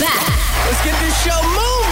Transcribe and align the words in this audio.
back. 0.00 0.22
Let's 0.66 0.82
get 0.84 0.96
this 1.00 1.16
show 1.22 1.40
moving. 1.56 1.86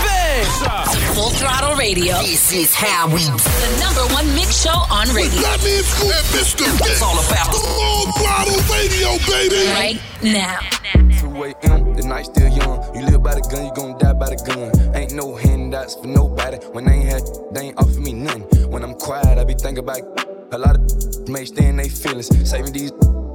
Full 1.14 1.30
Throttle 1.30 1.76
Radio. 1.76 2.18
This 2.22 2.52
is 2.52 2.74
how 2.74 3.06
we 3.08 3.22
The 3.22 3.70
number 3.80 4.02
one 4.12 4.26
mix 4.34 4.62
show 4.62 4.74
on 4.90 5.08
radio. 5.14 5.40
That 5.40 5.62
means 5.62 5.86
Scoop 5.86 6.10
and 6.10 6.28
Mr. 6.34 6.90
It's 6.90 7.02
all 7.02 7.16
about 7.16 7.48
the 7.52 7.60
Full 7.62 8.12
Throttle 8.18 8.60
Radio, 8.72 9.16
baby. 9.30 9.64
Right 9.72 10.00
now. 10.22 10.60
2 11.20 11.44
a.m., 11.44 11.94
the 11.94 12.06
night 12.06 12.26
still 12.26 12.48
young. 12.48 12.82
You 12.94 13.06
live 13.06 13.22
by 13.22 13.34
the 13.34 13.42
gun, 13.42 13.66
you 13.66 13.72
gon' 13.74 13.98
die 13.98 14.12
by 14.12 14.30
the 14.30 14.42
gun. 14.44 14.94
Ain't 14.94 15.14
no 15.14 15.34
handouts 15.34 15.94
for 15.94 16.06
nobody. 16.06 16.58
When 16.72 16.84
they 16.84 16.94
ain't 16.94 17.08
had, 17.08 17.22
they 17.52 17.68
ain't 17.68 17.78
offer 17.78 18.00
me 18.00 18.12
nothing. 18.12 18.70
When 18.70 18.82
I'm 18.82 18.94
quiet, 18.94 19.38
I 19.38 19.44
be 19.44 19.54
thinking 19.54 19.84
about 19.84 20.00
a 20.52 20.58
lot 20.58 20.76
of 20.76 21.28
may 21.28 21.44
stay 21.44 21.66
in 21.66 21.76
they 21.76 21.88
feelings. 21.88 22.28
Saving 22.48 22.72
these, 22.72 22.92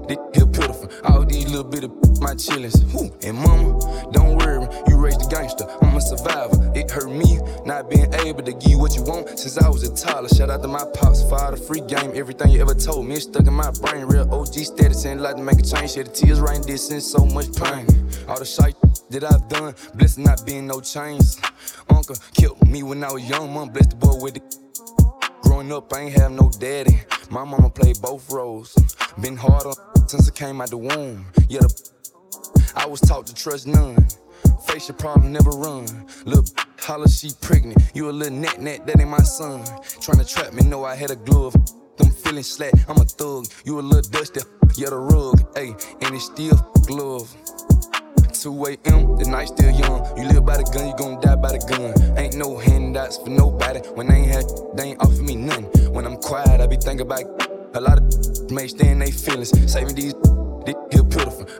this 0.09 0.17
here 0.33 0.47
pitiful. 0.47 0.89
All 1.05 1.23
these 1.25 1.47
little 1.47 1.63
bit 1.63 1.83
of 1.83 1.91
my 2.19 2.33
chillings. 2.33 2.77
And 3.23 3.37
mama, 3.37 4.11
don't 4.11 4.37
worry, 4.37 4.67
you 4.87 4.97
raised 4.97 5.21
a 5.21 5.29
gangster. 5.29 5.65
I'm 5.81 5.95
a 5.95 6.01
survivor. 6.01 6.71
It 6.75 6.89
hurt 6.91 7.11
me 7.11 7.39
not 7.65 7.89
being 7.89 8.11
able 8.15 8.43
to 8.43 8.53
give 8.53 8.71
you 8.71 8.79
what 8.79 8.95
you 8.95 9.03
want 9.03 9.37
since 9.39 9.57
I 9.57 9.69
was 9.69 9.83
a 9.83 9.93
toddler. 9.93 10.29
Shout 10.29 10.49
out 10.49 10.61
to 10.63 10.67
my 10.67 10.85
pops 10.95 11.23
the 11.23 11.57
free 11.57 11.81
game. 11.81 12.11
Everything 12.15 12.51
you 12.51 12.61
ever 12.61 12.73
told 12.73 13.05
me 13.05 13.15
is 13.15 13.23
stuck 13.23 13.47
in 13.47 13.53
my 13.53 13.71
brain. 13.81 14.05
Real 14.05 14.27
OG 14.33 14.53
status 14.53 15.05
ain't 15.05 15.21
like 15.21 15.35
to 15.35 15.43
make 15.43 15.59
a 15.59 15.63
change. 15.63 15.91
Shed 15.91 16.07
the 16.07 16.11
tears 16.11 16.39
right 16.39 16.61
this 16.63 16.87
since 16.87 17.05
so 17.05 17.25
much 17.25 17.53
pain. 17.55 17.85
All 18.27 18.39
the 18.39 18.45
shit 18.45 18.75
that 19.11 19.23
I've 19.23 19.47
done, 19.47 19.75
blessed 19.95 20.19
not 20.19 20.45
being 20.45 20.67
no 20.67 20.81
chains. 20.81 21.39
Uncle 21.89 22.15
killed 22.33 22.67
me 22.67 22.83
when 22.83 23.03
I 23.03 23.11
was 23.11 23.27
young. 23.29 23.53
Mom 23.53 23.69
blessed 23.69 23.91
the 23.91 23.95
boy 23.95 24.19
with 24.21 24.33
the 24.35 24.98
Growing 25.59 25.73
up, 25.73 25.93
I 25.93 25.99
ain't 26.03 26.13
have 26.13 26.31
no 26.31 26.49
daddy. 26.57 27.01
My 27.29 27.43
mama 27.43 27.69
played 27.69 28.01
both 28.01 28.31
roles. 28.31 28.73
Been 29.19 29.35
hard 29.35 29.65
on 29.65 30.07
since 30.07 30.29
I 30.29 30.31
came 30.31 30.61
out 30.61 30.69
the 30.69 30.77
womb. 30.77 31.25
Yeah, 31.49 31.59
the, 31.59 32.71
I 32.77 32.85
was 32.85 33.01
taught 33.01 33.27
to 33.27 33.35
trust 33.35 33.67
none. 33.67 34.07
Face 34.67 34.87
your 34.87 34.95
problem, 34.95 35.33
never 35.33 35.49
run. 35.49 35.85
Little 36.23 36.45
holler, 36.79 37.09
she 37.09 37.31
pregnant. 37.41 37.77
You 37.93 38.09
a 38.09 38.11
little 38.11 38.37
net 38.37 38.61
net, 38.61 38.87
that 38.87 39.01
ain't 39.01 39.09
my 39.09 39.17
son. 39.17 39.59
Tryna 39.99 40.33
trap 40.33 40.53
me, 40.53 40.63
know 40.63 40.85
I 40.85 40.95
had 40.95 41.11
a 41.11 41.17
glove. 41.17 41.51
Them 41.97 42.09
feeling 42.09 42.43
slack, 42.43 42.71
I'm 42.87 42.95
a 42.95 43.03
thug. 43.03 43.47
You 43.65 43.81
a 43.81 43.81
little 43.81 44.09
dusty, 44.09 44.39
yeah, 44.77 44.91
the 44.91 44.97
rug. 44.97 45.39
Ayy, 45.55 45.75
and 45.99 46.15
it's 46.15 46.27
still 46.27 46.55
glove. 46.87 47.35
2 48.39 48.65
a.m., 48.67 49.17
the 49.17 49.25
night 49.29 49.49
still 49.49 49.69
young. 49.69 49.99
You 50.17 50.23
live 50.29 50.45
by 50.45 50.55
the 50.55 50.63
gun, 50.63 50.87
you 50.87 50.95
gon' 50.95 51.19
die 51.19 51.35
by 51.35 51.51
the 51.51 51.59
gun. 51.59 51.91
Ain't 52.17 52.37
no 52.37 52.57
handouts 52.57 53.17
for 53.17 53.29
nobody. 53.29 53.79
When 53.95 54.07
they 54.07 54.15
ain't 54.15 54.31
had, 54.31 54.45
they 54.75 54.83
ain't 54.91 55.01
offer 55.01 55.21
me 55.21 55.35
nothing. 55.35 55.65
When 55.91 56.05
I'm 56.05 56.15
quiet, 56.15 56.61
I 56.61 56.67
be 56.67 56.77
thinking 56.77 57.01
about 57.01 57.23
a 57.73 57.81
lot 57.81 57.97
of 57.97 58.51
may 58.51 58.67
stay 58.67 58.91
in 58.91 58.99
they 58.99 59.11
feelings. 59.11 59.51
Saving 59.69 59.93
these, 59.93 60.13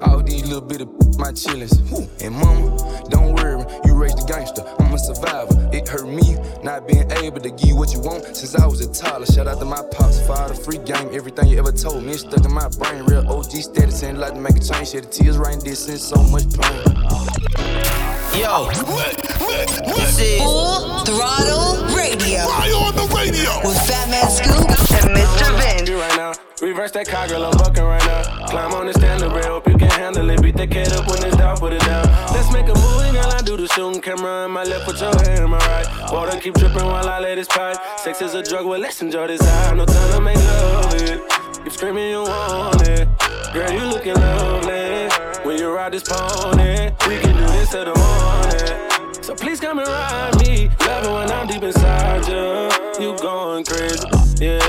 All 0.02 0.22
these 0.22 0.44
little 0.44 0.61
bit 0.61 0.81
of 0.81 0.89
my 1.17 1.31
chillings. 1.31 1.75
And 2.23 2.35
mama, 2.35 2.77
don't 3.09 3.33
worry, 3.33 3.63
you 3.85 3.94
raised 3.94 4.19
a 4.19 4.25
gangster. 4.25 4.63
I'm 4.80 4.94
a 4.94 4.99
survivor. 4.99 5.69
It 5.73 5.88
hurt 5.88 6.08
me 6.08 6.35
not 6.63 6.88
being 6.88 7.09
able 7.11 7.39
to 7.39 7.49
give 7.49 7.69
you 7.69 7.75
what 7.75 7.94
you 7.94 8.00
want 8.00 8.35
since 8.35 8.55
I 8.55 8.66
was 8.66 8.81
a 8.81 8.91
toddler. 8.91 9.25
Shout 9.25 9.47
out 9.47 9.59
to 9.59 9.66
my 9.66 9.81
pops 9.91 10.25
for 10.25 10.33
all 10.33 10.47
the 10.47 10.55
free 10.55 10.80
game. 10.80 11.09
Everything 11.13 11.47
you 11.47 11.59
ever 11.59 11.72
told 11.72 12.03
me 12.03 12.13
stuck 12.13 12.45
in 12.45 12.53
my 12.53 12.67
brain. 12.69 13.03
Real 13.05 13.27
OG 13.27 13.52
status 13.52 14.03
ain't 14.03 14.17
like 14.17 14.33
to 14.33 14.39
make 14.39 14.55
a 14.55 14.59
change. 14.59 14.89
Shed 14.89 15.03
the 15.03 15.07
tears 15.07 15.38
right 15.38 15.59
this 15.59 15.85
since 15.85 16.03
so 16.03 16.22
much 16.23 16.45
pain. 16.53 18.28
Yo, 18.38 18.69
this 18.69 20.19
is 20.19 20.41
Full 20.41 20.99
Throttle 21.03 21.83
Radio. 21.95 22.45
Fire 22.45 22.73
on 22.75 22.95
the 22.95 23.09
radio. 23.16 23.49
With 23.66 23.81
Fat 23.88 24.08
Man 24.09 24.30
Scoop 24.30 24.69
and 24.69 25.17
Mr. 25.17 25.49
Vince. 25.58 25.89
right 25.89 26.16
now. 26.16 26.33
Reverse 26.61 26.91
that 26.91 27.07
car, 27.07 27.27
girl, 27.27 27.45
I'm 27.45 27.57
bucking 27.57 27.83
right 27.83 28.03
now. 28.05 28.45
Climb 28.47 28.73
on 28.73 28.85
the 28.85 28.94
standard 28.94 29.31
rail, 29.31 29.53
hope 29.53 29.67
you 29.67 29.77
can 29.77 29.89
handle 29.91 30.30
it. 30.30 30.41
Beat 30.41 30.57
that 30.57 30.69
kid 30.69 30.94
up 30.94 31.07
when 31.07 31.23
it's 31.23 31.35
down, 31.38 31.57
put 31.57 31.73
it 31.73 31.81
down. 31.81 32.05
Let's 32.31 32.52
make 32.53 32.67
a 32.67 32.75
movie, 32.75 33.11
girl. 33.11 33.31
I 33.33 33.41
do 33.41 33.57
the 33.57 33.67
shooting 33.69 34.02
camera 34.02 34.45
in 34.45 34.52
my 34.52 34.63
left, 34.63 34.85
put 34.85 35.02
your 35.02 35.16
hand 35.25 35.39
in 35.39 35.50
my 35.50 35.57
right. 35.57 36.11
Water 36.11 36.39
keep 36.39 36.53
dripping 36.53 36.85
while 36.85 37.09
I 37.09 37.19
let 37.19 37.35
this 37.35 37.47
pipe. 37.47 37.77
Sex 37.97 38.22
is 38.22 38.35
a 38.35 38.44
drug, 38.44 38.66
well, 38.67 38.80
let's 38.80 39.02
enjoy 39.02 39.27
this 39.27 39.41
high. 39.41 39.73
No 39.73 39.85
time 39.85 40.11
to 40.11 40.22
make 40.22 40.38
love 40.38 40.94
it. 40.94 41.19
Keep 41.63 41.73
screaming, 41.73 42.09
you 42.12 42.22
want 42.22 42.88
it. 42.88 43.07
Girl, 43.53 43.72
you 43.72 43.85
looking 43.85 44.13
lovely. 44.13 45.09
When 45.44 45.57
you 45.57 45.73
ride 45.73 45.94
this 45.94 46.03
pony, 46.03 46.91
we 47.07 47.17
can 47.19 47.35
do 47.35 47.45
this 47.53 47.69
till 47.69 47.85
the 47.85 47.95
morning. 47.97 49.23
So 49.23 49.33
please 49.35 49.59
come 49.59 49.79
and 49.79 49.88
ride 49.88 50.38
me. 50.39 50.69
Love 50.81 51.05
it 51.05 51.11
when 51.11 51.31
I'm 51.31 51.47
deep 51.47 51.63
inside 51.63 52.27
you. 52.27 53.03
You 53.03 53.17
going 53.17 53.63
crazy, 53.63 54.05
yeah. 54.41 54.59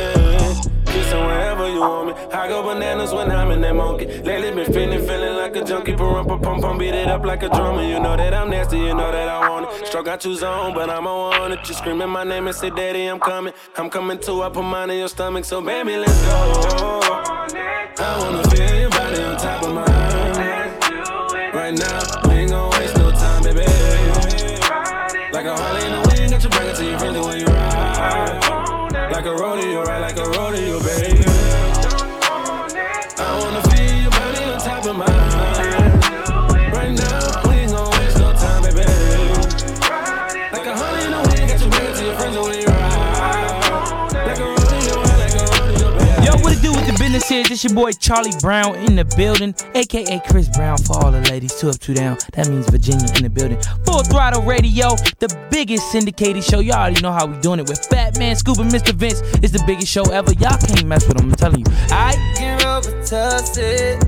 Kissing 0.86 1.25
wherever 1.25 1.69
you 1.69 1.81
want 1.81 2.08
me. 2.08 2.12
I 2.32 2.48
go 2.48 2.62
bananas 2.62 3.12
when 3.12 3.31
I'm 3.31 3.50
in 3.50 3.60
that 3.62 3.75
monkey. 3.75 4.06
Lately 4.22 4.53
been 4.53 4.72
feeling, 4.72 5.00
feeling 5.06 5.36
like 5.36 5.56
a 5.56 5.64
junkie. 5.64 5.94
Pum, 5.97 6.25
pum, 6.26 6.41
pum, 6.41 6.60
pum, 6.60 6.78
beat 6.78 6.94
it 6.94 7.08
up 7.08 7.25
like 7.25 7.42
a 7.42 7.48
drummer. 7.48 7.82
You 7.82 7.98
know 7.98 8.16
that 8.16 8.32
I'm 8.32 8.48
nasty, 8.50 8.78
you 8.78 8.94
know 8.94 9.10
that 9.10 9.28
I 9.28 9.48
want 9.48 9.66
it. 9.72 9.87
Struck 9.87 10.06
out 10.06 10.20
two 10.20 10.37
zone, 10.37 10.72
but 10.72 10.88
I'm 10.88 11.06
on 11.06 11.52
it. 11.52 11.69
You 11.69 11.75
screaming 11.75 12.08
my 12.10 12.25
name 12.25 12.47
and 12.47 12.56
say, 12.56 12.70
Daddy, 12.70 13.06
I'm 13.06 13.19
coming. 13.19 13.52
I'm 13.76 13.91
coming 13.91 14.19
too. 14.19 14.42
I 14.42 14.48
put 14.50 14.62
mine 14.62 14.91
in 14.91 14.98
your 14.98 15.08
stomach, 15.08 15.44
so 15.44 15.60
baby, 15.60 15.97
let's 15.97 16.22
go. 16.26 17.00
I 17.98 18.19
wanna 18.19 18.48
feel 18.50 18.81
your 18.81 18.91
body 18.91 19.22
on 19.22 19.37
top 19.37 19.62
of 19.64 19.75
mine. 19.75 19.90
Ride. 29.33 29.69
Business 47.12 47.28
here? 47.28 47.44
This 47.44 47.65
your 47.65 47.75
boy 47.75 47.93
Charlie 47.93 48.31
Brown 48.41 48.76
in 48.76 48.94
the 48.94 49.04
building, 49.16 49.54
aka 49.75 50.21
Chris 50.28 50.48
Brown 50.48 50.78
for 50.78 50.97
all 51.03 51.10
the 51.10 51.21
ladies. 51.22 51.54
Two 51.59 51.71
up, 51.71 51.78
two 51.78 51.94
down. 51.94 52.19
That 52.34 52.48
means 52.48 52.69
Virginia 52.71 53.06
in 53.16 53.25
the 53.25 53.31
building. 53.31 53.59
Full 53.84 54.03
Throttle 54.04 54.43
Radio, 54.43 54.91
the 55.19 55.28
biggest 55.50 55.91
syndicated 55.91 56.44
show. 56.44 56.60
Y'all 56.60 56.76
already 56.76 57.00
know 57.00 57.12
how 57.12 57.26
we 57.26 57.37
doing 57.41 57.59
it 57.59 57.69
with 57.69 57.84
Fat 57.87 58.19
Man 58.19 58.37
and 58.37 58.70
Mr. 58.70 58.93
Vince. 58.93 59.22
It's 59.43 59.53
the 59.53 59.62
biggest 59.66 59.91
show 59.91 60.04
ever. 60.12 60.32
Y'all 60.34 60.56
can't 60.59 60.87
mess 60.87 61.06
with. 61.09 61.20
I'm 61.20 61.32
telling 61.32 61.60
you. 61.60 61.72
Alright. 61.91 62.19
Get 62.38 62.65
over 62.65 62.91
it. 63.00 63.12
Eh? 63.12 63.99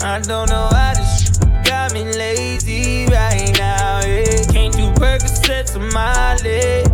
I 0.00 0.20
don't 0.20 0.48
know 0.48 0.68
how 0.70 0.94
this 0.94 1.38
got 1.66 1.92
me 1.92 2.04
lazy 2.04 3.06
right 3.06 3.50
now. 3.58 4.00
Yeah. 4.06 4.44
Can't 4.52 4.74
do 4.74 4.86
Percocets 4.94 5.74
on 5.74 5.92
my 5.92 6.36
leg. 6.44 6.86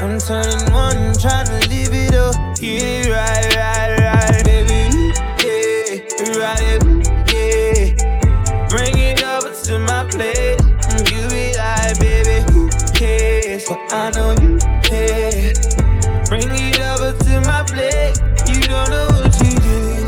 I'm 0.00 0.20
turning 0.20 0.72
one, 0.72 1.18
trying 1.18 1.46
to 1.46 1.68
live 1.68 1.92
it 1.92 2.14
up. 2.14 2.36
Right, 2.60 3.06
right, 3.08 3.56
right, 3.56 3.57
But 13.68 13.92
I 13.92 14.10
know 14.16 14.30
you 14.40 14.56
care. 14.82 15.52
Bring 16.24 16.48
it 16.48 16.80
over 16.80 17.12
to 17.12 17.40
my 17.42 17.62
plate. 17.68 18.16
You 18.48 18.62
don't 18.62 18.88
know 18.88 19.06
what 19.12 19.34
you 19.44 19.52
did. 19.60 20.04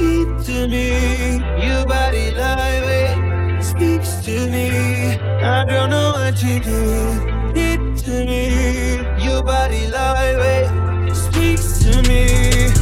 Eat 0.00 0.46
to 0.46 0.66
me. 0.66 1.36
Your 1.62 1.84
body 1.84 2.30
like 2.30 2.82
it 2.84 3.62
speaks 3.62 4.24
to 4.24 4.48
me. 4.50 5.18
I 5.42 5.62
don't 5.66 5.90
know 5.90 6.12
what 6.12 6.42
you 6.42 6.58
did. 6.58 7.54
Eat 7.54 7.98
to 8.04 8.24
me. 8.24 9.22
Your 9.22 9.42
body 9.42 9.88
like 9.88 10.38
it 10.40 11.14
speaks 11.14 11.80
to 11.80 12.02
me. 12.08 12.72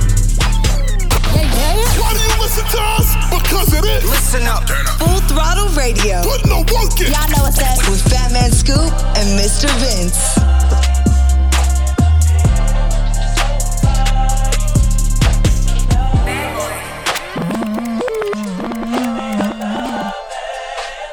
Why 1.98 2.12
do 2.14 2.20
you 2.20 2.40
listen 2.40 2.64
to 2.66 2.80
us? 2.80 3.16
Because 3.30 3.72
it 3.74 3.84
is. 3.84 4.04
listen 4.08 4.46
up. 4.46 4.62
Full 4.68 4.89
Throttle 5.30 5.68
Radio. 5.78 6.20
Put 6.24 6.44
no 6.46 6.58
work 6.74 6.98
in. 6.98 7.12
Y'all 7.12 7.30
know 7.30 7.44
what's 7.46 7.62
up. 7.62 7.78
With 7.88 8.02
Fat 8.10 8.32
Man 8.32 8.50
Scoop 8.50 8.90
and 9.14 9.28
Mr. 9.38 9.70
Vince. 9.78 10.18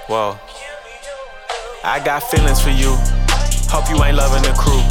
Whoa. 0.07 0.39
I 1.83 2.01
got 2.03 2.23
feelings 2.23 2.59
for 2.59 2.71
you. 2.71 2.97
Hope 3.69 3.87
you 3.87 4.03
ain't 4.03 4.17
loving 4.17 4.41
the 4.41 4.57
crew. 4.57 4.81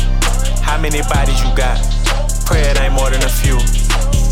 How 0.62 0.78
many 0.80 1.02
bodies 1.02 1.42
you 1.42 1.52
got? 1.56 1.82
Pray 2.46 2.60
it 2.60 2.80
ain't 2.80 2.94
more 2.94 3.10
than 3.10 3.24
a 3.24 3.28
few. 3.28 3.56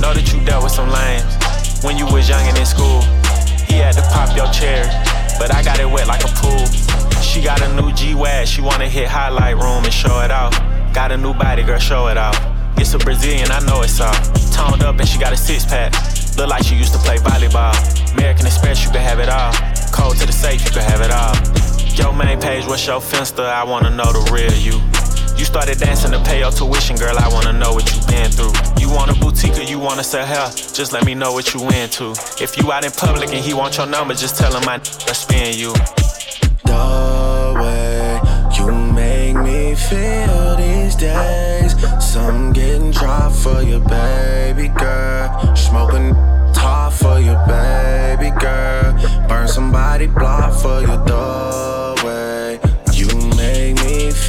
Know 0.00 0.14
that 0.14 0.32
you 0.32 0.38
dealt 0.44 0.62
with 0.62 0.73
some 0.73 0.88
lames 0.88 1.82
when 1.82 1.99
you 1.99 2.06
was 2.06 2.29
young 2.29 2.46
and 2.46 2.56
in 2.56 2.64
school. 2.64 3.02
Your 4.36 4.50
cherry, 4.52 4.86
but 5.38 5.54
I 5.54 5.62
got 5.62 5.78
it 5.78 5.88
wet 5.88 6.06
like 6.06 6.25
a 6.25 6.32
pool. 6.34 6.66
She 7.22 7.42
got 7.42 7.62
a 7.62 7.75
new 7.75 7.92
G-Wag, 7.92 8.46
she 8.46 8.60
wanna 8.60 8.88
hit 8.88 9.08
highlight 9.08 9.56
room 9.56 9.84
and 9.84 9.92
show 9.92 10.20
it 10.20 10.31
off. 10.31 10.52
Got 10.92 11.12
a 11.12 11.16
new 11.16 11.34
body, 11.34 11.62
girl, 11.62 11.78
show 11.78 12.08
it 12.08 12.16
off. 12.16 12.38
It's 12.76 12.94
a 12.94 12.98
Brazilian, 12.98 13.50
I 13.50 13.60
know 13.66 13.82
it's 13.82 14.00
all. 14.00 14.14
Toned 14.52 14.82
up 14.82 14.98
and 14.98 15.08
she 15.08 15.19
got 15.19 15.32
a 15.32 15.36
six 15.36 15.64
pack. 15.64 15.92
Look 16.36 16.48
like 16.48 16.64
she 16.64 16.75
used 16.75 16.92
to 16.92 16.98
play 16.98 17.16
volleyball. 17.16 17.75
American 18.14 18.46
Express, 18.46 18.84
you 18.84 18.90
can 18.90 19.00
have 19.00 19.20
it 19.20 19.28
all. 19.28 19.52
Cold 19.92 20.16
to 20.19 20.26
the 20.26 20.32
safe, 20.32 20.64
you 20.64 20.70
can 20.70 20.82
have 20.82 21.00
it 21.00 21.10
all. 21.10 21.34
Yo, 21.94 22.12
main 22.12 22.40
page, 22.40 22.66
what's 22.66 22.86
your 22.86 23.00
finster? 23.00 23.42
I 23.42 23.62
wanna 23.62 23.90
know 23.90 24.12
the 24.12 24.31
real 24.32 24.52
you. 24.52 25.04
You 25.36 25.44
started 25.44 25.78
dancing 25.78 26.12
to 26.12 26.22
pay 26.22 26.38
your 26.40 26.52
tuition, 26.52 26.96
girl. 26.96 27.16
I 27.19 27.28
wanna 27.28 27.52
know 27.52 27.72
what 27.72 27.90
you 27.92 28.00
been 28.06 28.31
through. 28.31 28.52
You 28.81 28.88
want 28.88 29.10
a 29.10 29.14
boutique 29.14 29.58
or 29.58 29.62
you 29.62 29.78
wanna 29.81 30.04
sell 30.04 30.25
hair? 30.25 30.48
Just 30.72 30.92
let 30.92 31.04
me 31.04 31.14
know 31.14 31.32
what 31.32 31.52
you 31.52 31.60
into. 31.70 32.12
If 32.40 32.56
you 32.56 32.70
out 32.70 32.84
in 32.84 32.92
public 32.92 33.31
and 33.31 33.44
he 33.44 33.52
want 33.52 33.76
your 33.76 33.86
number, 33.86 34.14
just 34.14 34.36
tell 34.36 34.54
him 34.54 34.69
I 34.69 34.78
spin 35.12 35.58
you. 35.58 35.72
The 36.64 37.54
way 37.60 38.20
you 38.56 38.72
make 38.72 39.36
me 39.36 39.75
feel 39.75 40.56
these 40.56 40.94
days. 40.94 41.75
Some 41.98 42.52
getting 42.52 42.92
dry 42.92 43.28
for 43.42 43.60
you, 43.62 43.81
baby 43.81 44.69
girl. 44.69 45.56
Smoking 45.56 46.14
top 46.54 46.92
for 46.92 47.19
you, 47.19 47.34
baby 47.48 48.31
girl. 48.38 48.92
Burn 49.28 49.48
somebody 49.48 50.06
block 50.06 50.52
for 50.62 50.81
you, 50.81 50.86
the 50.86 51.54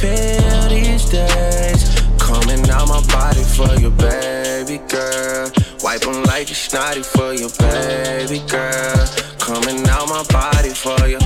feel 0.06 0.68
these 0.68 1.04
days. 1.10 1.82
Coming 2.18 2.68
out 2.70 2.88
my 2.88 3.02
body 3.12 3.42
for 3.42 3.72
you, 3.80 3.90
baby 3.90 4.78
girl. 4.88 5.50
Wipe 5.82 6.02
them 6.02 6.22
like 6.24 6.48
you 6.48 6.54
snotty 6.54 7.02
for 7.02 7.32
you, 7.32 7.48
baby 7.58 8.40
girl. 8.48 9.06
Coming 9.38 9.88
out 9.88 10.08
my 10.08 10.24
body 10.30 10.70
for 10.70 11.06
you. 11.06 11.18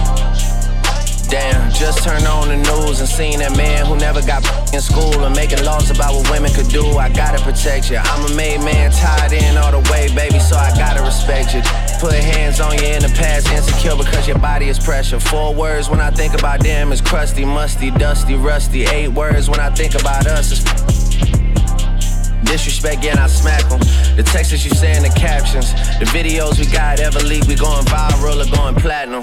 Damn, 1.30 1.70
just 1.70 2.02
turned 2.02 2.26
on 2.26 2.48
the 2.48 2.56
news 2.56 2.98
and 2.98 3.08
seen 3.08 3.38
that 3.38 3.56
man 3.56 3.86
who 3.86 3.94
never 3.94 4.20
got 4.20 4.42
in 4.74 4.80
school 4.80 5.14
and 5.22 5.34
making 5.36 5.62
laws 5.62 5.88
about 5.88 6.12
what 6.12 6.28
women 6.28 6.52
could 6.52 6.66
do. 6.66 6.98
I 6.98 7.08
gotta 7.08 7.40
protect 7.40 7.88
you. 7.88 7.98
I'm 7.98 8.26
a 8.26 8.34
made 8.34 8.58
man, 8.64 8.90
tied 8.90 9.32
in 9.32 9.56
all 9.56 9.70
the 9.70 9.78
way, 9.92 10.12
baby, 10.12 10.40
so 10.40 10.56
I 10.56 10.74
gotta 10.74 11.02
respect 11.02 11.54
you. 11.54 11.62
Put 12.00 12.14
hands 12.14 12.58
on 12.58 12.74
you 12.78 12.84
in 12.84 13.02
the 13.02 13.14
past, 13.14 13.46
insecure 13.52 13.94
because 13.94 14.26
your 14.26 14.38
body 14.38 14.68
is 14.68 14.80
pressure. 14.80 15.20
Four 15.20 15.54
words 15.54 15.88
when 15.88 16.00
I 16.00 16.10
think 16.10 16.34
about 16.34 16.64
them 16.64 16.90
is 16.90 17.00
crusty, 17.00 17.44
musty, 17.44 17.92
dusty, 17.92 18.34
rusty. 18.34 18.86
Eight 18.86 19.08
words 19.08 19.48
when 19.48 19.60
I 19.60 19.70
think 19.70 19.94
about 19.94 20.26
us 20.26 20.50
is 20.50 20.64
disrespect, 22.42 23.04
yeah, 23.04 23.12
and 23.12 23.20
I 23.20 23.28
smack 23.28 23.68
them. 23.68 23.78
The 24.16 24.24
texts 24.26 24.50
that 24.50 24.64
you 24.64 24.74
say 24.74 24.96
in 24.96 25.04
the 25.04 25.14
captions, 25.14 25.70
the 26.00 26.06
videos 26.06 26.58
we 26.58 26.66
got 26.72 26.98
ever 26.98 27.20
leak, 27.20 27.44
we 27.44 27.54
going 27.54 27.86
viral 27.86 28.44
or 28.44 28.56
going 28.56 28.74
platinum. 28.74 29.22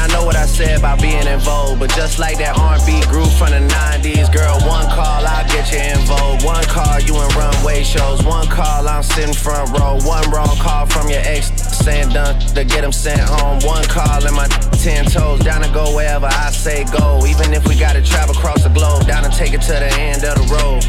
I 0.00 0.06
know 0.08 0.24
what 0.24 0.34
I 0.34 0.46
said 0.46 0.78
about 0.78 1.00
being 1.00 1.26
in 1.26 1.38
vogue, 1.40 1.78
but 1.78 1.90
just 1.90 2.18
like 2.18 2.38
that 2.38 2.56
R&B 2.56 3.04
group 3.12 3.28
from 3.36 3.52
the 3.52 3.60
90s, 3.60 4.32
girl, 4.32 4.56
one 4.64 4.88
call, 4.88 5.20
I'll 5.28 5.44
get 5.52 5.68
you 5.68 5.76
in 5.76 6.00
vogue. 6.08 6.40
One 6.40 6.64
call, 6.64 7.00
you 7.04 7.20
in 7.20 7.28
runway 7.36 7.84
shows. 7.84 8.24
One 8.24 8.48
call, 8.48 8.88
I'm 8.88 9.02
sitting 9.02 9.34
front 9.34 9.76
row. 9.76 10.00
One 10.00 10.24
wrong 10.30 10.56
call 10.56 10.86
from 10.86 11.10
your 11.10 11.20
ex 11.20 11.52
saying 11.84 12.10
done 12.16 12.40
to 12.56 12.64
get 12.64 12.82
him 12.82 12.92
sent 12.92 13.20
home. 13.20 13.60
One 13.60 13.84
call 13.84 14.24
and 14.24 14.34
my 14.34 14.48
ten 14.80 15.04
toes 15.04 15.40
down 15.40 15.60
to 15.62 15.70
go 15.70 15.94
wherever 15.94 16.26
I 16.26 16.50
say 16.50 16.84
go. 16.84 17.20
Even 17.26 17.52
if 17.52 17.68
we 17.68 17.78
gotta 17.78 18.00
travel 18.00 18.34
across 18.34 18.62
the 18.64 18.70
globe, 18.70 19.06
down 19.06 19.24
and 19.24 19.34
take 19.34 19.52
it 19.52 19.60
to 19.68 19.72
the 19.72 19.92
end 20.00 20.24
of 20.24 20.34
the 20.40 20.46
road. 20.48 20.80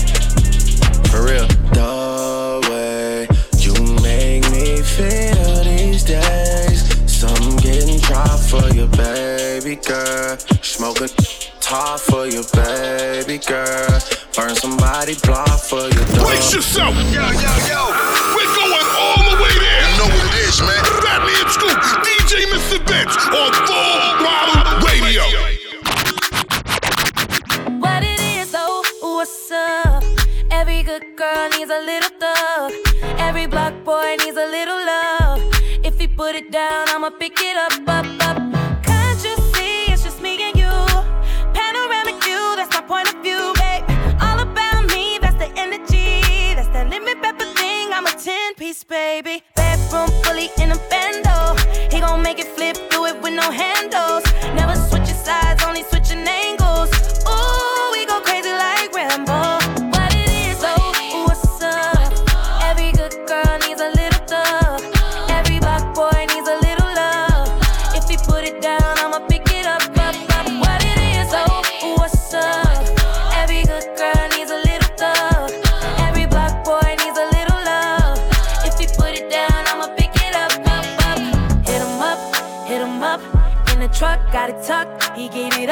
For 1.11 1.25
real. 1.27 1.47
The 1.75 2.40
for 8.61 8.69
you, 8.75 8.85
baby 8.87 9.75
girl. 9.75 10.37
Smoking 10.61 11.09
top 11.59 11.99
for 11.99 12.27
you, 12.27 12.43
baby 12.53 13.37
girl. 13.39 13.99
Burn 14.35 14.55
somebody 14.55 15.15
block 15.25 15.59
for 15.59 15.85
you, 15.89 16.03
dog. 16.13 16.27
Brace 16.27 16.53
yourself. 16.53 16.93
Yo, 17.09 17.25
yo, 17.45 17.53
yo. 17.69 17.81
We're 18.35 18.53
going 18.59 18.87
all 19.01 19.21
the 19.29 19.37
way 19.41 19.55
there. 19.65 19.83
You 19.89 19.97
know 19.97 20.09
what 20.13 20.25
it 20.29 20.35
is, 20.45 20.61
man. 20.61 20.83
Fatman 21.01 21.41
and 21.41 21.51
Scoop, 21.55 21.77
DJ 22.05 22.33
Mr. 22.53 22.77
Vince 22.87 23.15
on 23.39 23.51
Full 23.67 23.99
Throttle 24.19 24.77
Radio. 24.87 25.23
What 27.79 28.03
it 28.03 28.19
is, 28.37 28.51
though, 28.51 28.83
what's 29.01 29.51
up? 29.51 30.03
Every 30.51 30.83
good 30.83 31.05
girl 31.15 31.49
needs 31.49 31.71
a 31.71 31.81
little 31.89 32.13
thug. 32.19 32.71
Every 33.17 33.47
block 33.47 33.73
boy 33.83 34.15
needs 34.19 34.37
a 34.37 34.47
little 34.57 34.85
love. 34.85 35.20
Put 36.21 36.35
it 36.35 36.51
down, 36.51 36.87
I'ma 36.89 37.09
pick 37.09 37.33
it 37.39 37.57
up, 37.57 37.73
up, 37.89 38.05
up. 38.27 38.37
Can't 38.83 39.23
you 39.23 39.35
see 39.55 39.91
it's 39.91 40.03
just 40.03 40.21
me 40.21 40.37
and 40.49 40.55
you? 40.55 40.69
Panoramic 41.51 42.23
view, 42.23 42.53
that's 42.55 42.71
my 42.75 42.81
point 42.87 43.11
of 43.11 43.23
view, 43.23 43.51
babe. 43.57 43.83
All 44.21 44.39
about 44.39 44.85
me, 44.93 45.17
that's 45.19 45.35
the 45.37 45.51
energy. 45.57 46.21
That's 46.53 46.67
that 46.75 46.91
limit 46.91 47.23
pepper 47.23 47.45
thing, 47.55 47.91
I'm 47.91 48.05
a 48.05 48.11
10 48.11 48.53
piece, 48.53 48.83
baby. 48.83 49.41
Bedroom 49.55 50.09
fully 50.21 50.51
in 50.61 50.71
a 50.71 50.77
bando. 50.91 51.59
He 51.89 51.99
gon' 51.99 52.21
make 52.21 52.37
it 52.37 52.49
flip, 52.55 52.77
do 52.91 53.05
it 53.05 53.19
with 53.19 53.33
no 53.33 53.49
handles. 53.49 54.20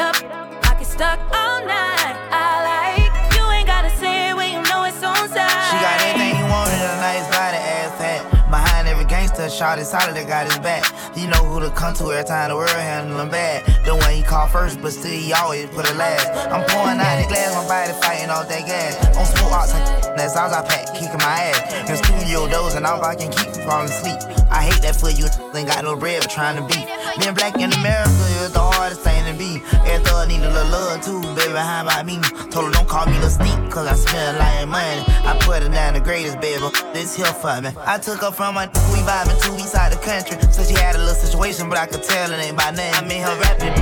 Up. 0.00 0.16
Pocket 0.62 0.86
stuck 0.86 1.20
all 1.28 1.60
night. 1.60 2.16
I 2.32 2.64
like 2.64 3.36
you 3.36 3.44
ain't 3.52 3.66
gotta 3.66 3.90
say 4.00 4.30
it 4.30 4.34
when 4.34 4.48
you 4.48 4.62
know 4.64 4.84
it's 4.88 4.96
on 5.04 5.28
side. 5.28 5.60
She 5.68 5.76
got 5.76 6.00
everything 6.00 6.40
you 6.40 6.46
want 6.48 6.72
in 6.72 6.80
a 6.80 6.96
nice 7.04 7.28
body, 7.28 7.60
ass 7.60 7.92
fat. 8.00 8.24
Behind 8.48 8.88
every 8.88 9.04
gangster, 9.04 9.50
shot 9.50 9.78
is 9.78 9.90
solid, 9.90 10.16
that 10.16 10.26
got 10.26 10.46
his 10.46 10.58
back. 10.58 10.88
You 11.14 11.28
know 11.28 11.44
who 11.44 11.60
to 11.60 11.70
come 11.76 11.92
to 12.00 12.12
every 12.16 12.24
time 12.24 12.48
the 12.48 12.56
world 12.56 12.70
handle 12.70 13.26
bad. 13.28 13.60
The 13.84 13.94
one 13.94 14.14
he 14.16 14.22
call 14.22 14.48
first, 14.48 14.80
but 14.80 14.92
still 14.92 15.12
he 15.12 15.34
always 15.34 15.68
put 15.68 15.84
it 15.84 15.96
last. 15.96 16.32
I'm 16.48 16.64
pouring 16.64 16.96
out 16.96 17.20
the 17.20 17.28
glass, 17.28 17.52
my 17.52 17.68
body 17.68 17.92
fighting 18.00 18.30
all 18.30 18.48
that 18.48 18.64
gas. 18.64 18.96
On 19.20 19.26
smoke 19.26 19.52
ox, 19.52 19.72
that's 20.16 20.34
all 20.34 20.48
I 20.48 20.64
pack, 20.64 20.96
kicking 20.96 21.20
my 21.20 21.52
ass. 21.52 21.90
In 21.90 21.96
studio 22.00 22.48
doors, 22.48 22.74
and 22.74 22.86
all 22.86 23.04
I 23.04 23.16
can 23.16 23.30
keep 23.30 23.52
from 23.52 23.68
falling 23.68 23.92
asleep. 23.92 24.16
I 24.48 24.64
hate 24.64 24.80
that 24.80 24.96
for 24.96 25.10
you, 25.12 25.28
ain't 25.54 25.68
got 25.68 25.84
no 25.84 25.94
bread, 25.94 26.22
but 26.22 26.30
trying 26.30 26.56
to 26.56 26.64
beat. 26.64 26.88
Being 27.20 27.34
black 27.34 27.54
in 27.60 27.70
America 27.84 28.24
is 28.40 28.52
the 28.52 28.64
hardest 28.64 29.02
thing 29.02 29.19
be. 29.40 29.62
Every 29.88 30.04
thug 30.04 30.28
need 30.28 30.44
a 30.44 30.52
little 30.52 30.68
love 30.68 31.00
too, 31.00 31.22
baby. 31.34 31.56
How 31.56 31.82
about 31.82 32.04
me? 32.04 32.20
Told 32.52 32.68
her 32.68 32.72
don't 32.76 32.86
call 32.86 33.06
me 33.06 33.16
the 33.24 33.30
sneak, 33.30 33.58
cause 33.72 33.88
I 33.88 34.36
lot 34.36 34.62
of 34.62 34.68
money. 34.68 35.02
I 35.24 35.32
put 35.40 35.62
her 35.62 35.68
down 35.68 35.94
the 35.94 36.00
greatest, 36.00 36.40
baby. 36.40 36.68
This 36.92 37.16
here 37.16 37.32
for 37.40 37.56
me. 37.62 37.70
I 37.86 37.96
took 37.98 38.20
her 38.20 38.30
from 38.30 38.54
my 38.54 38.66
we 38.92 39.00
vibing 39.08 39.40
east 39.58 39.72
side 39.72 39.92
the 39.92 40.00
country. 40.04 40.36
So 40.52 40.62
she 40.62 40.74
had 40.74 40.94
a 40.94 40.98
little 40.98 41.14
situation, 41.14 41.70
but 41.70 41.78
I 41.78 41.86
could 41.86 42.02
tell 42.02 42.30
it 42.30 42.38
ain't 42.38 42.56
by 42.56 42.70
name. 42.70 42.92
I 42.94 43.00
made 43.00 43.22
her 43.22 43.36
rap 43.40 43.56
it. 43.60 43.72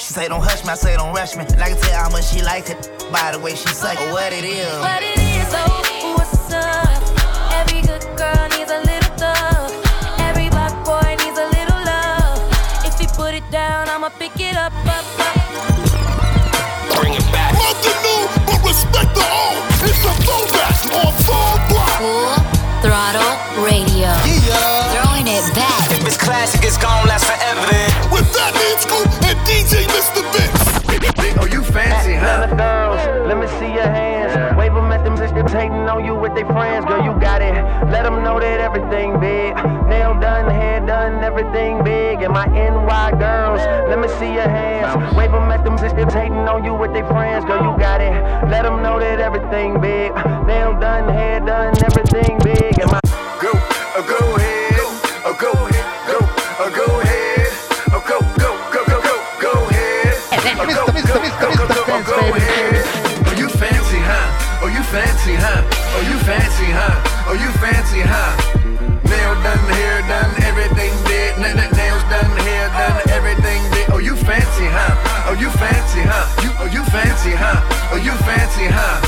She 0.00 0.14
say 0.14 0.28
don't 0.28 0.42
hush 0.42 0.64
me, 0.64 0.70
I 0.70 0.74
say 0.74 0.96
don't 0.96 1.14
rush 1.14 1.36
me. 1.36 1.44
And 1.44 1.62
I 1.62 1.68
can 1.68 1.78
tell 1.78 2.02
how 2.02 2.10
much 2.10 2.32
she 2.32 2.40
likes 2.42 2.70
it 2.70 2.80
by 3.12 3.32
the 3.32 3.38
way 3.38 3.54
she 3.54 3.68
suck. 3.68 3.98
What 4.16 4.32
it 4.32 4.44
is. 4.44 4.80
What 4.80 5.02
it 5.02 5.18
is, 5.18 5.52
oh, 5.52 6.11
down, 14.12 14.18
pick 14.18 14.40
it 14.40 14.56
up, 14.56 14.72
up, 14.86 15.04
up. 15.18 15.36
Bring 16.96 17.14
it 17.14 17.26
back. 17.32 17.52
Nothing 17.54 17.98
new, 18.02 18.26
but 18.46 18.60
respect 18.64 19.14
the 19.14 19.22
old. 19.22 19.62
It's 19.84 20.04
a 20.04 20.12
throwback 20.24 20.76
on 20.92 21.12
Full 21.24 21.56
Block. 21.68 21.98
Full 21.98 22.36
Throttle 22.82 23.64
Radio. 23.64 24.10
Yeah. 24.26 24.92
Throwing 24.92 25.26
it 25.26 25.54
back. 25.54 25.90
If 25.90 26.06
it's 26.06 26.16
classic, 26.16 26.64
it's 26.64 26.78
gonna 26.78 27.08
last 27.08 27.24
forever 27.24 27.66
then. 27.70 27.90
With 28.10 28.26
Fatman 28.32 28.78
Scoop 28.80 29.08
and 29.28 29.38
DJ 29.46 29.86
Mr. 29.88 30.22
Vince. 30.32 30.72
Oh, 31.40 31.46
you 31.46 31.62
fancy, 31.62 32.14
Tell 32.14 32.46
the 32.46 32.54
girls, 32.54 33.00
let 33.26 33.38
me 33.38 33.46
see 33.58 33.72
your 33.72 33.88
hands. 33.88 34.56
Wave 34.56 34.74
them 34.74 34.92
at 34.92 35.04
them 35.04 35.16
bitches 35.16 35.50
hating 35.50 35.88
on 35.88 36.04
you 36.04 36.14
with 36.14 36.34
their 36.34 36.46
friends. 36.46 36.84
Girl, 36.86 37.02
you 37.02 37.18
got 37.20 37.42
it. 37.42 37.54
Let 37.90 38.02
them 38.04 38.22
know 38.22 38.38
that 38.38 38.60
everything 38.60 39.18
big. 39.18 39.54
Nail 39.88 40.14
done, 40.20 40.50
hair 40.50 40.80
done, 40.86 41.24
everything 41.24 41.82
big 41.82 41.91
and 42.24 42.32
my 42.32 42.46
NY 42.46 43.18
girls. 43.18 43.60
Let 43.88 43.98
me 43.98 44.08
see 44.18 44.32
your 44.32 44.48
hands. 44.48 45.14
Wave 45.16 45.32
them 45.32 45.50
at 45.50 45.64
them 45.64 45.76
sisters 45.76 46.12
hating 46.12 46.46
on 46.46 46.64
you 46.64 46.74
with 46.74 46.92
their 46.92 47.06
friends. 47.06 47.44
Girl, 47.44 47.62
you 47.62 47.78
got 47.78 48.00
it. 48.00 48.12
Let 48.48 48.62
them 48.62 48.82
know 48.82 48.98
that 49.00 49.18
everything 49.18 49.80
big. 49.80 50.14
Nail 50.46 50.78
done, 50.78 51.08
hair 51.12 51.40
done, 51.40 51.74
everything 51.82 52.38
big. 52.44 52.78
And 52.78 52.90
my 52.90 53.00
go, 53.42 53.50
uh, 53.50 54.02
go 54.06 54.18
ahead, 54.36 54.76
go, 54.78 55.34
go 55.34 55.50
ahead, 55.66 55.86
go, 56.06 56.18
uh, 56.62 56.70
go 56.70 56.86
ahead, 57.02 57.50
uh, 57.90 58.00
go, 58.06 58.18
go, 58.38 58.50
go, 58.70 58.80
go, 58.86 58.98
go, 59.02 59.14
go 59.42 59.52
ahead. 59.70 60.14
Uh, 60.30 60.66
go, 60.70 60.86
go, 60.86 61.02
go, 61.02 61.16
go, 61.42 61.50
go, 61.58 61.66
go, 61.66 61.80
go, 61.82 61.96
go 62.06 62.18
ahead. 62.38 62.86
Oh, 63.26 63.34
you 63.34 63.48
fancy, 63.48 63.98
huh? 63.98 64.62
Oh, 64.62 64.70
you 64.70 64.82
fancy, 64.94 65.34
huh? 65.34 65.60
Oh, 65.98 66.02
you 66.06 66.18
fancy, 66.22 66.68
huh? 66.70 66.94
Oh, 67.26 67.34
you 67.34 67.50
fancy, 67.58 68.00
huh? 68.06 68.30
Nail 69.10 69.34
done, 69.42 69.66
hair 69.74 70.00
done 70.06 70.41
done, 72.72 73.00
everything 73.12 73.60
did. 73.72 73.86
Oh, 73.92 73.98
you 73.98 74.16
fancy, 74.16 74.66
huh? 74.68 75.28
Oh, 75.28 75.36
you 75.38 75.50
fancy, 75.60 76.02
huh? 76.04 76.26
You, 76.42 76.50
oh, 76.60 76.68
you 76.72 76.82
fancy, 76.90 77.32
huh? 77.36 77.60
Oh, 77.92 78.00
you 78.00 78.14
fancy, 78.24 78.66
huh? 78.68 79.00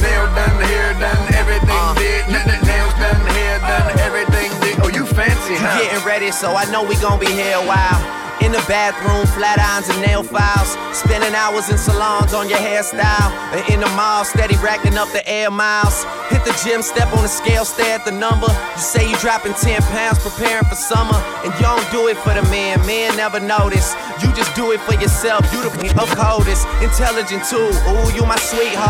Nail 0.00 0.26
done, 0.32 0.58
hair 0.64 0.92
done, 1.00 1.24
everything 1.34 1.80
uh. 1.80 1.94
did. 1.94 2.24
N- 2.28 2.44
n- 2.48 2.62
nails 2.64 2.94
done, 2.96 3.20
hair 3.36 3.58
done, 3.60 3.99
fancy, 5.14 5.54
huh? 5.56 5.82
Getting 5.82 6.04
ready, 6.06 6.30
so 6.30 6.54
I 6.54 6.64
know 6.70 6.82
we 6.82 6.96
gon' 6.96 7.18
be 7.18 7.26
here 7.26 7.56
a 7.56 7.66
while. 7.66 8.20
In 8.40 8.52
the 8.52 8.64
bathroom, 8.64 9.28
flat 9.36 9.60
irons 9.60 9.92
and 9.92 10.00
nail 10.00 10.22
files. 10.22 10.72
Spending 10.96 11.34
hours 11.36 11.68
in 11.68 11.76
salons 11.76 12.32
on 12.32 12.48
your 12.48 12.58
hairstyle. 12.58 13.28
And 13.52 13.60
in 13.68 13.80
the 13.80 13.90
mall, 13.92 14.24
steady 14.24 14.56
racking 14.64 14.96
up 14.96 15.12
the 15.12 15.20
air 15.28 15.50
miles. 15.50 16.04
Hit 16.32 16.42
the 16.48 16.56
gym, 16.64 16.80
step 16.80 17.12
on 17.12 17.22
the 17.22 17.28
scale, 17.28 17.66
stare 17.66 18.00
at 18.00 18.04
the 18.06 18.12
number. 18.12 18.48
You 18.48 18.80
say 18.80 19.04
you 19.04 19.16
dropping 19.20 19.52
10 19.52 19.82
pounds, 19.92 20.18
preparing 20.24 20.64
for 20.64 20.74
summer. 20.74 21.20
And 21.44 21.52
you 21.52 21.60
don't 21.60 21.84
do 21.92 22.08
it 22.08 22.16
for 22.24 22.32
the 22.32 22.42
man, 22.48 22.80
men 22.86 23.14
never 23.16 23.40
notice. 23.40 23.92
You 24.24 24.32
just 24.32 24.56
do 24.56 24.72
it 24.72 24.80
for 24.88 24.96
yourself. 24.96 25.44
You 25.52 25.60
the 25.60 25.70
of 26.00 26.08
coldest, 26.16 26.64
intelligent 26.80 27.44
too. 27.44 27.68
Ooh, 27.92 28.08
you 28.16 28.24
my 28.24 28.40
sweetheart. 28.40 28.89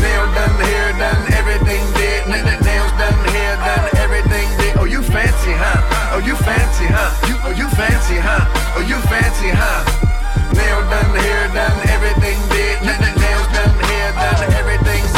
Nail 0.00 0.24
done, 0.32 0.56
hair 0.64 0.92
done, 0.96 1.22
everything 1.32 1.84
did. 1.94 2.26
Nails 2.28 2.92
done, 2.96 3.20
hair 3.36 3.56
done, 3.56 3.88
everything 4.00 4.48
did. 4.58 4.76
Oh, 4.76 4.84
you 4.84 5.02
fancy, 5.02 5.52
huh? 5.52 6.16
Oh, 6.16 6.20
you 6.24 6.34
fancy, 6.36 6.86
huh? 6.88 7.10
You, 7.28 7.36
oh, 7.44 7.52
you 7.52 7.68
fancy, 7.76 8.16
huh? 8.16 8.44
Oh, 8.76 8.82
you 8.82 8.98
fancy, 9.12 9.50
huh? 9.52 9.84
Nail 10.56 10.80
done, 10.88 11.12
hair 11.20 11.48
done, 11.52 11.78
everything 11.88 12.38
did. 12.48 12.82
Nails 12.82 13.48
done, 13.52 13.76
hair 13.92 14.12
done, 14.12 14.52
everything 14.54 15.09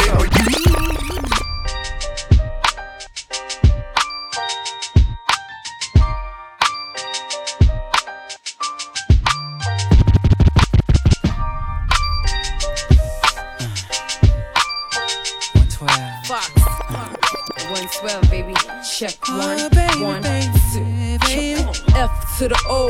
Check 19.03 19.27
one, 19.27 19.59
one, 20.01 20.23
two. 20.71 21.57
F 21.93 22.37
to 22.37 22.47
the 22.47 22.57
O, 22.69 22.87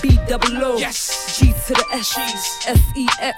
B 0.00 0.16
double 0.28 0.56
O, 0.64 0.78
G 0.78 0.84
to 0.86 1.74
the 1.74 1.84
S, 1.94 2.16
S 2.68 2.80
E 2.94 3.08
X. 3.18 3.36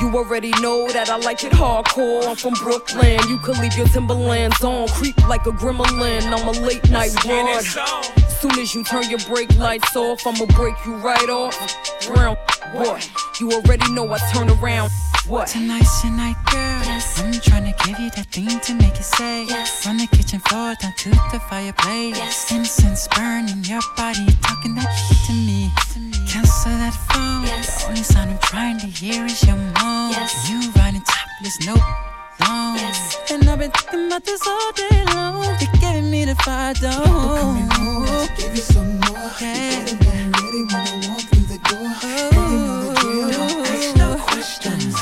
You 0.00 0.10
already 0.16 0.50
know 0.60 0.90
that 0.90 1.10
I 1.10 1.16
like 1.18 1.44
it 1.44 1.52
hardcore. 1.52 2.26
I'm 2.26 2.34
from 2.34 2.54
Brooklyn. 2.54 3.20
You 3.28 3.38
could 3.38 3.58
leave 3.58 3.76
your 3.76 3.86
Timberlands 3.86 4.64
on, 4.64 4.88
creep 4.88 5.16
like 5.28 5.46
a 5.46 5.52
gremlin. 5.52 6.24
I'm 6.24 6.48
a 6.48 6.66
late 6.66 6.90
night 6.90 7.14
broad. 7.22 8.19
Soon 8.40 8.58
as 8.58 8.74
you 8.74 8.82
turn 8.82 9.10
your 9.10 9.18
brake 9.28 9.54
lights 9.56 9.94
off, 9.94 10.26
I'ma 10.26 10.46
break 10.56 10.74
you 10.86 10.94
right 10.94 11.28
off. 11.28 11.54
Brown 12.06 12.38
boy, 12.72 12.98
you 13.38 13.52
already 13.52 13.92
know 13.92 14.10
I 14.10 14.18
turn 14.32 14.48
around. 14.48 14.90
What? 15.26 15.48
Tonight's 15.48 16.02
your 16.02 16.14
night, 16.14 16.36
girl. 16.50 16.80
Yes. 16.88 17.20
I'm 17.20 17.32
trying 17.32 17.70
to 17.70 17.84
give 17.84 18.00
you 18.00 18.08
that 18.16 18.26
thing 18.32 18.48
to 18.48 18.74
make 18.76 18.94
it 18.94 19.04
say. 19.04 19.44
Yes. 19.44 19.84
From 19.84 19.98
the 19.98 20.06
kitchen 20.06 20.40
floor 20.40 20.74
down 20.80 20.94
to 20.96 21.10
the 21.10 21.40
fireplace. 21.50 22.16
Yes. 22.16 22.50
Incense 22.50 23.08
burning 23.08 23.62
your 23.64 23.82
body, 23.94 24.26
talking 24.40 24.74
that 24.74 24.88
shit 24.88 25.18
to 25.26 25.32
me. 25.34 25.70
Cancel 26.26 26.72
that 26.72 26.94
phone. 27.12 27.44
Yes. 27.44 27.82
The 27.82 27.88
only 27.90 28.02
sound 28.02 28.30
I'm 28.30 28.38
trying 28.38 28.78
to 28.78 28.86
hear 28.86 29.26
is 29.26 29.44
your 29.44 29.56
moan. 29.56 30.12
Yes. 30.12 30.48
You 30.48 30.72
riding 30.76 31.02
topless, 31.02 31.60
no 31.66 32.09
long. 32.46 32.76
Yes. 32.76 33.16
And 33.30 33.48
I've 33.48 33.58
been 33.58 33.70
thinking 33.70 34.06
about 34.06 34.24
this 34.24 34.46
all 34.46 34.72
day 34.72 35.04
long. 35.14 35.44
You're 35.60 35.72
giving 35.80 36.10
me 36.10 36.24
the 36.24 36.34
fire, 36.36 36.74
don't. 36.74 37.68
Give 38.36 38.54
you 38.54 38.62
some 38.62 39.00
more. 39.00 39.30
Yeah. 39.40 39.86
You 39.86 39.96
better 39.96 40.30
ready 40.36 40.62
when 40.70 40.86
I 40.86 41.08
walk 41.08 41.20
through 41.30 41.48
the 41.52 41.58
door. 41.68 41.90
Oh. 42.02 42.94
And 42.96 43.12
you 43.14 43.22
know 43.32 43.32
the. 43.32 43.32
Don't 43.32 43.66
ask 43.66 43.96
no 43.96 44.08
questions. 44.28 44.94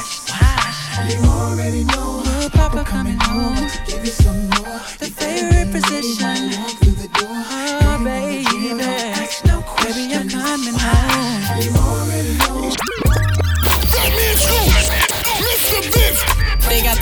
You 1.08 1.18
already 1.28 1.84
know. 1.84 2.22
Papa 2.52 2.84
coming 2.84 3.18
home. 3.20 3.68
Give 3.86 4.04
you 4.04 4.12
some 4.12 4.48
more. 4.50 4.78
The 4.98 5.08
favorite 5.18 5.72
position. 5.72 6.77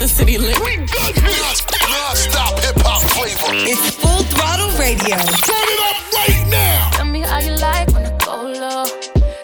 The 0.07 0.13
city 0.13 0.39
lit. 0.39 0.59
We 0.61 0.77
good 0.77 1.17
here. 1.19 1.43
Non-stop 1.91 2.59
hip-hop 2.61 3.03
flavor. 3.15 3.51
It's 3.67 3.91
full 3.97 4.23
throttle 4.31 4.71
radio. 4.79 5.17
Turn 5.49 5.67
it 5.75 5.81
up 5.89 5.99
right 6.15 6.47
now. 6.49 6.91
Tell 6.93 7.07
me 7.07 7.21
how 7.21 7.41
you 7.41 7.57
like 7.57 7.89
when 7.93 8.07
I 8.07 8.13
go 8.25 8.37
low. 8.63 8.87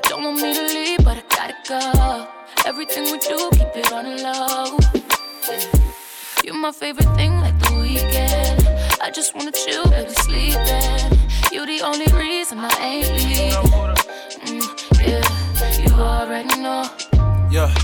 Don't 0.02 0.22
want 0.22 0.36
me 0.40 0.54
to 0.54 0.62
leave, 0.62 1.04
but 1.04 1.18
I 1.18 1.24
gotta 1.34 1.56
go. 1.68 2.28
Everything 2.64 3.04
we 3.10 3.18
do, 3.18 3.50
keep 3.58 3.74
it 3.74 3.92
on 3.92 4.04
the 4.04 4.22
low. 4.22 4.78
You're 6.44 6.54
my 6.54 6.70
favorite 6.70 7.12
thing, 7.16 7.40
like 7.40 7.58
the 7.58 7.74
weekend. 7.80 8.62
I 9.00 9.10
just 9.10 9.34
wanna 9.34 9.52
chill, 9.52 9.84
baby, 9.90 10.14
sleeping. 10.26 11.18
You 11.50 11.66
the 11.66 11.80
only 11.84 12.06
reason 12.14 12.58
I 12.60 12.70
ain't 12.88 13.10
leaving. 13.18 13.52
Mm, 14.46 14.66
yeah, 15.06 15.24
you 15.82 15.92
already 15.94 16.54
know. 16.60 16.88
Yeah. 17.50 17.74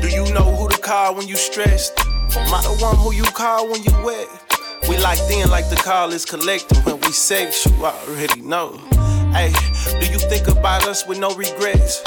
Do 0.00 0.08
you 0.08 0.24
know 0.32 0.44
who 0.56 0.68
to 0.68 0.78
call 0.78 1.16
when 1.16 1.26
you 1.26 1.36
stressed? 1.36 1.98
Am 2.36 2.54
I 2.54 2.62
the 2.62 2.76
one 2.80 2.96
who 2.96 3.12
you 3.12 3.24
call 3.24 3.68
when 3.70 3.82
you 3.82 3.92
wet? 4.04 4.28
We 4.88 4.96
locked 4.98 5.30
in 5.30 5.50
like 5.50 5.68
the 5.68 5.76
call 5.76 6.12
is 6.12 6.24
collected 6.24 6.78
when 6.84 7.00
we 7.00 7.12
sex, 7.12 7.66
you 7.66 7.84
already 7.84 8.40
know. 8.40 8.78
Hey, 9.32 9.52
do 10.00 10.06
you 10.10 10.18
think 10.18 10.48
about 10.48 10.86
us 10.86 11.06
with 11.06 11.18
no 11.18 11.34
regrets? 11.34 12.02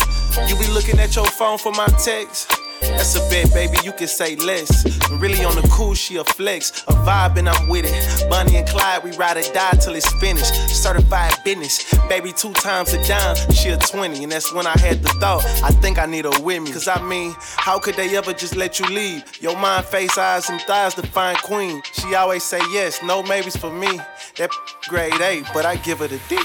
You 0.47 0.57
be 0.57 0.67
looking 0.67 0.99
at 0.99 1.15
your 1.15 1.25
phone 1.25 1.57
for 1.57 1.71
my 1.71 1.87
text? 2.03 2.51
That's 2.89 3.15
a 3.15 3.19
bet, 3.29 3.53
baby, 3.53 3.77
you 3.83 3.91
can 3.93 4.07
say 4.07 4.35
less. 4.35 4.83
But 4.99 5.19
really 5.19 5.43
on 5.43 5.55
the 5.55 5.67
cool, 5.71 5.93
she 5.93 6.17
a 6.17 6.23
flex. 6.23 6.83
A 6.87 6.93
vibe 6.93 7.37
and 7.37 7.49
I'm 7.49 7.67
with 7.67 7.85
it. 7.87 8.29
Bonnie 8.29 8.57
and 8.57 8.67
Clyde, 8.67 9.03
we 9.03 9.11
ride 9.17 9.37
or 9.37 9.53
die 9.53 9.71
till 9.81 9.95
it's 9.95 10.11
finished. 10.19 10.53
Certified 10.69 11.33
business. 11.43 11.93
Baby, 12.09 12.31
two 12.31 12.53
times 12.53 12.93
a 12.93 13.07
dime, 13.07 13.35
she 13.53 13.69
a 13.69 13.77
20. 13.77 14.23
And 14.23 14.31
that's 14.31 14.53
when 14.53 14.67
I 14.67 14.77
had 14.77 15.01
the 15.01 15.09
thought, 15.19 15.45
I 15.63 15.69
think 15.69 15.99
I 15.99 16.05
need 16.05 16.25
her 16.25 16.41
with 16.41 16.63
me. 16.63 16.71
Cause 16.71 16.87
I 16.87 17.01
mean, 17.01 17.35
how 17.39 17.79
could 17.79 17.95
they 17.95 18.15
ever 18.15 18.33
just 18.33 18.55
let 18.55 18.79
you 18.79 18.85
leave? 18.87 19.23
Your 19.41 19.57
mind, 19.57 19.85
face, 19.85 20.17
eyes, 20.17 20.49
and 20.49 20.59
thighs 20.61 20.95
define 20.95 21.35
queen. 21.37 21.81
She 21.93 22.15
always 22.15 22.43
say 22.43 22.59
yes, 22.71 23.01
no 23.03 23.23
maybes 23.23 23.55
for 23.55 23.71
me. 23.71 23.99
That 24.37 24.49
grade 24.87 25.19
A, 25.21 25.43
but 25.53 25.65
I 25.65 25.75
give 25.77 25.99
her 25.99 26.07
the 26.07 26.19
D. 26.29 26.37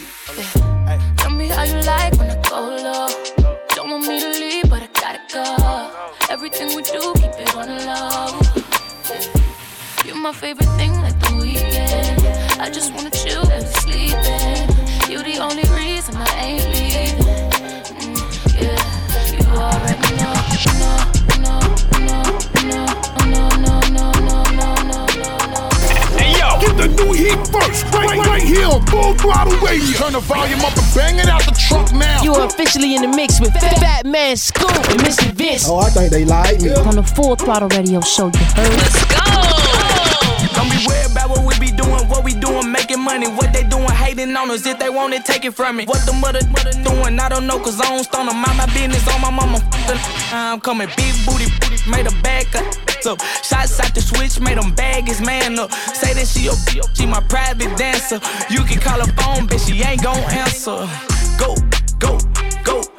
Tell 1.16 1.30
me 1.30 1.48
how 1.48 1.64
you 1.64 1.80
like 1.82 2.14
when 2.16 2.30
I 2.30 2.42
go 2.48 2.60
low. 2.60 3.27
Everything 6.50 6.76
we 6.76 6.82
do, 6.82 7.12
keep 7.20 7.30
it 7.38 7.54
on 7.54 7.68
low. 7.68 8.40
You're 10.06 10.16
my 10.16 10.32
favorite 10.32 10.70
thing, 10.78 10.92
like 11.02 11.18
the 11.20 11.36
weekend. 11.36 12.26
I 12.58 12.70
just 12.70 12.94
wanna 12.94 13.10
chill 13.10 13.46
and 13.50 13.66
sleeping. 13.66 15.12
You're 15.12 15.22
the 15.22 15.40
only 15.42 15.64
reason 15.76 16.16
I 16.16 16.40
ain't 16.40 16.64
leaving. 16.64 16.77
Hey 26.78 26.86
the 26.86 26.94
new 27.02 27.12
heat 27.12 27.34
first, 27.48 27.84
right, 27.92 28.18
right 28.26 28.42
here 28.42 28.66
on 28.66 28.86
Full 28.86 29.14
Throttle 29.14 29.58
Radio. 29.58 29.98
Turn 29.98 30.12
the 30.12 30.20
volume 30.20 30.60
up 30.60 30.76
and 30.76 30.94
bang 30.94 31.18
it 31.18 31.26
out 31.28 31.42
the 31.42 31.50
truck 31.50 31.92
now. 31.92 32.22
You 32.22 32.34
are 32.34 32.46
officially 32.46 32.94
in 32.94 33.02
the 33.02 33.08
mix 33.08 33.40
with 33.40 33.52
Fat, 33.52 33.78
Fat 33.78 34.06
Man 34.06 34.36
Scoop 34.36 34.70
and 34.70 35.00
Mr. 35.00 35.32
Vince. 35.32 35.66
Oh, 35.66 35.78
I 35.78 35.90
think 35.90 36.12
they 36.12 36.24
like 36.24 36.60
me. 36.60 36.72
On 36.72 36.94
the 36.94 37.02
Full 37.02 37.34
Throttle 37.34 37.68
Radio 37.70 38.00
Show, 38.00 38.26
you 38.26 38.46
heard? 38.54 38.70
Let's 38.78 39.04
go 39.10 39.18
Don't 40.54 40.70
be 40.70 40.78
worried 40.86 41.10
about 41.10 41.30
what 41.30 41.42
we 41.42 41.58
be 41.58 41.74
doing, 41.74 42.06
what 42.06 42.22
we 42.22 42.32
doing, 42.34 42.70
making 42.70 43.02
money. 43.02 43.26
What 43.26 43.52
they 43.52 43.64
doing, 43.64 43.90
hating 43.90 44.36
on 44.36 44.48
us. 44.50 44.64
If 44.64 44.78
they 44.78 44.88
want 44.88 45.14
it, 45.14 45.24
take 45.24 45.44
it 45.44 45.54
from 45.54 45.76
me. 45.76 45.84
What 45.84 46.06
the 46.06 46.12
mother, 46.12 46.46
mother 46.46 46.72
doing, 46.86 47.18
I 47.18 47.28
don't 47.28 47.48
know, 47.48 47.58
cause 47.58 47.80
I 47.80 47.90
don't 47.90 48.04
stun 48.04 48.26
them. 48.26 48.36
Mind 48.36 48.56
my 48.56 48.66
business 48.66 49.02
on 49.08 49.20
my 49.20 49.30
mama. 49.30 49.58
I'm 50.30 50.60
coming 50.60 50.88
big 50.96 51.14
booty, 51.26 51.50
booty, 51.58 51.90
made 51.90 52.06
a 52.06 52.14
bag 52.22 52.46
cut. 53.02 53.20
up. 53.20 53.44
Shots 53.44 53.80
out 53.80 53.94
the 53.94 54.00
switch, 54.00 54.40
made 54.40 54.58
them 54.58 54.74
bag 54.74 55.06
his 55.08 55.20
man 55.20 55.58
up. 55.58 55.72
Say 55.72 56.14
that 56.14 56.26
she, 56.26 56.48
a, 56.48 56.94
she 56.94 57.06
my 57.06 57.20
private 57.28 57.76
dancer. 57.76 58.20
You 58.50 58.64
can 58.64 58.80
call 58.80 58.98
her 59.00 59.12
phone, 59.12 59.46
bitch, 59.46 59.68
she 59.68 59.82
ain't 59.82 60.02
gon' 60.02 60.18
answer. 60.30 60.88
Go, 61.38 61.54
go 61.98 62.18
go. 62.64 62.97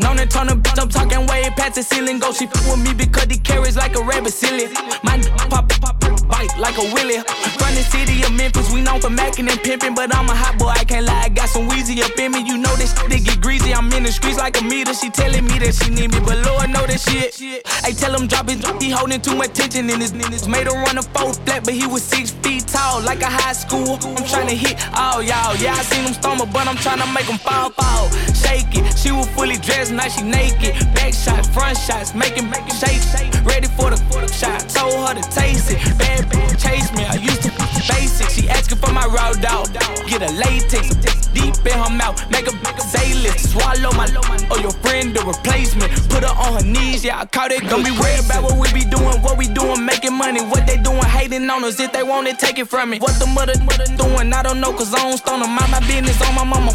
Known 0.00 0.16
to 0.16 0.26
turn 0.26 0.48
a 0.48 0.56
bitch, 0.56 0.78
I'm 0.80 0.88
talking 0.88 1.26
way 1.26 1.42
past 1.56 1.74
the 1.74 1.82
ceiling. 1.82 2.18
Go, 2.18 2.32
she 2.32 2.46
f 2.46 2.54
with 2.70 2.82
me 2.82 2.94
because 2.94 3.26
he 3.26 3.38
carries 3.38 3.76
like 3.76 3.96
a 3.96 4.02
rabbit 4.02 4.32
silly. 4.32 4.66
My 5.02 5.18
pop, 5.50 5.68
pop, 5.80 6.00
pop, 6.00 6.28
bite 6.28 6.54
like 6.58 6.78
a 6.78 6.86
willy. 6.94 7.18
From 7.58 7.74
the 7.74 7.82
city 7.82 8.22
of 8.22 8.32
Memphis, 8.32 8.72
we 8.72 8.80
known 8.80 9.00
for 9.00 9.10
macking 9.10 9.50
and 9.50 9.60
pimping, 9.60 9.94
but 9.94 10.14
I'm 10.14 10.28
a 10.28 10.34
hot 10.34 10.58
boy, 10.58 10.68
I 10.68 10.84
can't 10.84 11.06
lie. 11.06 11.22
I 11.26 11.28
got 11.28 11.48
some 11.48 11.68
Weezy 11.68 12.00
up 12.02 12.16
in 12.18 12.32
me. 12.32 12.40
You 12.46 12.58
know 12.58 12.74
this 12.76 12.94
shit 12.94 13.24
get 13.24 13.40
greasy. 13.40 13.74
I'm 13.74 13.92
in 13.92 14.04
the 14.04 14.12
streets 14.12 14.38
like 14.38 14.60
a 14.60 14.64
meter. 14.64 14.94
She 14.94 15.10
telling 15.10 15.44
me 15.44 15.58
that 15.58 15.74
she 15.74 15.90
need 15.90 16.12
me, 16.12 16.20
but 16.20 16.38
Lord 16.46 16.70
know 16.70 16.86
that 16.86 17.00
shit. 17.00 17.66
I 17.82 17.92
tell 17.92 18.14
him 18.14 18.28
drop 18.28 18.46
it, 18.48 18.62
he 18.82 18.90
holding 18.90 19.20
too 19.20 19.34
much 19.34 19.52
tension 19.54 19.90
in 19.90 20.00
his 20.00 20.12
niggas. 20.12 20.46
Made 20.48 20.66
her 20.66 20.78
run 20.84 20.98
a 20.98 21.02
four 21.02 21.34
flat, 21.34 21.64
but 21.64 21.74
he 21.74 21.86
was 21.86 22.02
six 22.02 22.30
feet 22.30 22.66
tall, 22.68 23.00
like 23.02 23.22
a 23.22 23.30
high 23.30 23.52
school. 23.52 23.98
I'm 24.02 24.24
trying 24.24 24.48
to 24.48 24.54
hit 24.54 24.76
all 24.94 25.22
y'all. 25.22 25.56
Yeah, 25.56 25.74
I 25.74 25.82
seen 25.82 26.04
him 26.04 26.14
stumble, 26.14 26.46
but 26.46 26.68
I'm 26.68 26.76
trying 26.76 27.00
to 27.00 27.08
make 27.12 27.26
him 27.26 27.38
fall, 27.38 27.70
fall. 27.70 28.08
Shake 28.34 28.70
it. 28.78 28.96
She 28.98 29.10
was 29.10 29.28
fully 29.34 29.56
dressed, 29.56 29.87
now 29.90 30.08
she 30.08 30.22
naked. 30.22 30.74
Back 30.94 31.14
shots, 31.14 31.48
front 31.48 31.76
shots, 31.78 32.14
making, 32.14 32.50
making 32.50 32.74
shake, 32.74 33.02
shake. 33.02 33.32
Ready 33.44 33.68
for 33.68 33.90
the, 33.90 33.96
for 34.10 34.20
the 34.20 34.32
shot. 34.32 34.68
Told 34.68 35.08
her 35.08 35.14
to 35.14 35.30
taste 35.30 35.70
it. 35.70 35.78
Bad 35.98 36.24
bitch 36.30 36.62
chase 36.62 36.92
me, 36.92 37.04
I 37.04 37.14
used 37.14 37.42
to 37.42 37.57
basic. 37.86 38.28
She 38.30 38.48
asking 38.48 38.78
for 38.78 38.92
my 38.92 39.06
raw 39.06 39.32
dog. 39.32 39.72
Get 40.08 40.22
a 40.22 40.30
latex, 40.34 40.96
deep 41.32 41.54
in 41.66 41.78
her 41.78 41.90
mouth. 41.90 42.18
Make 42.30 42.46
a, 42.48 42.54
a 42.54 42.80
say 42.80 43.14
list. 43.14 43.52
Swallow 43.52 43.92
my, 43.92 44.06
or 44.50 44.58
your 44.58 44.72
friend 44.82 45.14
the 45.14 45.22
replacement. 45.22 45.92
Put 46.10 46.24
her 46.24 46.34
on 46.34 46.60
her 46.60 46.66
knees, 46.66 47.04
yeah, 47.04 47.20
I 47.20 47.26
caught 47.26 47.52
it. 47.52 47.62
Don't 47.68 47.84
be 47.84 47.92
worried 47.92 48.24
about 48.24 48.42
what 48.44 48.56
we 48.58 48.72
be 48.72 48.84
doing, 48.88 49.20
what 49.22 49.36
we 49.38 49.46
doing, 49.46 49.84
making 49.84 50.16
money. 50.16 50.42
What 50.42 50.66
they 50.66 50.76
doing, 50.76 51.02
hating 51.04 51.48
on 51.50 51.64
us. 51.64 51.78
If 51.80 51.92
they 51.92 52.02
want 52.02 52.28
it, 52.28 52.38
take 52.38 52.58
it 52.58 52.68
from 52.68 52.90
me. 52.90 52.98
What 52.98 53.18
the 53.18 53.26
mother, 53.26 53.54
mother 53.62 53.86
doing, 53.96 54.32
I 54.32 54.42
don't 54.42 54.60
know, 54.60 54.72
cause 54.72 54.92
I 54.94 54.98
don't 54.98 55.18
stone 55.18 55.40
them. 55.40 55.50
Mind 55.50 55.70
my 55.70 55.80
business 55.80 56.20
on 56.26 56.34
my 56.34 56.44
mama. 56.44 56.72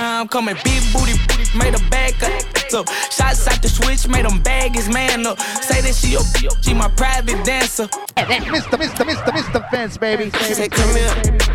I'm 0.00 0.28
coming 0.28 0.56
big 0.64 0.82
booty, 0.92 1.14
booty 1.28 1.42
made 1.56 1.74
a 1.74 2.12
cut. 2.18 2.70
So 2.70 2.84
shots 3.10 3.46
out 3.46 3.60
the 3.60 3.68
switch, 3.68 4.08
made 4.08 4.24
him 4.24 4.42
bag 4.42 4.74
his 4.74 4.88
man 4.88 5.26
up. 5.26 5.38
Say 5.40 5.80
that 5.82 5.94
she 5.94 6.16
up, 6.16 6.24
she 6.62 6.74
my 6.74 6.88
private 6.88 7.44
dancer. 7.44 7.86
Mr. 8.16 8.78
Mr. 8.78 9.04
Mr. 9.04 9.32
Mr. 9.32 9.70
Vince, 9.70 9.96
baby. 9.98 10.21
She 10.30 10.54
said, 10.54 10.70
come 10.70 10.94
here. 10.94 11.10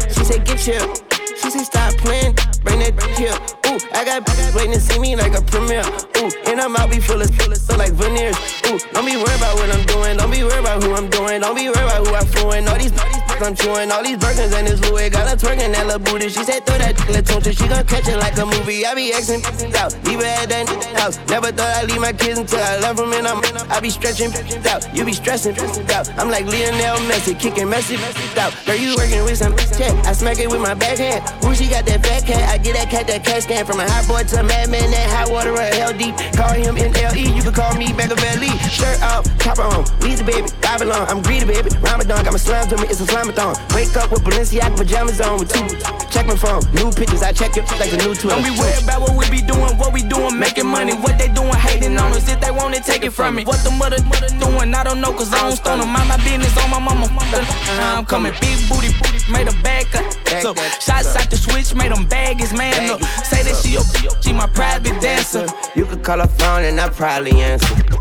She 0.09 0.25
said, 0.25 0.43
get 0.43 0.59
chill. 0.59 0.93
She 1.39 1.49
said, 1.51 1.63
stop 1.63 1.93
playing, 2.03 2.35
bring 2.63 2.79
that 2.79 2.99
here. 3.15 3.31
Ooh, 3.71 3.79
I 3.95 4.03
got 4.03 4.25
bitches 4.25 4.53
waiting 4.55 4.73
to 4.73 4.79
see 4.79 4.99
me 4.99 5.15
like 5.15 5.37
a 5.37 5.41
premiere. 5.41 5.87
Ooh, 6.19 6.31
and 6.51 6.59
I'm 6.59 6.75
out 6.75 6.91
be 6.91 6.99
full 6.99 7.21
of, 7.21 7.29
full 7.35 7.55
so 7.55 7.77
like 7.77 7.93
veneers. 7.93 8.35
Ooh, 8.67 8.79
don't 8.91 9.05
be 9.05 9.15
worried 9.15 9.39
about 9.39 9.55
what 9.55 9.71
I'm 9.71 9.85
doing. 9.85 10.17
Don't 10.17 10.31
be 10.31 10.43
worried 10.43 10.59
about 10.59 10.83
who 10.83 10.93
I'm 10.93 11.09
doing. 11.09 11.41
Don't 11.41 11.55
be 11.55 11.69
worried 11.69 11.87
about 11.87 12.07
who 12.07 12.13
I'm 12.13 12.25
fooling. 12.27 12.67
All 12.67 12.77
these, 12.77 12.91
all 12.91 13.07
these 13.07 13.26
I'm 13.41 13.55
chewing. 13.55 13.91
All 13.91 14.03
these 14.03 14.17
Birkins 14.17 14.53
and 14.53 14.67
this 14.67 14.79
Louis. 14.89 15.09
Got 15.09 15.29
her 15.29 15.35
twerking 15.35 15.71
that 15.73 15.85
little 15.85 15.99
booty. 15.99 16.29
She 16.29 16.43
said, 16.43 16.65
throw 16.65 16.77
that 16.77 16.97
little 17.09 17.41
tune 17.41 17.53
she 17.53 17.67
gon' 17.67 17.85
catch 17.85 18.07
it 18.07 18.17
like 18.17 18.37
a 18.37 18.45
movie. 18.45 18.85
I 18.85 18.95
be 18.95 19.11
Xing 19.11 19.41
out, 19.75 19.93
leave 20.05 20.19
it 20.19 20.25
at 20.25 20.49
that 20.49 20.65
house. 20.97 21.17
Never 21.29 21.51
thought 21.51 21.69
I'd 21.77 21.89
leave 21.89 22.01
my 22.01 22.13
kids 22.13 22.39
until 22.39 22.59
I 22.59 22.79
left 22.79 22.97
them 22.97 23.13
and 23.13 23.27
I'm, 23.27 23.39
I 23.71 23.79
be 23.79 23.89
stretching 23.89 24.33
out. 24.65 24.81
You 24.95 25.05
be 25.05 25.13
stressing 25.13 25.57
out. 25.93 26.09
I'm 26.17 26.29
like 26.29 26.45
Lionel 26.45 26.97
Messi, 27.09 27.37
kicking 27.37 27.67
Messi 27.67 27.97
out. 28.37 28.53
Girl, 28.65 28.75
you 28.75 28.95
working 28.95 29.23
with 29.23 29.37
some 29.37 29.55
check. 29.77 29.93
I 30.05 30.13
smack 30.13 30.39
it 30.39 30.49
with 30.49 30.61
my 30.61 30.73
backhand. 30.73 31.21
Ooh, 31.45 31.53
she 31.53 31.67
got 31.67 31.85
that 31.85 32.05
fat 32.05 32.25
cat. 32.25 32.49
I 32.49 32.57
get 32.57 32.75
that 32.75 32.89
cat, 32.89 33.07
that 33.07 33.23
cat 33.23 33.43
scan 33.43 33.65
from 33.65 33.79
a 33.79 33.87
hot 33.89 34.07
boy 34.07 34.23
to 34.23 34.39
a 34.39 34.43
madman. 34.43 34.89
That 34.91 35.09
hot 35.13 35.31
water 35.31 35.53
or 35.53 35.61
hell 35.61 35.93
deep. 35.93 36.15
Call 36.33 36.53
him 36.53 36.75
NLE. 36.75 37.35
You 37.35 37.41
can 37.43 37.53
call 37.53 37.75
me 37.75 37.93
Machiavelli. 37.93 38.51
Shirt 38.69 39.01
off, 39.01 39.25
chopper 39.39 39.61
on. 39.61 39.85
the 40.01 40.23
baby, 40.25 40.49
Babylon. 40.61 41.07
I'm 41.07 41.21
greedy 41.21 41.45
baby. 41.45 41.69
Ramadan 41.81 42.23
got 42.23 42.33
my 42.33 42.39
slime 42.39 42.67
to 42.69 42.77
me. 42.77 42.87
It's 42.87 43.01
a 43.01 43.05
slamathon. 43.27 43.75
Wake 43.75 43.95
up 43.97 44.11
with 44.11 44.23
Balenciaga 44.23 44.75
pajamas 44.77 45.21
on 45.21 45.39
with 45.39 45.51
two. 45.51 45.67
Check 46.09 46.27
my 46.27 46.35
phone. 46.35 46.61
New 46.73 46.91
pictures. 46.91 47.21
I 47.21 47.31
check 47.31 47.57
it 47.57 47.63
like 47.79 47.91
a 47.93 47.97
new 47.97 48.15
tour. 48.15 48.31
Don't 48.31 48.43
be 48.43 48.51
worried 48.51 48.83
about 48.83 49.01
what 49.01 49.17
we 49.17 49.29
be 49.29 49.41
doing. 49.41 49.77
What 49.77 49.93
we 49.93 50.03
doing, 50.03 50.39
making 50.39 50.67
money. 50.67 50.93
What 50.93 51.17
they 51.17 51.27
doing, 51.27 51.53
hating 51.53 51.97
on 51.97 52.11
us. 52.13 52.29
If 52.29 52.39
they 52.39 52.51
want 52.51 52.75
it, 52.75 52.83
take 52.83 53.03
it 53.03 53.11
from 53.11 53.35
me. 53.35 53.45
What 53.45 53.63
the 53.63 53.71
mother, 53.71 54.01
mother 54.03 54.29
doing, 54.39 54.73
I 54.73 54.83
don't 54.83 55.01
know, 55.01 55.13
cause 55.13 55.33
I 55.33 55.41
don't 55.41 55.55
stone 55.55 55.79
them. 55.79 55.89
Mind 55.89 56.09
my 56.09 56.17
business 56.17 56.55
on 56.57 56.69
my 56.71 56.79
mama. 56.79 57.07
Uh, 57.07 57.97
I'm 57.97 58.05
coming 58.05 58.33
big 58.39 58.57
booty, 58.69 58.89
booty. 58.99 59.17
Made 59.31 59.47
a 59.47 59.55
bag 59.63 59.87
cut. 59.87 60.13
So 60.41 60.53
shots 60.79 61.15
out 61.15 61.29
the 61.29 61.37
switch, 61.37 61.75
made 61.75 61.91
them 61.91 62.07
bag 62.07 62.39
his 62.39 62.53
man 62.53 62.89
up. 62.89 63.01
Say 63.25 63.43
that 63.43 63.55
she, 63.61 63.77
OP, 63.77 64.23
she 64.23 64.33
my 64.33 64.47
private 64.47 65.01
dancer. 65.01 65.47
You 65.75 65.85
could 65.85 66.03
call 66.03 66.19
her 66.19 66.27
phone 66.27 66.63
and 66.63 66.79
I 66.79 66.89
probably 66.89 67.41
answer. 67.41 67.96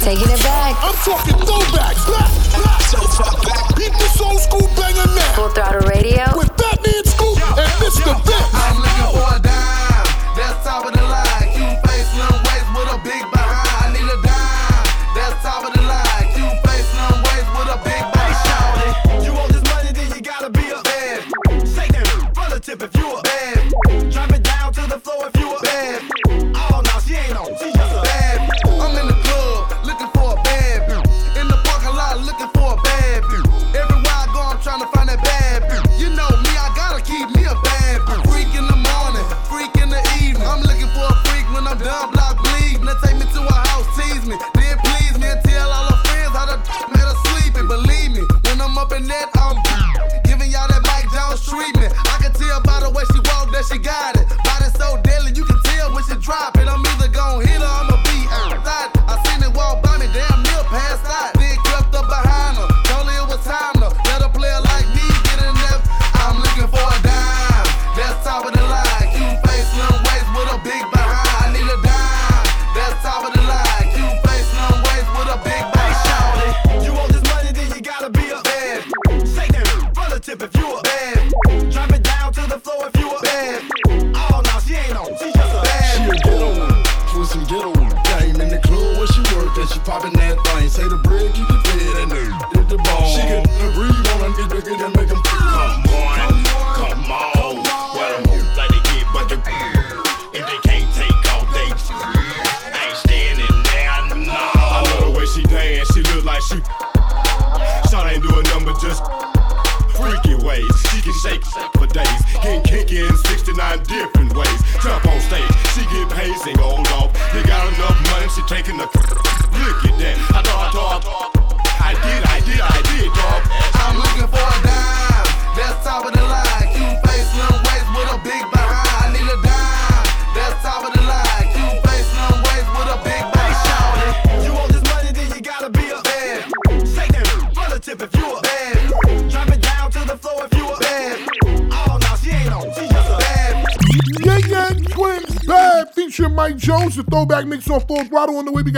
Taking 0.00 0.30
it 0.30 0.42
back. 0.42 0.76
I'm 0.82 0.94
talking 1.04 1.34
throwbacks. 1.34 2.06
Back, 2.10 2.64
back, 2.64 2.80
so 2.82 2.98
far 3.00 3.32
back. 3.44 3.76
Beat 3.76 3.92
this 3.92 4.18
old 4.20 4.40
school 4.40 4.66
banger 4.74 5.04
now. 5.04 5.32
Full 5.34 5.50
throttle 5.50 5.86
radio. 5.88 6.24
With 6.38 6.48
Fatman 6.56 7.06
Scoop 7.06 7.36
and 7.58 7.70
Mr. 7.82 8.16
Vince. 8.24 8.89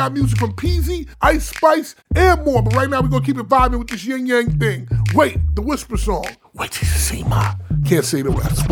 Got 0.03 0.15
music 0.15 0.37
from 0.37 0.53
Peasy, 0.55 1.07
Ice 1.21 1.47
Spice, 1.51 1.95
and 2.17 2.45
more. 2.45 2.61
But 2.61 2.75
right 2.75 2.91
now, 2.91 3.03
we're 3.03 3.09
gonna 3.09 3.25
keep 3.25 3.39
it 3.39 3.49
vibing 3.49 3.79
with 3.79 3.87
this 3.87 4.05
Ying 4.05 4.27
Yang 4.27 4.59
thing. 4.59 4.89
Wait, 5.15 5.39
the 5.55 5.63
Whisper 5.63 5.97
song. 5.97 6.27
Wait 6.55 6.73
till 6.73 6.89
you 6.89 6.95
see 6.95 7.23
my. 7.23 7.55
Can't 7.87 8.05
say 8.05 8.23
the 8.23 8.31
rest. 8.31 8.67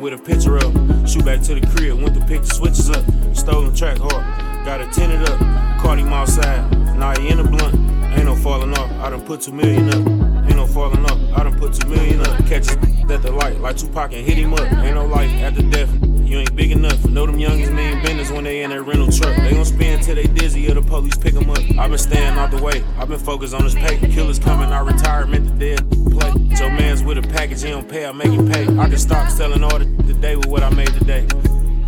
With 0.00 0.12
a 0.12 0.18
picture 0.18 0.56
up. 0.56 0.72
Shoot 1.06 1.24
back 1.24 1.40
to 1.42 1.54
the 1.54 1.66
crib, 1.74 2.00
went 2.00 2.14
to 2.14 2.24
pick 2.26 2.42
the 2.42 2.54
switches 2.54 2.90
up. 2.90 3.04
Stolen 3.34 3.74
track 3.74 3.98
hard, 3.98 4.64
got 4.64 4.80
it 4.80 4.92
tinted 4.92 5.22
up. 5.28 5.38
Caught 5.80 5.98
him 5.98 6.12
outside, 6.12 6.70
now 6.98 7.18
he 7.18 7.28
in 7.28 7.38
the 7.38 7.44
blunt. 7.44 7.74
Ain't 8.16 8.24
no 8.24 8.34
falling 8.36 8.72
off, 8.76 8.90
I 8.92 9.10
done 9.10 9.22
put 9.22 9.42
two 9.42 9.52
million 9.52 9.88
up. 9.88 10.46
Ain't 10.46 10.56
no 10.56 10.66
falling 10.66 11.04
off, 11.04 11.38
I 11.38 11.44
done 11.44 11.58
put 11.58 11.74
two 11.74 11.88
million 11.88 12.20
up. 12.20 12.38
Catch 12.46 12.70
his 12.70 12.76
at 13.10 13.22
the 13.22 13.30
light, 13.30 13.60
like 13.60 13.76
Tupac 13.76 14.12
and 14.12 14.26
hit 14.26 14.36
him 14.36 14.54
up. 14.54 14.60
Ain't 14.60 14.94
no 14.94 15.06
life 15.06 15.30
after 15.32 15.62
death. 15.62 16.05
You 16.26 16.38
ain't 16.38 16.56
big 16.56 16.72
enough. 16.72 17.04
Know 17.08 17.24
them 17.24 17.38
youngins 17.38 17.72
mean 17.72 18.02
business 18.02 18.32
when 18.32 18.42
they 18.42 18.64
in 18.64 18.70
that 18.70 18.82
rental 18.82 19.12
truck. 19.12 19.36
They 19.36 19.52
gon' 19.52 19.64
spin 19.64 20.00
till 20.00 20.16
they 20.16 20.24
dizzy 20.26 20.68
or 20.68 20.74
the 20.74 20.82
police 20.82 21.16
pick 21.16 21.34
'em 21.34 21.48
up. 21.48 21.58
i 21.78 21.86
been 21.86 21.98
staying 21.98 22.36
out 22.36 22.50
the 22.50 22.60
way. 22.60 22.82
i 22.98 23.04
been 23.04 23.20
focused 23.20 23.54
on 23.54 23.62
this 23.62 23.76
pay. 23.76 23.96
Killers 24.10 24.40
coming 24.40 24.72
out 24.72 24.86
retirement, 24.86 25.46
the 25.46 25.76
dead 25.76 25.88
play. 26.10 26.32
Joe 26.56 26.68
man's 26.68 27.04
with 27.04 27.18
a 27.18 27.22
package, 27.22 27.62
he 27.62 27.70
don't 27.70 27.88
pay, 27.88 28.06
I 28.06 28.10
make 28.10 28.32
him 28.32 28.50
pay. 28.50 28.62
I 28.62 28.88
can 28.88 28.98
stop 28.98 29.30
selling 29.30 29.62
all 29.62 29.78
the 29.78 29.84
today 30.02 30.34
with 30.34 30.46
what 30.46 30.64
I 30.64 30.70
made 30.70 30.92
today. 30.94 31.28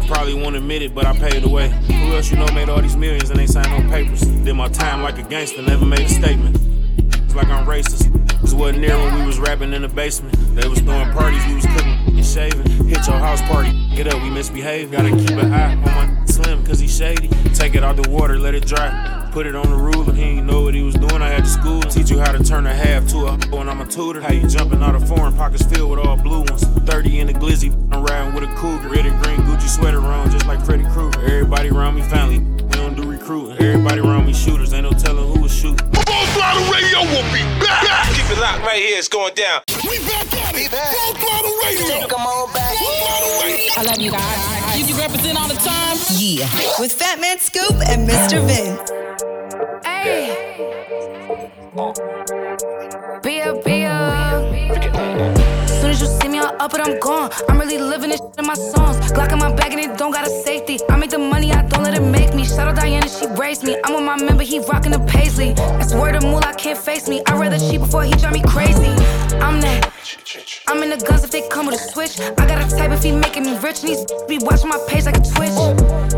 Probably 0.06 0.34
won't 0.34 0.54
admit 0.54 0.82
it, 0.82 0.94
but 0.94 1.04
I 1.04 1.18
paid 1.18 1.42
away. 1.42 1.70
Who 1.70 2.14
else 2.14 2.30
you 2.30 2.36
know 2.36 2.46
made 2.54 2.68
all 2.68 2.80
these 2.80 2.96
millions 2.96 3.30
and 3.30 3.40
they 3.40 3.46
signed 3.48 3.70
no 3.70 3.90
papers? 3.90 4.20
Did 4.20 4.54
my 4.54 4.68
time 4.68 5.02
like 5.02 5.18
a 5.18 5.24
gangster, 5.24 5.62
never 5.62 5.84
made 5.84 6.06
a 6.06 6.08
statement. 6.08 6.56
It's 7.24 7.34
like 7.34 7.48
I'm 7.48 7.66
racist. 7.66 8.27
This 8.48 8.54
wasn't 8.54 8.78
near 8.78 8.96
when 8.96 9.14
we 9.20 9.26
was 9.26 9.38
rapping 9.38 9.74
in 9.74 9.82
the 9.82 9.88
basement. 9.88 10.34
They 10.56 10.66
was 10.66 10.78
throwing 10.78 11.12
parties, 11.12 11.44
we 11.46 11.56
was 11.56 11.66
cooking 11.66 12.16
and 12.16 12.24
shaving. 12.24 12.86
Hit 12.88 13.06
your 13.06 13.18
house 13.18 13.42
party, 13.42 13.72
get 13.94 14.06
up, 14.06 14.22
we 14.22 14.30
misbehave. 14.30 14.90
Gotta 14.90 15.10
keep 15.10 15.32
an 15.32 15.52
eye 15.52 15.74
on 15.74 15.82
my 15.82 16.24
slim, 16.24 16.64
cause 16.64 16.80
he 16.80 16.88
shady. 16.88 17.28
Take 17.52 17.74
it 17.74 17.84
out 17.84 17.96
the 17.96 18.08
water, 18.08 18.38
let 18.38 18.54
it 18.54 18.64
dry. 18.64 19.28
Put 19.32 19.46
it 19.46 19.54
on 19.54 19.68
the 19.68 19.76
ruler, 19.76 20.14
he 20.14 20.22
ain't 20.22 20.46
know 20.46 20.62
what 20.62 20.72
he 20.72 20.80
was 20.80 20.94
doing. 20.94 21.20
I 21.20 21.28
had 21.28 21.44
to 21.44 21.50
school. 21.50 21.82
Teach 21.82 22.08
you 22.08 22.20
how 22.20 22.32
to 22.32 22.42
turn 22.42 22.66
a 22.66 22.72
half 22.72 23.06
to 23.08 23.26
a 23.26 23.36
when 23.54 23.68
I'm 23.68 23.82
a 23.82 23.86
tutor. 23.86 24.22
How 24.22 24.32
you 24.32 24.48
jumping 24.48 24.82
out 24.82 24.94
of 24.94 25.06
foreign 25.06 25.36
pockets 25.36 25.66
filled 25.66 25.90
with 25.90 25.98
all 25.98 26.16
blue 26.16 26.40
ones. 26.40 26.64
30 26.64 27.20
in 27.20 27.26
the 27.26 27.34
glizzy, 27.34 27.70
I'm 27.92 28.02
riding 28.02 28.32
with 28.32 28.44
a 28.44 28.54
cougar. 28.54 28.88
Red 28.88 29.04
and 29.04 29.22
green 29.22 29.40
Gucci 29.40 29.68
sweater 29.68 30.00
on, 30.00 30.30
just 30.30 30.46
like 30.46 30.64
Freddy 30.64 30.84
Krueger. 30.84 31.20
Everybody 31.20 31.68
around 31.68 31.96
me 31.96 32.02
family, 32.02 32.38
we 32.38 32.68
don't 32.70 32.96
do 32.96 33.10
recruiting. 33.10 33.62
Everybody 33.62 34.00
around 34.00 34.24
me 34.24 34.32
shooters, 34.32 34.72
ain't 34.72 34.84
no 34.84 34.92
telling 34.92 35.34
who 35.34 35.42
was 35.42 35.54
shooting. 35.54 35.97
Full 36.48 36.64
throttle 36.64 36.72
radio 36.72 37.00
will 37.12 37.32
be 37.32 37.42
back. 37.60 38.08
Keep 38.14 38.30
it 38.30 38.40
locked 38.40 38.64
right 38.64 38.80
here. 38.80 38.98
It's 38.98 39.08
going 39.08 39.34
down. 39.34 39.60
We 39.84 39.98
back 39.98 40.32
at 40.32 40.54
it. 40.56 40.70
Full 40.70 41.14
throttle 41.14 41.54
radio. 41.62 42.08
Come 42.08 42.22
on 42.22 42.52
back. 42.54 42.74
I 43.76 43.82
love 43.84 43.98
you 43.98 44.10
guys. 44.10 44.78
You, 44.78 44.86
you 44.86 44.98
represent 44.98 45.38
all 45.38 45.48
the 45.48 45.54
time. 45.56 45.98
Yeah. 46.16 46.48
With 46.78 46.92
Fat 46.92 47.20
Man 47.20 47.38
Scoop 47.38 47.74
and 47.88 48.08
Mr. 48.08 48.40
Vince. 48.46 48.90
Hey. 49.84 50.32
Be 53.22 53.42
up, 53.42 53.62
be 53.64 53.84
up. 53.84 55.68
Soon 55.68 55.90
as 55.90 56.00
you 56.00 56.06
see 56.06 56.28
me, 56.28 56.38
I'll 56.38 56.56
up 56.60 56.72
it, 56.74 56.80
I'm 56.80 56.98
gone. 56.98 57.30
I'm 57.48 57.58
really 57.58 57.78
living 57.78 58.10
this 58.10 58.20
in 58.38 58.46
my 58.46 58.54
songs. 58.54 58.96
Glock 59.12 59.32
in 59.32 59.38
my 59.38 59.52
bag 59.54 59.72
and 59.72 59.80
it 59.80 59.98
don't 59.98 60.12
got 60.12 60.26
a 60.26 60.30
safety. 60.30 60.78
I 60.88 60.96
make 60.96 61.10
the 61.10 61.18
money, 61.18 61.52
I 61.52 61.62
don't 61.62 61.82
let 61.82 61.94
it 61.94 62.00
make 62.00 62.34
me. 62.34 62.44
Shout 62.44 62.68
out 62.68 62.76
Diana, 62.76 63.07
raised 63.48 63.64
me. 63.64 63.78
I'm 63.82 63.94
with 63.94 64.04
my 64.04 64.22
member, 64.22 64.42
he 64.42 64.58
rocking 64.58 64.92
the 64.92 64.98
paisley. 65.00 65.54
That's 65.54 65.94
word 65.94 66.16
of 66.16 66.24
i 66.24 66.52
can't 66.52 66.78
face 66.78 67.08
me. 67.08 67.22
I'd 67.24 67.40
rather 67.40 67.58
cheat 67.58 67.80
before 67.80 68.04
he 68.04 68.12
drive 68.12 68.34
me 68.34 68.42
crazy. 68.42 68.92
I'm 69.46 69.62
that. 69.62 69.90
I'm 70.68 70.82
in 70.82 70.90
the 70.90 70.98
guns 70.98 71.24
if 71.24 71.30
they 71.30 71.48
come 71.48 71.64
with 71.64 71.76
a 71.76 71.82
switch. 71.92 72.20
I 72.20 72.44
got 72.50 72.58
a 72.60 72.76
type 72.76 72.90
if 72.90 73.02
he 73.02 73.10
making 73.10 73.44
me 73.44 73.56
rich 73.56 73.80
and 73.80 73.88
he's 73.88 74.04
be 74.28 74.36
watching 74.38 74.68
my 74.68 74.78
page 74.86 75.06
like 75.06 75.16
a 75.16 75.24
twitch. 75.32 75.58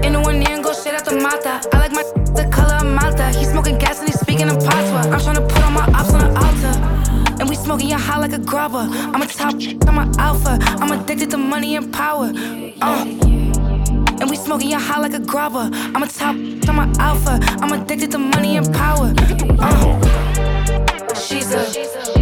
In 0.05 0.15
the 0.15 0.21
one 0.21 0.43
ear 0.43 0.57
and 0.57 0.65
go 0.65 0.73
straight 0.73 0.97
out 0.97 1.05
the 1.05 1.15
mata. 1.15 1.55
I 1.73 1.79
like 1.79 1.93
my 1.93 2.03
the 2.39 2.51
color 2.51 2.77
of 2.83 2.89
Malta. 2.99 3.29
He's 3.39 3.51
smoking 3.51 3.79
gas 3.79 4.01
and 4.01 4.09
he's 4.09 4.19
speaking 4.19 4.49
in 4.49 4.57
patois. 4.67 5.07
I'm 5.13 5.21
trying 5.21 5.37
to 5.37 5.47
put 5.47 5.63
all 5.63 5.71
my 5.71 5.87
ops 5.99 6.13
on 6.13 6.21
the 6.27 6.31
altar. 6.45 6.75
And 7.39 7.49
we 7.49 7.55
smoking 7.55 7.89
your 7.91 8.01
high 8.01 8.19
like 8.19 8.33
a 8.33 8.41
grubber. 8.41 8.87
I'm 9.15 9.23
a 9.23 9.27
top, 9.27 9.55
I'm 9.87 9.99
a 10.03 10.13
alpha. 10.19 10.59
I'm 10.83 10.91
addicted 10.91 11.31
to 11.31 11.37
money 11.37 11.77
and 11.77 11.93
power. 11.93 12.33
Uh. 12.83 13.50
Smoking 14.45 14.71
your 14.71 14.81
high 14.81 14.99
like 15.01 15.15
a 15.15 15.21
grubber. 15.21 15.71
I'm 15.73 16.03
a 16.03 16.07
top, 16.07 16.35
I'm 16.35 16.79
a 16.79 16.93
alpha. 16.99 17.39
I'm 17.61 17.73
addicted 17.73 18.11
to 18.13 18.19
money 18.19 18.57
and 18.57 18.73
power. 18.75 19.13
Uh. 19.59 21.15
She's 21.15 21.53
a. 21.53 22.20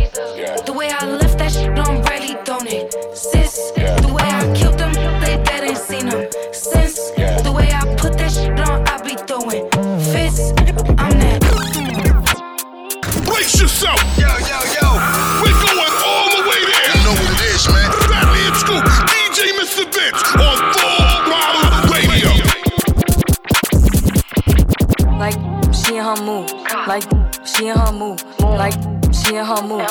she 25.88 25.96
in 25.96 26.04
her 26.04 26.22
mood. 26.22 26.50
Like 26.86 27.02
she 27.46 27.68
in 27.68 27.76
her 27.76 27.92
mood. 27.92 28.22
Like 28.40 28.74
she 29.12 29.36
in 29.36 29.44
her 29.44 29.62
mood. 29.62 29.88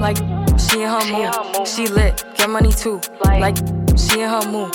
Like 0.00 0.16
she 0.58 0.82
in 0.82 0.88
her 0.88 1.04
mood. 1.12 1.68
She 1.68 1.86
lit, 1.88 2.24
get 2.36 2.48
money 2.48 2.72
too. 2.72 3.00
Like 3.24 3.56
she 3.96 4.22
in 4.22 4.30
her 4.30 4.50
mood. 4.50 4.74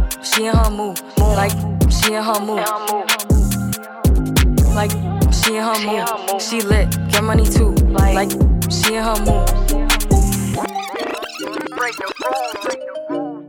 she 0.23 0.45
in 0.45 0.55
her 0.55 0.69
mood. 0.69 1.01
Like, 1.17 1.51
she 1.89 2.13
in 2.13 2.23
her 2.23 2.39
mood. 2.39 2.65
Like, 4.73 4.91
she 5.33 5.55
in 5.57 5.63
her 5.63 5.79
mood. 5.85 6.41
She 6.41 6.61
lit, 6.61 6.89
get 7.09 7.23
money 7.23 7.45
too. 7.45 7.71
Like, 7.89 8.31
she 8.69 8.95
in 8.95 9.03
her 9.03 9.17
mood. 9.19 9.47
Break 11.75 11.95
the 11.97 12.13
rules. 12.21 12.53
Break 12.63 12.79
the 12.79 12.93
rules. 13.09 13.47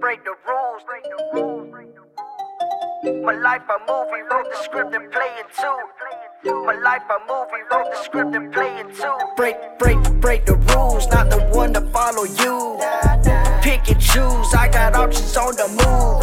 Break 0.00 0.24
the 0.24 0.34
rules, 0.46 0.82
break 0.86 1.04
the 1.04 1.16
rules. 1.34 1.70
My 3.24 3.34
life 3.34 3.62
a 3.68 3.78
movie, 3.80 4.22
wrote 4.30 4.50
the 4.50 4.56
script 4.62 4.94
and 4.94 5.10
play 5.12 5.30
it 5.38 5.46
too. 5.60 6.23
My 6.44 6.74
life 6.74 7.02
a 7.08 7.18
movie, 7.26 7.64
wrote 7.72 7.90
the 7.90 8.02
script 8.02 8.34
and 8.34 8.52
play 8.52 8.76
it 8.78 8.94
too. 8.94 9.16
Break, 9.34 9.56
break, 9.78 9.98
break 10.20 10.44
the 10.44 10.56
rules, 10.56 11.06
not 11.08 11.30
the 11.30 11.38
one 11.56 11.72
to 11.72 11.80
follow 11.90 12.24
you. 12.24 12.78
Pick 13.62 13.88
and 13.88 13.98
choose, 13.98 14.52
I 14.52 14.68
got 14.70 14.94
options 14.94 15.34
on 15.38 15.56
the 15.56 15.68
move. 15.68 16.20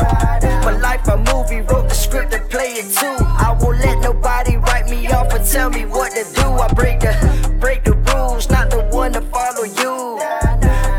My 0.63 0.77
life 0.77 1.07
a 1.07 1.17
movie, 1.17 1.62
wrote 1.62 1.89
the 1.89 1.95
script 1.95 2.36
and 2.36 2.47
play 2.51 2.73
it 2.73 2.93
too. 2.93 3.17
I 3.17 3.57
won't 3.60 3.79
let 3.79 3.97
nobody 3.99 4.57
write 4.57 4.88
me 4.91 5.07
off 5.07 5.34
and 5.34 5.43
tell 5.43 5.71
me 5.71 5.86
what 5.86 6.12
to 6.12 6.23
do. 6.36 6.43
I 6.43 6.71
break 6.71 6.99
the 6.99 7.57
break 7.60 7.84
the 7.84 7.93
rules, 8.13 8.47
not 8.47 8.69
the 8.69 8.84
one 8.91 9.13
to 9.13 9.21
follow 9.21 9.63
you. 9.63 10.21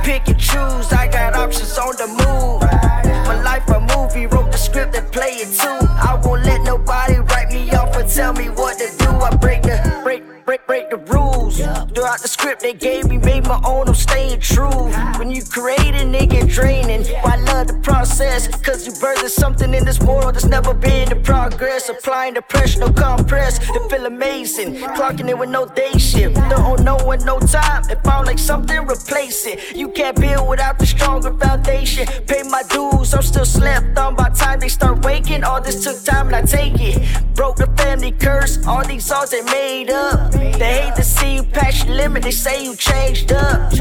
Pick 0.02 0.26
and 0.26 0.38
choose, 0.38 0.92
I 0.92 1.06
got 1.06 1.34
options 1.34 1.78
on 1.78 1.94
the 1.94 2.08
move. 2.08 2.62
My 3.28 3.40
life 3.40 3.68
a 3.68 3.78
movie, 3.94 4.26
wrote 4.26 4.50
the 4.50 4.58
script 4.58 4.96
and 4.96 5.06
play 5.12 5.34
it 5.38 5.52
too. 5.54 5.68
I 5.68 6.20
won't 6.24 6.42
let 6.42 6.62
nobody 6.62 7.18
write 7.18 7.52
me 7.52 7.70
off 7.70 7.94
and 7.96 8.10
tell 8.10 8.32
me 8.32 8.48
what 8.48 8.78
to 8.78 8.90
do. 8.98 9.01
Break 10.52 10.60
the 10.60 10.66
break 10.66 10.90
the 10.90 10.96
rules. 11.14 11.56
Throughout 11.56 12.20
the 12.20 12.28
script 12.28 12.60
they 12.60 12.74
gave 12.74 13.08
me, 13.08 13.16
made 13.16 13.44
my 13.44 13.58
own. 13.64 13.88
I'm 13.88 13.94
staying 13.94 14.40
true. 14.40 14.92
When 15.18 15.30
you 15.30 15.42
create 15.42 15.94
a 15.94 16.04
nigga 16.04 16.46
draining, 16.46 17.06
I 17.24 17.36
love 17.36 17.68
the 17.68 17.80
process. 17.82 18.48
Cause 18.60 18.84
you 18.84 18.92
birthed 18.92 19.30
something 19.30 19.72
in 19.72 19.86
this 19.86 19.98
world 20.00 20.34
that's 20.34 20.44
never 20.44 20.74
been 20.74 21.10
in 21.10 21.22
progress. 21.22 21.88
Applying 21.88 22.34
the 22.34 22.42
pressure, 22.42 22.80
no 22.80 22.92
compress. 22.92 23.60
It 23.62 23.90
feel 23.90 24.04
amazing. 24.04 24.74
Clocking 24.74 25.30
it 25.30 25.38
with 25.38 25.48
no 25.48 25.64
day 25.64 25.92
shift. 25.92 26.34
Don't 26.50 26.84
know 26.84 26.98
in 27.12 27.24
no 27.24 27.40
time. 27.40 27.84
If 27.88 28.06
I'm 28.06 28.26
like 28.26 28.38
something, 28.38 28.76
replace 28.76 29.46
it. 29.46 29.74
You 29.74 29.88
can't 29.88 30.20
build 30.20 30.46
without 30.46 30.78
the 30.78 30.84
stronger 30.84 31.32
foundation. 31.32 32.06
Pay 32.26 32.42
my 32.42 32.62
dues, 32.68 33.14
I'm 33.14 33.22
still 33.22 33.46
slept 33.46 33.96
on 33.96 34.16
by 34.16 34.28
time 34.28 34.60
they 34.60 34.68
start 34.68 35.02
waking. 35.02 35.44
All 35.44 35.62
this 35.62 35.82
took 35.82 36.04
time 36.04 36.26
and 36.26 36.36
I 36.36 36.42
take 36.42 36.74
it. 36.78 37.00
Broke 37.34 37.60
the 38.02 38.10
family 38.10 38.12
curse. 38.18 38.66
All 38.66 38.84
these 38.84 39.04
songs 39.04 39.30
they 39.30 39.42
made 39.42 39.90
up. 39.90 40.32
They 40.32 40.82
hate 40.82 40.94
to 40.96 41.02
see 41.02 41.36
you 41.36 41.42
past 41.42 41.86
your 41.86 41.94
limit. 41.94 42.22
They 42.22 42.30
say 42.30 42.64
you 42.64 42.74
changed 42.76 43.32
up. 43.32 43.72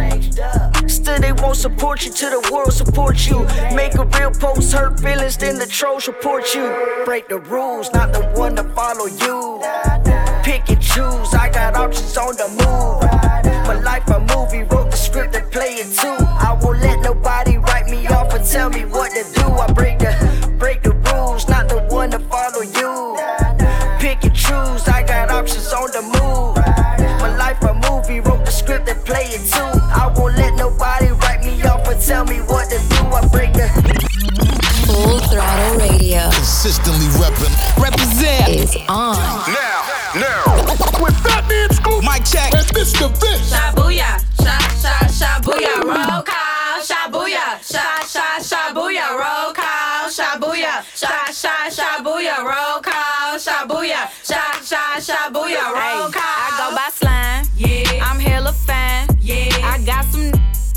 Still 0.89 1.19
they 1.19 1.33
won't 1.33 1.57
support 1.57 2.05
you 2.05 2.11
till 2.11 2.41
the 2.41 2.51
world 2.51 2.73
support 2.73 3.27
you. 3.27 3.45
Make 3.75 3.95
a 3.95 4.05
real 4.05 4.31
post, 4.31 4.73
hurt 4.73 4.99
feelings, 4.99 5.37
then 5.37 5.57
the 5.57 5.65
trolls 5.65 6.07
report 6.07 6.53
you. 6.53 6.65
Break 7.05 7.27
the 7.29 7.39
rules, 7.39 7.91
not 7.93 8.13
the 8.13 8.21
one 8.39 8.55
to 8.55 8.63
follow 8.75 9.07
you. 9.07 9.61
Pick 10.43 10.69
and 10.69 10.81
choose, 10.81 11.33
I 11.33 11.49
got 11.51 11.75
options 11.75 12.17
on 12.17 12.35
the 12.35 12.47
move. 12.49 13.01
My 13.67 13.79
life 13.81 14.07
a 14.09 14.19
movie, 14.19 14.63
wrote 14.63 14.91
the 14.91 14.97
script 14.97 15.35
and 15.35 15.49
play 15.51 15.75
it 15.83 15.89
too. 15.97 16.17
I 16.19 16.57
won't 16.61 16.79
let 16.79 16.99
nobody 17.01 17.57
write 17.57 17.87
me 17.87 18.07
off 18.07 18.33
and 18.33 18.45
tell 18.45 18.69
me 18.69 18.85
what 18.85 19.11
to 19.11 19.23
do. 19.33 19.45
I 19.45 19.71
break 19.71 19.99
the 19.99 20.11
break 20.57 20.83
the 20.83 21.00
Consistently 36.41 37.05
reppin'. 37.21 37.53
Represent 37.77 38.49
is 38.49 38.75
on. 38.89 39.13
Now, 39.53 39.85
now. 40.15 40.41
With 40.99 41.13
Fatman 41.21 41.71
Scoop. 41.71 42.01
Mic 42.03 42.25
check. 42.25 42.51
And 42.55 42.65
Mr. 42.73 43.13
Vince. 43.21 43.53
Shabuya, 43.53 44.17
sha 44.41 44.57
sha 44.81 45.05
shabuya, 45.05 45.83
roll 45.85 46.23
call, 46.23 46.81
shabuya, 46.81 47.61
sha 47.61 47.85
sha 48.09 48.41
shabuya, 48.41 49.13
roll 49.21 49.53
call, 49.53 50.09
shabuya, 50.09 50.81
sha 50.97 51.31
sha 51.31 51.69
shabuya, 51.69 52.41
roll 52.43 52.81
call, 52.81 53.37
shabuya, 53.37 54.09
sha 54.25 54.41
sha 54.65 54.97
shabuya, 54.97 55.61
roll 55.69 56.09
call. 56.09 56.23
I 56.25 56.57
go 56.57 56.75
by 56.75 56.89
slime. 56.91 57.45
Yeah. 57.55 58.03
I'm 58.03 58.19
hella 58.19 58.51
fine. 58.53 59.07
Yeah. 59.21 59.45
I 59.61 59.79
got 59.85 60.05
some. 60.05 60.31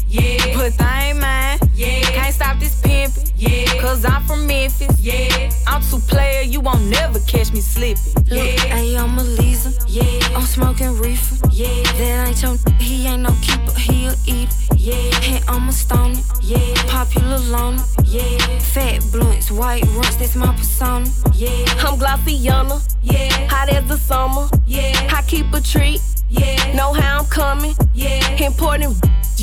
Yeah. 0.08 0.58
But 0.58 0.78
I 0.78 1.06
ain't 1.08 1.20
mine. 1.20 1.58
Yeah. 1.74 2.02
Can't 2.12 2.34
stop 2.34 2.60
this 2.60 2.78
pimpin'. 2.82 3.32
Yeah. 3.36 3.80
Cause 3.80 4.04
I'm 4.04 4.22
from 4.24 4.46
Memphis. 4.46 5.00
Yeah. 5.00 5.33
I'm 5.74 5.82
too 5.82 5.98
player, 5.98 6.42
you 6.42 6.60
won't 6.60 6.84
never 6.84 7.18
catch 7.26 7.52
me 7.52 7.60
slipping. 7.60 8.14
Yeah. 8.26 8.44
Look, 8.44 8.60
hey, 8.60 8.96
I'm 8.96 9.18
a 9.18 9.24
Lisa. 9.24 9.72
Yeah. 9.88 10.36
I'm 10.36 10.46
smoking 10.46 10.96
reefer. 11.00 11.48
Yeah. 11.50 11.82
That 11.98 12.28
ain't 12.28 12.42
your 12.42 12.56
he 12.78 13.08
ain't 13.08 13.22
no 13.22 13.34
keeper, 13.42 13.76
he 13.76 14.06
a 14.06 14.14
eater. 14.24 14.54
Yeah. 14.76 15.34
And 15.34 15.44
I'm 15.48 15.68
a 15.68 15.72
stoner. 15.72 16.20
Yeah. 16.42 16.74
Popular 16.86 17.38
loner. 17.38 17.82
Yeah. 18.04 18.38
Fat 18.60 19.02
blunts, 19.10 19.50
white 19.50 19.84
runs, 19.96 20.16
that's 20.16 20.36
my 20.36 20.54
persona. 20.54 21.10
Yeah. 21.34 21.50
I'm 21.80 21.98
Glossiana. 21.98 22.80
Yeah. 23.02 23.48
Hot 23.48 23.68
as 23.68 23.84
the 23.88 23.96
summer. 23.96 24.46
Yeah. 24.66 24.92
I 25.12 25.22
keep 25.26 25.52
a 25.52 25.60
treat. 25.60 26.00
Yeah. 26.30 26.72
Know 26.76 26.92
how 26.92 27.18
I'm 27.18 27.26
coming. 27.26 27.74
Yeah. 27.94 28.20
Important. 28.40 28.94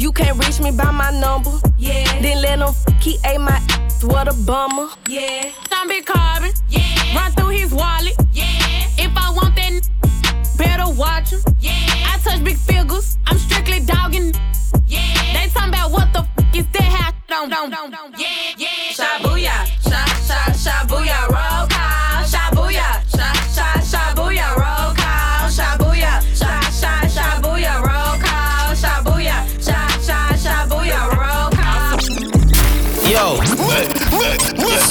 You 0.02 0.12
can't 0.12 0.36
reach 0.44 0.60
me 0.60 0.72
by 0.72 0.90
my 0.90 1.12
number. 1.12 1.52
Yeah. 1.78 2.22
Then 2.24 2.42
let 2.42 2.58
him 2.58 2.74
keep 3.00 3.20
a 3.24 3.38
my. 3.38 3.62
What 4.02 4.28
a 4.28 4.34
bummer. 4.34 4.88
Yeah. 5.08 5.52
Stomach 5.66 6.08
carbon. 6.08 6.52
Yeah. 6.70 7.16
Run 7.16 7.32
through 7.34 7.50
his 7.50 7.72
wallet. 7.72 8.16
Yeah. 8.34 8.48
If 8.98 9.16
I 9.16 9.30
want 9.32 9.56
that, 9.58 9.88
better 10.58 10.92
watch 10.92 11.30
him. 11.30 11.42
Yeah. 11.60 11.72
I 12.12 12.18
touch 12.24 12.44
big 12.44 12.58
figures. 12.58 13.20
I'm 13.28 13.38
strictly 13.38 13.82
dogging. 13.82 14.34
Yeah. 14.88 15.04
They 15.34 15.48
talking 15.54 15.70
about 15.70 15.92
what 15.92 16.12
the 16.14 16.22
f- 16.22 16.56
is 16.56 16.66
that? 16.74 17.14
Don't, 17.28 17.52
don't, 17.52 17.70
don't, 17.70 17.92
don't. 17.92 18.20
Yeah. 18.20 18.28
Yeah. 18.58 18.68
Shabuya. 18.98 19.54
Sha, 19.88 20.04
sha, 20.26 20.40
shabuya. 20.50 21.30
Roll. 21.30 21.81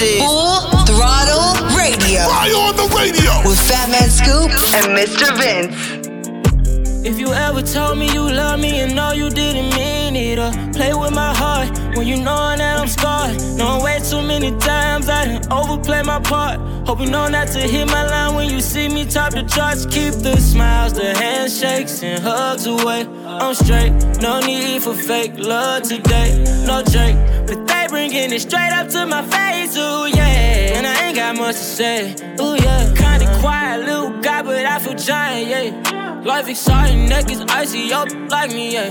Is 0.02 0.22
Full 0.22 0.60
Throttle 0.86 1.76
Radio. 1.76 2.24
Fire 2.24 2.56
on 2.56 2.74
the 2.74 2.88
radio 2.96 3.32
with 3.46 3.60
Fatman 3.68 4.08
Scoop 4.08 4.50
and 4.72 4.96
Mr. 4.96 5.28
Vince. 5.36 7.06
If 7.06 7.18
you 7.18 7.34
ever 7.34 7.60
told 7.60 7.98
me 7.98 8.10
you 8.10 8.22
love 8.22 8.60
me 8.60 8.80
and 8.80 8.94
know 8.94 9.12
you 9.12 9.28
didn't 9.28 9.74
mean 9.76 10.16
it, 10.16 10.38
or 10.38 10.52
play 10.72 10.94
with 10.94 11.12
my 11.12 11.34
heart 11.34 11.78
when 11.96 12.06
you 12.06 12.16
know 12.16 12.56
that 12.56 12.80
I'm 12.80 12.88
scarred. 12.88 13.36
Know 13.58 13.82
way 13.84 14.00
too 14.00 14.22
many 14.22 14.56
times 14.58 15.10
I 15.10 15.38
done 15.38 15.52
overplay 15.52 16.02
my 16.02 16.18
part. 16.18 16.58
Hope 16.86 17.00
you 17.00 17.10
know 17.10 17.28
not 17.28 17.48
to 17.48 17.60
hit 17.60 17.86
my 17.86 18.06
line 18.06 18.34
when 18.34 18.48
you 18.48 18.62
see 18.62 18.88
me 18.88 19.04
top 19.04 19.32
the 19.32 19.42
charts. 19.42 19.84
Keep 19.84 20.14
the 20.22 20.36
smiles, 20.38 20.94
the 20.94 21.14
handshakes, 21.14 22.02
and 22.02 22.22
hugs 22.22 22.64
away. 22.64 23.06
I'm 23.40 23.54
straight, 23.54 23.92
no 24.20 24.38
need 24.40 24.82
for 24.82 24.92
fake 24.94 25.32
love 25.38 25.82
today. 25.84 26.44
No 26.66 26.82
Drake, 26.82 27.16
but 27.46 27.66
they 27.66 27.86
bringing 27.88 28.32
it 28.32 28.40
straight 28.40 28.70
up 28.70 28.88
to 28.88 29.06
my 29.06 29.22
face. 29.22 29.76
Ooh 29.78 30.06
yeah, 30.06 30.76
and 30.76 30.86
I 30.86 31.06
ain't 31.06 31.16
got 31.16 31.36
much 31.36 31.56
to 31.56 31.62
say. 31.62 32.14
Ooh 32.38 32.54
yeah, 32.56 32.92
kinda 32.94 33.38
quiet 33.40 33.86
little 33.86 34.10
guy, 34.20 34.42
but 34.42 34.64
I 34.66 34.78
feel 34.78 34.94
giant. 34.94 35.48
Yeah. 35.48 36.20
Life 36.22 36.48
exciting, 36.48 37.08
neck 37.08 37.30
is 37.30 37.40
icy, 37.48 37.80
yo, 37.88 38.04
like 38.28 38.50
me, 38.50 38.74
yeah. 38.74 38.90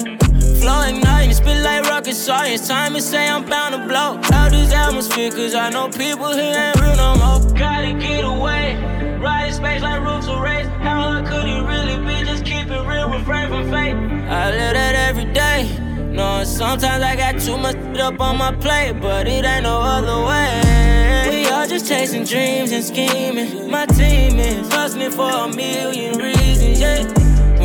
Flow 0.60 0.82
igniting, 0.82 1.34
spit 1.34 1.64
like 1.64 1.84
rocket 1.86 2.16
science. 2.16 2.68
Time 2.68 2.94
to 2.94 3.02
say 3.02 3.30
I'm 3.30 3.46
bound 3.46 3.76
to 3.76 3.88
blow 3.88 4.20
out 4.38 4.52
this 4.52 4.74
atmosphere, 4.74 5.32
cause 5.32 5.56
I 5.56 5.70
know 5.70 5.88
people 5.88 6.34
here 6.34 6.54
ain't 6.54 6.82
real 6.82 6.96
no 6.98 7.16
more. 7.16 7.54
Gotta 7.58 7.94
get 7.94 8.26
away, 8.26 8.76
ride 9.22 9.54
space 9.54 9.82
like 9.82 10.02
roofs 10.02 10.28
of 10.28 10.42
race. 10.42 10.68
How 10.84 11.02
hard 11.02 11.26
could 11.28 11.46
it 11.46 11.62
really 11.64 11.98
be? 12.06 12.26
Just 12.26 12.44
keep 12.44 12.68
it 12.68 12.82
real, 12.88 13.10
refrain 13.10 13.48
from 13.48 13.72
fate. 13.72 13.96
I 13.96 14.52
live 14.52 14.74
that 14.74 14.96
every 14.96 15.32
day. 15.32 15.70
No, 16.12 16.44
sometimes 16.44 17.04
I 17.04 17.16
got 17.16 17.40
too 17.40 17.58
much 17.58 17.78
up 17.98 18.20
on 18.20 18.38
my 18.38 18.54
plate, 18.54 19.00
but 19.00 19.28
it 19.28 19.46
ain't 19.46 19.64
no 19.64 19.80
other 19.80 20.26
way. 20.28 21.30
We 21.30 21.50
all 21.50 21.68
just 21.68 21.88
chasing 21.88 22.26
dreams 22.26 22.74
and 22.74 22.84
scheming. 22.84 23.72
My 23.72 23.86
team 23.86 24.38
is 24.40 24.68
hustling 24.74 25.12
for 25.12 25.30
a 25.30 25.48
million 25.56 26.18
reasons, 26.18 26.82
yeah. 26.82 27.19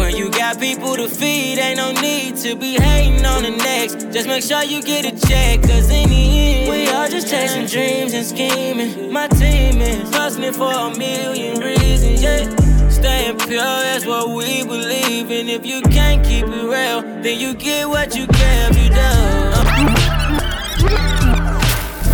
When 0.05 0.15
you 0.15 0.31
got 0.31 0.61
people 0.61 0.97
to 0.97 1.09
feed, 1.09 1.59
ain't 1.59 1.79
no 1.79 1.91
need 1.91 2.37
to 2.45 2.55
be 2.55 2.75
hating 2.75 3.25
on 3.25 3.43
the 3.43 3.53
next. 3.53 4.13
Just 4.13 4.29
make 4.29 4.43
sure 4.43 4.63
you 4.63 4.83
get 4.83 5.07
a 5.07 5.27
check, 5.27 5.63
cause 5.63 5.89
in 5.89 6.11
the 6.11 6.15
end, 6.15 6.71
we 6.71 6.91
all 6.91 7.09
just 7.09 7.31
chasing 7.31 7.65
dreams 7.65 8.13
and 8.13 8.27
scheming. 8.27 9.11
My 9.11 9.29
team 9.29 9.81
is 9.81 10.15
hustling 10.15 10.53
for 10.53 10.71
a 10.71 10.95
million 10.95 11.59
reasons, 11.59 12.23
yeah. 12.23 12.55
Staying 12.91 13.39
pure, 13.39 13.63
that's 13.63 14.05
what 14.05 14.29
we 14.29 14.63
believe 14.63 15.31
in. 15.31 15.49
If 15.49 15.65
you 15.65 15.81
can't 15.81 16.23
keep 16.23 16.45
it 16.45 16.51
real, 16.51 17.01
then 17.23 17.41
you 17.41 17.55
get 17.55 17.89
what 17.89 18.15
you 18.15 18.27
give, 18.27 18.77
you 18.77 18.91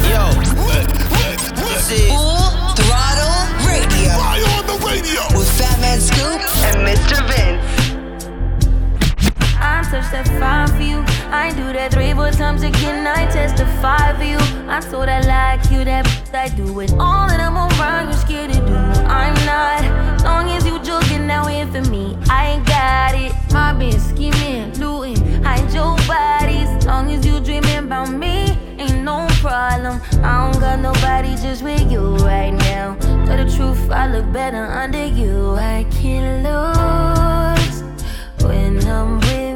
Yo, 0.06 0.30
this 1.58 1.90
is 1.90 2.08
Full 2.08 2.70
Throttle 2.78 3.66
Radio. 3.66 4.14
Fire 4.14 4.46
on 4.54 4.66
the 4.68 4.78
radio 4.86 5.22
with 5.36 5.50
Fatman 5.58 5.98
Scoop 5.98 6.40
and 6.66 6.86
Mr. 6.86 7.26
Vince. 7.26 7.79
Touch 9.90 10.12
that 10.12 10.28
fire 10.38 10.68
for 10.68 10.82
you. 10.82 11.02
I 11.32 11.50
do 11.50 11.72
that 11.72 11.90
three, 11.92 12.14
four 12.14 12.30
times 12.30 12.62
again. 12.62 13.08
I 13.08 13.26
testify 13.26 14.16
for 14.16 14.22
you. 14.22 14.38
I 14.68 14.78
told 14.78 15.08
I 15.08 15.18
like 15.22 15.68
you, 15.68 15.82
that 15.82 16.06
I 16.32 16.48
do 16.48 16.78
it 16.78 16.92
all, 16.92 17.28
and 17.28 17.42
I'm 17.42 17.56
around. 17.56 18.06
You 18.06 18.12
scared 18.12 18.52
to 18.52 18.60
do. 18.60 18.74
I'm 19.10 19.34
not. 19.44 19.82
Long 20.22 20.48
as 20.50 20.64
you 20.64 20.78
joking 20.84 21.26
now 21.26 21.48
in 21.48 21.72
for 21.72 21.82
me, 21.90 22.16
I 22.30 22.52
ain't 22.52 22.66
got 22.68 23.16
it. 23.16 23.32
My 23.52 23.72
been 23.72 23.98
scheming, 23.98 24.78
looting, 24.78 25.42
hide 25.42 25.72
your 25.74 25.96
bodies. 26.06 26.86
Long 26.86 27.10
as 27.10 27.26
you 27.26 27.40
dreaming 27.40 27.78
about 27.78 28.12
me, 28.12 28.56
ain't 28.78 29.02
no 29.02 29.26
problem. 29.40 30.00
I 30.22 30.52
don't 30.52 30.60
got 30.60 30.78
nobody 30.78 31.34
just 31.34 31.64
with 31.64 31.90
you 31.90 32.14
right 32.18 32.52
now. 32.52 32.94
Tell 33.26 33.44
the 33.44 33.50
truth, 33.56 33.90
I 33.90 34.06
look 34.06 34.32
better 34.32 34.66
under 34.66 35.04
you. 35.04 35.56
I 35.56 35.84
can't 35.90 36.44
lose 36.46 37.82
when 38.44 38.78
I'm 38.86 39.18
with 39.18 39.49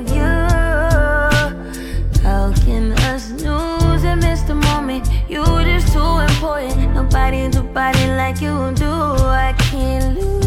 You 5.35 5.43
just 5.65 5.93
too 5.93 5.99
important. 5.99 6.95
Nobody 6.95 7.49
do 7.49 7.65
body 7.65 8.07
like 8.07 8.41
you 8.41 8.73
do. 8.77 8.87
I 8.87 9.53
can't 9.59 10.15
lose 10.15 10.44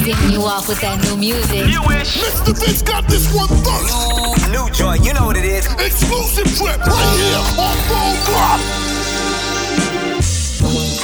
Always 0.00 0.16
hitting 0.16 0.32
you 0.32 0.46
off 0.46 0.66
with 0.68 0.80
that 0.80 0.96
new 1.04 1.16
music. 1.16 1.68
You 1.68 1.82
wish. 1.84 2.16
Mr. 2.16 2.56
Vince 2.56 2.80
got 2.80 3.06
this 3.08 3.28
one 3.34 3.48
first. 3.48 4.48
New 4.48 4.70
joint, 4.72 5.04
you 5.04 5.12
know 5.12 5.26
what 5.26 5.36
it 5.36 5.44
is. 5.44 5.66
Exclusive 5.74 6.48
trip 6.56 6.80
right 6.80 7.16
here 7.20 7.36
on 7.60 7.76
Full 7.84 8.14
Drop. 8.24 8.60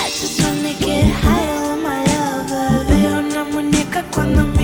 I 0.00 0.08
just 0.08 0.40
wanna 0.40 0.72
get 0.80 1.12
high 1.12 1.68
on 1.68 1.82
my 1.82 2.04
lover. 2.08 2.84
Veo 2.88 3.18
una 3.20 3.44
muñeca 3.44 4.02
cuando 4.10 4.55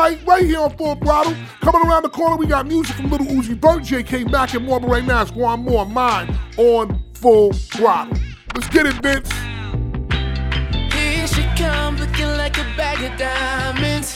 Moonlight, 0.00 0.26
right 0.26 0.44
here 0.44 0.60
on 0.60 0.74
Full 0.76 0.94
Throttle. 0.96 1.34
Coming 1.60 1.86
around 1.86 2.02
the 2.02 2.08
corner, 2.08 2.36
we 2.36 2.46
got 2.46 2.66
music 2.66 2.96
from 2.96 3.10
Lil 3.10 3.20
Uzi 3.20 3.54
Vert, 3.54 3.82
JK 3.82 4.30
Mack, 4.30 4.54
and 4.54 4.64
more. 4.64 4.80
But 4.80 4.88
right 4.88 5.04
now, 5.04 5.20
it's 5.20 5.30
going 5.30 5.60
more 5.60 5.84
mine 5.84 6.34
on 6.56 7.02
Full 7.14 7.52
Throttle. 7.52 8.16
Let's 8.54 8.68
get 8.68 8.86
it, 8.86 8.94
Vince. 9.02 9.30
Here 10.94 11.26
she 11.26 11.42
come, 11.56 11.96
looking 11.98 12.28
like 12.28 12.56
a 12.56 12.64
bag 12.76 13.12
of 13.12 13.18
diamonds. 13.18 14.14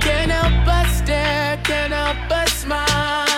Can't 0.00 0.30
help 0.30 0.64
but 0.64 0.86
stare, 0.86 1.60
can't 1.64 1.92
help 1.92 2.16
but 2.28 2.48
smile. 2.48 3.31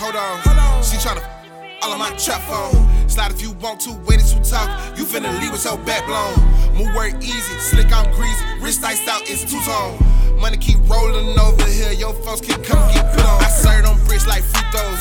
Hold 0.00 0.16
on. 0.16 0.82
She 0.82 0.96
tryna 0.96 1.20
all 1.82 1.92
of 1.92 1.98
my 1.98 2.10
trap 2.16 2.40
phone. 2.48 2.72
Slide 3.08 3.30
if 3.30 3.42
you 3.42 3.52
want 3.60 3.80
to, 3.80 3.92
wait 4.08 4.20
you 4.32 4.40
talk. 4.40 4.68
You 4.96 5.04
finna 5.04 5.28
leave 5.40 5.52
with 5.52 5.64
your 5.64 5.76
back 5.84 6.06
blown. 6.08 6.32
Move 6.76 6.94
work 6.96 7.12
easy, 7.20 7.54
slick 7.60 7.92
I'm 7.92 8.08
greasy. 8.16 8.44
Wrist 8.60 8.82
iced 8.82 9.06
out, 9.08 9.22
it's 9.28 9.44
two 9.44 9.60
tone. 9.60 10.00
Money 10.40 10.56
keep 10.56 10.80
rolling 10.88 11.38
over 11.38 11.68
here, 11.68 11.92
your 11.92 12.14
folks 12.24 12.40
keep 12.40 12.64
come 12.64 12.80
get 12.94 13.04
put 13.12 13.24
on. 13.24 13.44
I 13.44 13.48
serve 13.48 13.84
on 13.84 14.02
bricks 14.06 14.26
like 14.26 14.42
free 14.42 14.64
throws. 14.72 15.00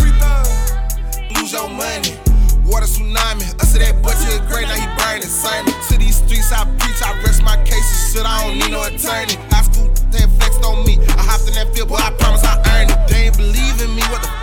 Lose 1.36 1.54
your 1.54 1.70
money. 1.70 2.20
Water 2.68 2.86
tsunami, 2.86 3.48
us 3.64 3.74
to 3.74 3.80
that 3.80 3.98
budget 4.04 4.46
great, 4.46 4.68
now 4.68 4.76
he 4.76 4.86
burning. 5.00 5.24
Signing 5.26 5.74
to 5.90 5.98
these 5.98 6.18
streets, 6.22 6.52
I 6.52 6.66
preach, 6.78 7.02
I 7.02 7.18
rest 7.24 7.42
my 7.42 7.58
cases. 7.64 8.14
Shit, 8.14 8.26
I 8.26 8.46
don't 8.46 8.60
need 8.60 8.72
no 8.72 8.84
attorney. 8.84 9.40
High 9.50 9.64
school, 9.64 9.90
they 10.12 10.22
flexed 10.38 10.64
on 10.66 10.86
me. 10.86 11.00
I 11.18 11.24
hopped 11.24 11.48
in 11.48 11.56
that 11.56 11.74
field, 11.74 11.90
but 11.90 12.02
I 12.02 12.12
promise 12.20 12.44
I 12.44 12.62
earned 12.78 12.92
it. 12.92 13.00
They 13.10 13.26
ain't 13.26 13.38
believe 13.38 13.82
in 13.82 13.96
me, 13.96 14.04
what 14.14 14.22
the 14.22 14.39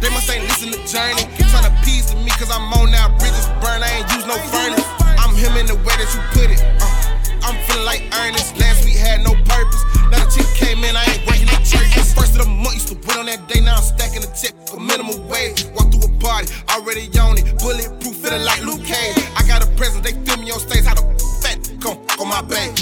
they 0.00 0.10
must 0.10 0.30
ain't 0.30 0.44
listen 0.46 0.70
to 0.70 0.80
Journey. 0.86 1.26
Tryna 1.50 1.74
piece 1.84 2.10
to 2.10 2.16
me, 2.16 2.30
cause 2.38 2.50
I'm 2.50 2.72
on 2.72 2.90
now. 2.90 3.10
Bridges 3.18 3.46
burn, 3.58 3.82
I 3.82 3.90
ain't 3.98 4.08
use 4.14 4.26
no 4.26 4.36
furnace. 4.50 4.86
I'm 5.18 5.34
him 5.34 5.56
in 5.58 5.66
the 5.66 5.76
way 5.82 5.94
that 5.98 6.10
you 6.14 6.20
put 6.34 6.48
it. 6.50 6.62
Uh, 6.78 7.46
I'm 7.46 7.56
feeling 7.66 7.84
like 7.84 8.02
Ernest. 8.14 8.56
Last 8.58 8.84
week 8.84 8.96
had 8.96 9.22
no 9.24 9.34
purpose. 9.46 9.82
Now 10.10 10.22
the 10.22 10.28
chick 10.30 10.46
came 10.54 10.84
in, 10.84 10.94
I 10.94 11.04
ain't 11.10 11.26
working 11.26 11.50
at 11.50 11.62
church. 11.66 11.90
First 12.14 12.38
of 12.38 12.46
the 12.46 12.50
month, 12.50 12.78
used 12.78 12.88
to 12.88 12.96
wait 13.06 13.18
on 13.18 13.26
that 13.26 13.46
day. 13.48 13.60
Now 13.60 13.76
I'm 13.76 13.82
stacking 13.82 14.22
the 14.22 14.30
tip 14.30 14.54
for 14.68 14.78
minimum 14.78 15.26
wage. 15.26 15.66
Walk 15.74 15.90
through 15.90 16.06
a 16.06 16.12
party, 16.22 16.46
already 16.70 17.10
on 17.18 17.38
it. 17.38 17.58
Bulletproof, 17.58 18.14
feeling 18.22 18.44
like 18.46 18.62
Luke 18.62 18.84
Cage. 18.86 19.18
I 19.34 19.42
got 19.50 19.66
a 19.66 19.68
present, 19.74 20.04
they 20.04 20.14
film 20.22 20.46
me 20.46 20.52
on 20.54 20.60
stage. 20.62 20.86
How 20.86 20.94
the 20.94 21.04
fat 21.42 21.58
come 21.82 21.98
on 22.22 22.28
my 22.30 22.42
bag. 22.46 22.78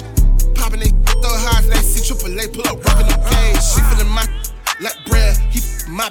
Popping 0.55 0.81
they 0.81 0.93
throw 1.21 1.33
high, 1.33 1.65
they 1.65 1.81
see 1.81 2.05
triple 2.05 2.33
A, 2.37 2.45
pull 2.49 2.67
up, 2.69 2.83
rockin' 2.85 3.09
the 3.09 3.19
cage. 3.29 3.61
She 3.65 3.81
feeling 3.89 4.13
my 4.13 4.25
like 4.81 4.99
bread. 5.07 5.37
He 5.51 5.61
my 5.89 6.11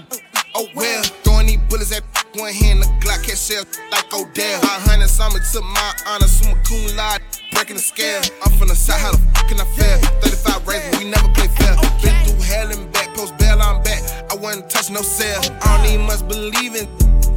oh 0.55 0.67
well. 0.73 1.03
Throwing 1.23 1.47
these 1.47 1.59
bullets 1.69 1.91
at 1.91 2.03
one 2.35 2.53
hand, 2.53 2.81
the 2.81 2.87
Glock 3.03 3.23
catch 3.23 3.37
shell 3.37 3.63
like 3.91 4.11
Odell. 4.13 4.59
High 4.63 4.79
hundred 4.89 5.09
summer 5.09 5.39
to 5.39 5.61
my 5.61 5.91
honor, 6.07 6.27
summa 6.27 6.55
cum 6.63 6.95
laude, 6.95 7.21
breaking 7.51 7.75
the 7.75 7.81
scale. 7.81 8.23
I'm 8.43 8.51
from 8.57 8.69
the 8.69 8.75
side, 8.75 8.99
how 8.99 9.11
the 9.11 9.19
fuck 9.35 9.47
can 9.47 9.59
I 9.59 9.65
fail? 9.75 9.99
35 10.23 10.67
raisins, 10.67 10.97
we 10.97 11.11
never 11.11 11.27
play 11.35 11.47
fair. 11.59 11.75
Been 12.01 12.15
through 12.25 12.41
hell 12.41 12.71
and 12.71 12.91
back, 12.91 13.13
post 13.13 13.37
bail, 13.37 13.61
I'm 13.61 13.83
back. 13.83 14.01
I 14.31 14.35
wasn't 14.35 14.69
touch 14.69 14.89
no 14.89 15.01
cell. 15.01 15.41
I 15.61 15.77
don't 15.77 15.93
even 15.93 16.07
much 16.07 16.25
believe 16.27 16.75
in 16.75 16.87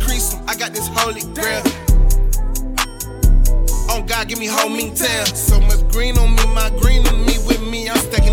crease. 0.00 0.34
I 0.46 0.54
got 0.54 0.72
this 0.72 0.88
holy 0.88 1.22
grail. 1.34 1.62
On 3.90 4.04
God, 4.06 4.28
give 4.28 4.38
me 4.38 4.46
whole 4.46 4.68
mean 4.68 4.94
tail. 4.94 5.26
So 5.26 5.60
much 5.60 5.80
green 5.90 6.18
on 6.18 6.34
me, 6.34 6.44
my 6.54 6.70
green 6.80 7.06
on 7.08 7.24
me 7.24 7.38
with 7.46 7.62
me. 7.66 7.88
I'm 7.88 7.96
stacking 7.98 8.27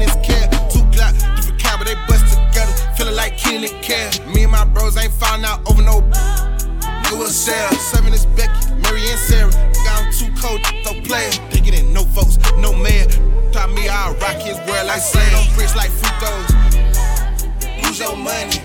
like 3.30 3.63
it 3.63 3.82
care. 3.82 4.09
Me 4.34 4.43
and 4.43 4.51
my 4.51 4.65
bros 4.65 4.97
ain't 4.97 5.13
found 5.13 5.45
out 5.45 5.59
over 5.69 5.82
no. 5.82 6.01
Nigga 6.01 7.17
will 7.17 7.28
sell. 7.28 7.71
Serving 7.73 8.11
this 8.11 8.26
Becky, 8.38 8.53
Mary 8.82 9.01
and 9.01 9.19
Sarah. 9.19 9.51
Got 9.84 10.13
too 10.13 10.30
cold, 10.38 10.61
no 10.86 10.93
player. 11.01 11.32
They 11.49 11.59
get 11.59 11.80
in, 11.80 11.93
no 11.93 12.03
folks, 12.03 12.38
no 12.57 12.73
mayor. 12.73 13.07
Taught 13.51 13.71
me 13.73 13.88
I'll 13.89 14.13
rock 14.15 14.38
his 14.38 14.57
world 14.67 14.86
like 14.88 15.01
sand 15.01 15.34
on 15.36 15.45
bricks 15.55 15.76
like 15.76 15.89
fruit 15.89 16.15
throws. 16.21 16.49
Lose 17.84 17.99
your 17.99 18.15
money. 18.15 18.61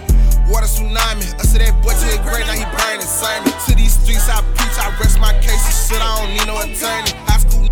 Water 0.50 0.66
tsunami, 0.66 1.24
us 1.38 1.52
to 1.52 1.58
that 1.58 1.78
boy 1.80 1.94
to 1.94 2.06
the 2.10 2.18
great, 2.26 2.44
now 2.44 2.58
he 2.58 2.66
burning. 2.74 3.06
Simon 3.06 3.54
to 3.66 3.74
these 3.76 3.94
streets, 3.94 4.28
I 4.28 4.42
preach, 4.58 4.76
I 4.76 4.90
rest 4.98 5.20
my 5.20 5.32
cases. 5.40 5.88
Shit, 5.88 6.02
I 6.02 6.20
don't 6.20 6.34
need 6.34 6.46
no 6.46 6.58
attorney. 6.58 7.14
High 7.30 7.38
school 7.38 7.69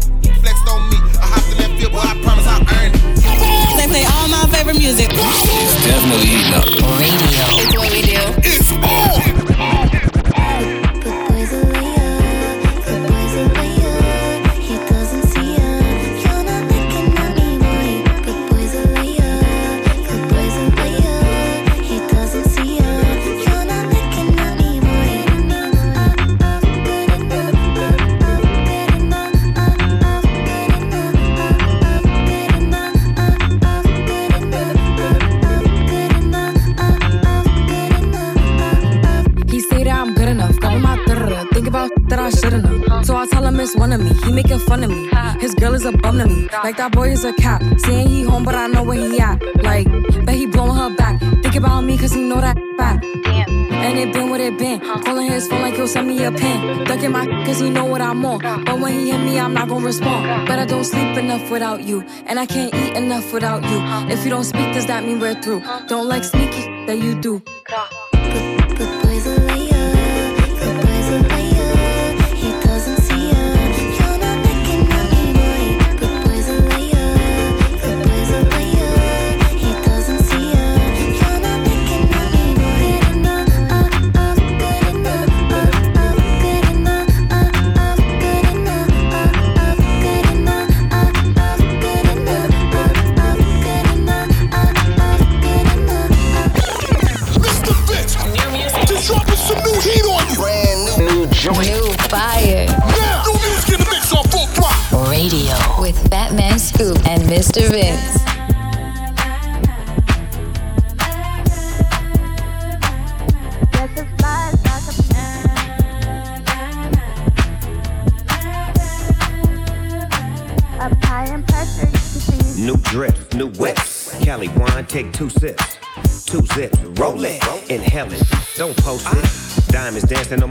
flexed 0.48 0.68
on 0.68 0.88
me. 0.88 0.96
I 1.20 1.26
hopped 1.26 1.52
in 1.52 1.58
that 1.58 1.78
field, 1.78 1.92
but 1.92 2.06
I 2.06 2.14
promise 2.22 2.46
I 2.46 2.56
earned 2.80 2.94
it. 2.94 3.02
They 3.76 3.86
play 3.86 4.04
all 4.04 4.28
my 4.28 4.46
favorite 4.48 4.78
music. 4.78 5.08
It's 5.12 5.84
definitely 5.84 6.40
eating 6.40 6.54
up. 6.54 6.64
Radio. 6.98 7.44
It's 7.60 7.76
what 7.76 7.92
we 7.92 8.02
do. 8.02 8.20
It's 8.42 8.72
on. 8.72 9.37
It's 43.68 43.76
one 43.76 43.92
of 43.92 44.00
me. 44.00 44.14
He 44.24 44.32
making 44.32 44.60
fun 44.60 44.82
of 44.82 44.88
me. 44.88 45.10
His 45.40 45.54
girl 45.54 45.74
is 45.74 45.84
a 45.84 45.92
bum 45.92 46.16
to 46.16 46.26
me. 46.26 46.48
Like 46.64 46.78
that 46.78 46.90
boy 46.90 47.10
is 47.10 47.26
a 47.26 47.34
cat. 47.34 47.62
Saying 47.82 48.08
he 48.08 48.22
home, 48.22 48.42
but 48.42 48.54
I 48.54 48.66
know 48.66 48.82
where 48.82 48.96
he 48.96 49.20
at. 49.20 49.42
Like, 49.62 49.86
bet 50.24 50.36
he 50.36 50.46
blowing 50.46 50.74
her 50.74 50.96
back. 50.96 51.20
Think 51.42 51.54
about 51.54 51.82
me, 51.82 51.98
cause 51.98 52.14
he 52.14 52.22
know 52.22 52.40
that 52.40 52.56
back. 52.78 53.04
And 53.04 53.98
it 53.98 54.14
been 54.14 54.30
what 54.30 54.40
it 54.40 54.56
been. 54.56 54.80
Calling 54.80 55.30
his 55.30 55.48
phone 55.48 55.60
like 55.60 55.74
he'll 55.74 55.86
send 55.86 56.08
me 56.08 56.24
a 56.24 56.32
pin. 56.32 56.84
Ducking 56.84 57.12
my 57.12 57.26
cause 57.44 57.60
he 57.60 57.68
know 57.68 57.84
what 57.84 58.00
I'm 58.00 58.24
on. 58.24 58.38
But 58.64 58.80
when 58.80 58.94
he 59.00 59.10
hit 59.10 59.18
me, 59.18 59.38
I'm 59.38 59.52
not 59.52 59.68
gonna 59.68 59.84
respond. 59.84 60.48
But 60.48 60.58
I 60.58 60.64
don't 60.64 60.84
sleep 60.84 61.18
enough 61.18 61.50
without 61.50 61.84
you. 61.84 62.00
And 62.24 62.40
I 62.40 62.46
can't 62.46 62.74
eat 62.74 62.96
enough 62.96 63.30
without 63.34 63.62
you. 63.64 64.10
If 64.10 64.24
you 64.24 64.30
don't 64.30 64.44
speak, 64.44 64.72
does 64.72 64.86
that 64.86 65.04
mean 65.04 65.20
we're 65.20 65.38
through? 65.42 65.62
Don't 65.88 66.08
like 66.08 66.24
sneaky 66.24 66.62
that 66.86 66.96
you 66.96 67.20
do. 67.20 67.42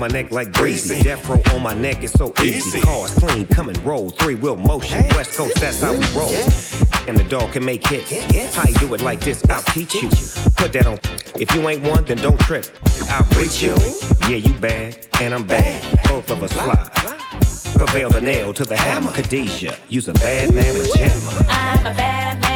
My 0.08 0.22
neck 0.22 0.32
like 0.32 0.54
greasy. 0.54 1.04
Death 1.04 1.28
row 1.28 1.42
on 1.54 1.62
my 1.62 1.74
neck 1.74 2.04
is 2.04 2.12
so 2.12 2.34
easy. 2.42 2.80
Cars 2.82 3.14
clean, 3.16 3.46
come 3.48 3.68
and 3.70 3.78
roll. 3.84 4.10
Three 4.10 4.36
wheel 4.36 4.56
motion. 4.56 5.04
West 5.16 5.38
Coast, 5.38 5.56
that's 5.60 5.82
how 5.82 5.92
we 5.92 6.06
roll. 6.16 6.32
And 7.08 7.18
the 7.18 7.26
dog 7.28 7.52
can 7.52 7.66
make 7.66 7.86
hits. 7.86 8.56
How 8.56 8.68
you 8.68 8.76
do 8.76 8.94
it 8.94 9.02
like 9.02 9.20
this? 9.20 9.44
I'll 9.50 9.62
teach 9.64 9.96
you. 9.96 10.10
Put 10.56 10.72
that 10.74 10.88
on. 10.88 11.00
If 11.40 11.54
you 11.54 11.68
ain't 11.68 11.84
one, 11.84 12.06
then 12.06 12.18
don't 12.18 12.40
trip. 12.40 12.66
I'll 13.10 13.28
reach 13.38 13.62
you. 13.62 13.76
Yeah, 14.30 14.38
you 14.38 14.54
bad, 14.60 15.06
and 15.22 15.34
I'm 15.34 15.46
bad. 15.46 15.82
Both 16.08 16.32
of 16.32 16.42
us 16.42 16.54
fly. 16.54 16.90
Prevail 17.78 18.10
the 18.10 18.22
nail 18.22 18.54
to 18.54 18.64
the 18.64 18.78
hammer. 18.78 19.12
Khadijah, 19.12 19.76
use 19.90 20.08
a 20.08 20.14
bad 20.14 20.54
man 20.54 20.74
pajama. 20.74 21.46
I'm 21.50 21.86
a 21.86 21.94
bad 21.94 22.42
man, 22.42 22.47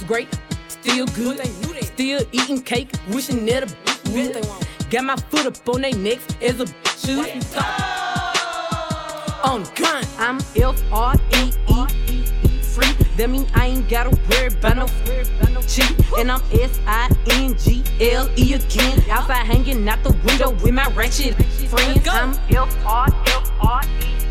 Anyways, 0.00 0.04
great, 0.04 0.28
still 0.68 1.06
good, 1.08 1.38
still 1.82 2.22
eating 2.32 2.62
cake, 2.62 2.90
wishing 3.08 3.44
that 3.46 3.64
a 3.64 3.66
would. 4.10 4.46
Got 4.90 5.04
my 5.04 5.16
foot 5.16 5.46
up 5.46 5.68
on 5.68 5.82
they 5.82 5.92
necks 5.92 6.26
as 6.42 6.60
a 6.60 6.66
shoot. 6.98 7.28
Oh. 7.56 8.26
On 9.44 9.64
gun, 9.74 10.04
I'm 10.18 10.38
F 10.56 10.82
R 10.92 11.14
E 11.36 11.52
E 12.08 12.26
free. 12.62 12.92
That 13.16 13.30
mean 13.30 13.46
I 13.54 13.66
ain't 13.66 13.88
gotta 13.88 14.10
worry 14.30 14.48
about 14.48 14.76
no 14.76 14.86
cheat. 15.62 15.94
And 16.18 16.30
I'm 16.30 16.42
S 16.52 16.80
I 16.86 17.08
N 17.30 17.56
G 17.56 17.82
L 18.12 18.28
E 18.36 18.54
again. 18.54 19.02
Outside 19.10 19.46
hanging 19.46 19.88
out 19.88 20.02
the 20.02 20.12
window 20.24 20.50
with 20.50 20.72
my 20.72 20.88
ratchet 20.90 21.34
friends. 21.68 22.08
I'm 22.08 22.32
F 22.50 22.86
R 22.86 23.06
F 23.26 23.50
R 23.60 23.80
E 23.84 24.18
free. 24.20 24.29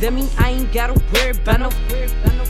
That 0.00 0.14
mean 0.14 0.28
I 0.38 0.52
ain't 0.52 0.72
gotta 0.72 0.94
worry 1.12 1.32
about 1.32 1.60
no 1.60 1.68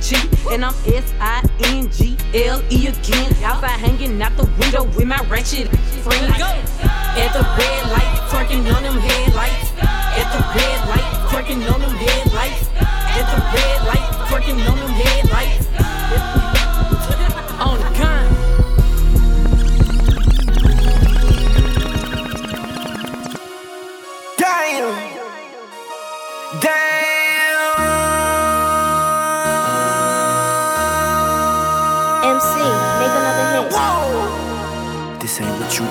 cheat. 0.01 0.23
And 0.53 0.65
I'm 0.65 0.73
S 0.87 1.13
I 1.19 1.43
N 1.65 1.91
G 1.91 2.17
L 2.33 2.63
E 2.71 2.87
again. 2.87 3.35
Outside 3.43 3.75
hanging 3.83 4.23
out 4.23 4.37
the 4.37 4.47
window 4.61 4.85
with 4.85 5.07
my 5.07 5.19
ratchet 5.27 5.67
friends. 6.07 6.39
At 6.39 7.33
the 7.35 7.43
red 7.59 7.83
light, 7.91 8.07
twerking 8.31 8.63
on 8.73 8.85
them 8.85 8.99
headlights. 9.03 9.73
At 9.83 10.31
the 10.31 10.39
red 10.55 10.81
light, 10.95 11.09
twerking 11.27 11.67
on 11.75 11.81
them 11.81 11.91
headlights. 11.91 12.71
At 13.19 13.27
the 13.27 13.43
red 13.51 13.79
light, 13.83 14.07
twerking 14.31 14.71
on 14.71 14.79
them 14.79 14.95
headlights. 14.95 15.67
On 17.61 17.77
the 17.79 17.99
con. 17.99 18.20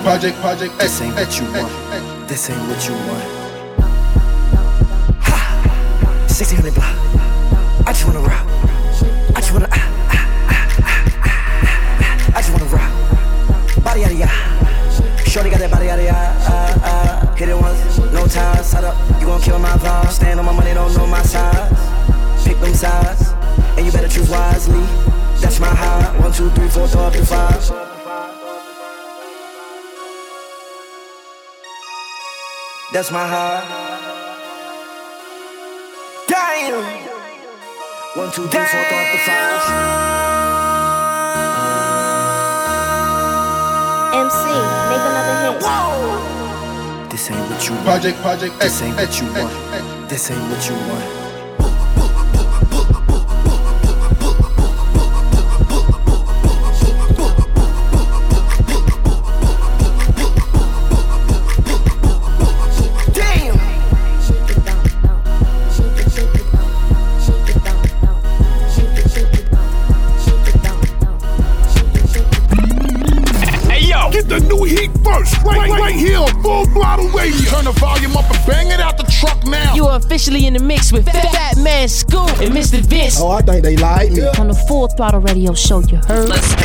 Project, 0.04 0.38
project, 0.40 0.80
This 0.80 1.02
ain't 1.02 1.14
what 1.14 1.40
you 1.40 1.46
want. 1.52 2.28
This 2.28 2.50
ain't 2.50 2.60
what 2.68 2.88
you 2.88 2.96
want. 2.96 3.24
Ha! 5.22 5.38
1600 6.28 6.74
block. 6.74 6.96
I 7.86 7.92
just 7.92 8.06
wanna 8.06 8.20
rock. 8.22 8.48
I 9.36 9.42
just 9.42 9.52
wanna. 9.52 9.68
Ah, 9.70 9.76
ah, 10.10 10.28
ah, 10.50 10.66
ah, 10.84 11.04
ah, 11.26 11.42
ah. 12.02 12.38
I 12.38 12.42
just 12.42 12.52
wanna 12.52 12.66
rock. 12.72 13.84
Body 13.84 14.06
out 14.06 14.12
of 14.12 14.18
ya. 14.18 14.28
Shorty 15.26 15.50
got 15.50 15.60
that 15.60 15.70
body 15.70 15.90
out 15.90 16.00
of 16.00 16.06
ya. 16.06 16.14
Ah, 16.16 16.80
ah. 16.84 17.36
Hit 17.36 17.50
it 17.50 17.56
once, 17.56 17.98
no 18.14 18.26
time. 18.26 18.64
Side 18.64 18.86
up, 18.86 18.96
you 19.20 19.28
gon' 19.28 19.42
kill 19.42 19.60
my 19.60 19.76
vibe. 19.78 20.10
Stand 20.10 20.40
on 20.40 20.46
my 20.46 20.54
money, 20.54 20.74
don't 20.74 20.96
know 20.96 21.08
my 21.08 21.22
size. 21.24 21.70
Pick 22.46 22.58
them 22.62 22.74
sides, 22.74 23.32
and 23.78 23.86
you 23.86 23.92
better 23.92 24.08
choose 24.08 24.30
wisely. 24.30 24.82
That's 25.42 25.60
my 25.60 25.68
high. 25.68 26.18
One, 26.20 26.32
two, 26.32 26.50
three, 26.52 26.70
four, 26.70 26.88
throw 26.88 27.04
up 27.04 27.14
to 27.14 27.26
five. 27.26 27.89
That's 33.00 33.12
my 33.14 33.26
high. 33.26 33.64
Damn. 36.28 36.84
One, 38.18 38.30
two, 38.34 38.46
three, 38.50 38.60
four, 38.60 38.84
throw 38.90 38.98
up 39.00 39.12
the 39.14 39.20
five. 39.24 39.64
MC, 44.20 44.44
make 44.90 45.06
another 45.08 45.36
hit. 45.48 45.64
This 47.10 47.32
ain't 47.32 47.50
what 47.50 47.66
you 47.66 47.74
want. 47.76 47.86
Project, 47.86 48.18
project, 48.20 48.60
This 48.60 48.82
ain't 48.82 48.98
what 48.98 49.22
you 49.22 49.28
want. 49.32 50.10
This 50.10 50.32
ain't 50.32 50.42
what 50.52 50.70
you 50.70 50.76
want. 50.76 51.19
Officially 80.20 80.48
in 80.48 80.54
the 80.54 80.60
mix 80.60 80.92
with 80.92 81.06
Fatman 81.06 81.90
Scoop 81.90 82.28
and 82.42 82.54
Mr. 82.54 82.82
Vince. 82.82 83.22
Oh, 83.22 83.30
I 83.30 83.42
think 83.42 83.64
they 83.64 83.78
like 83.78 84.12
me. 84.12 84.28
On 84.38 84.50
the 84.50 84.54
Full 84.54 84.90
Throttle 84.90 85.22
Radio 85.22 85.54
show, 85.54 85.80
you 85.80 85.96
heard? 85.96 86.28
Let's 86.28 86.56
go. 86.56 86.64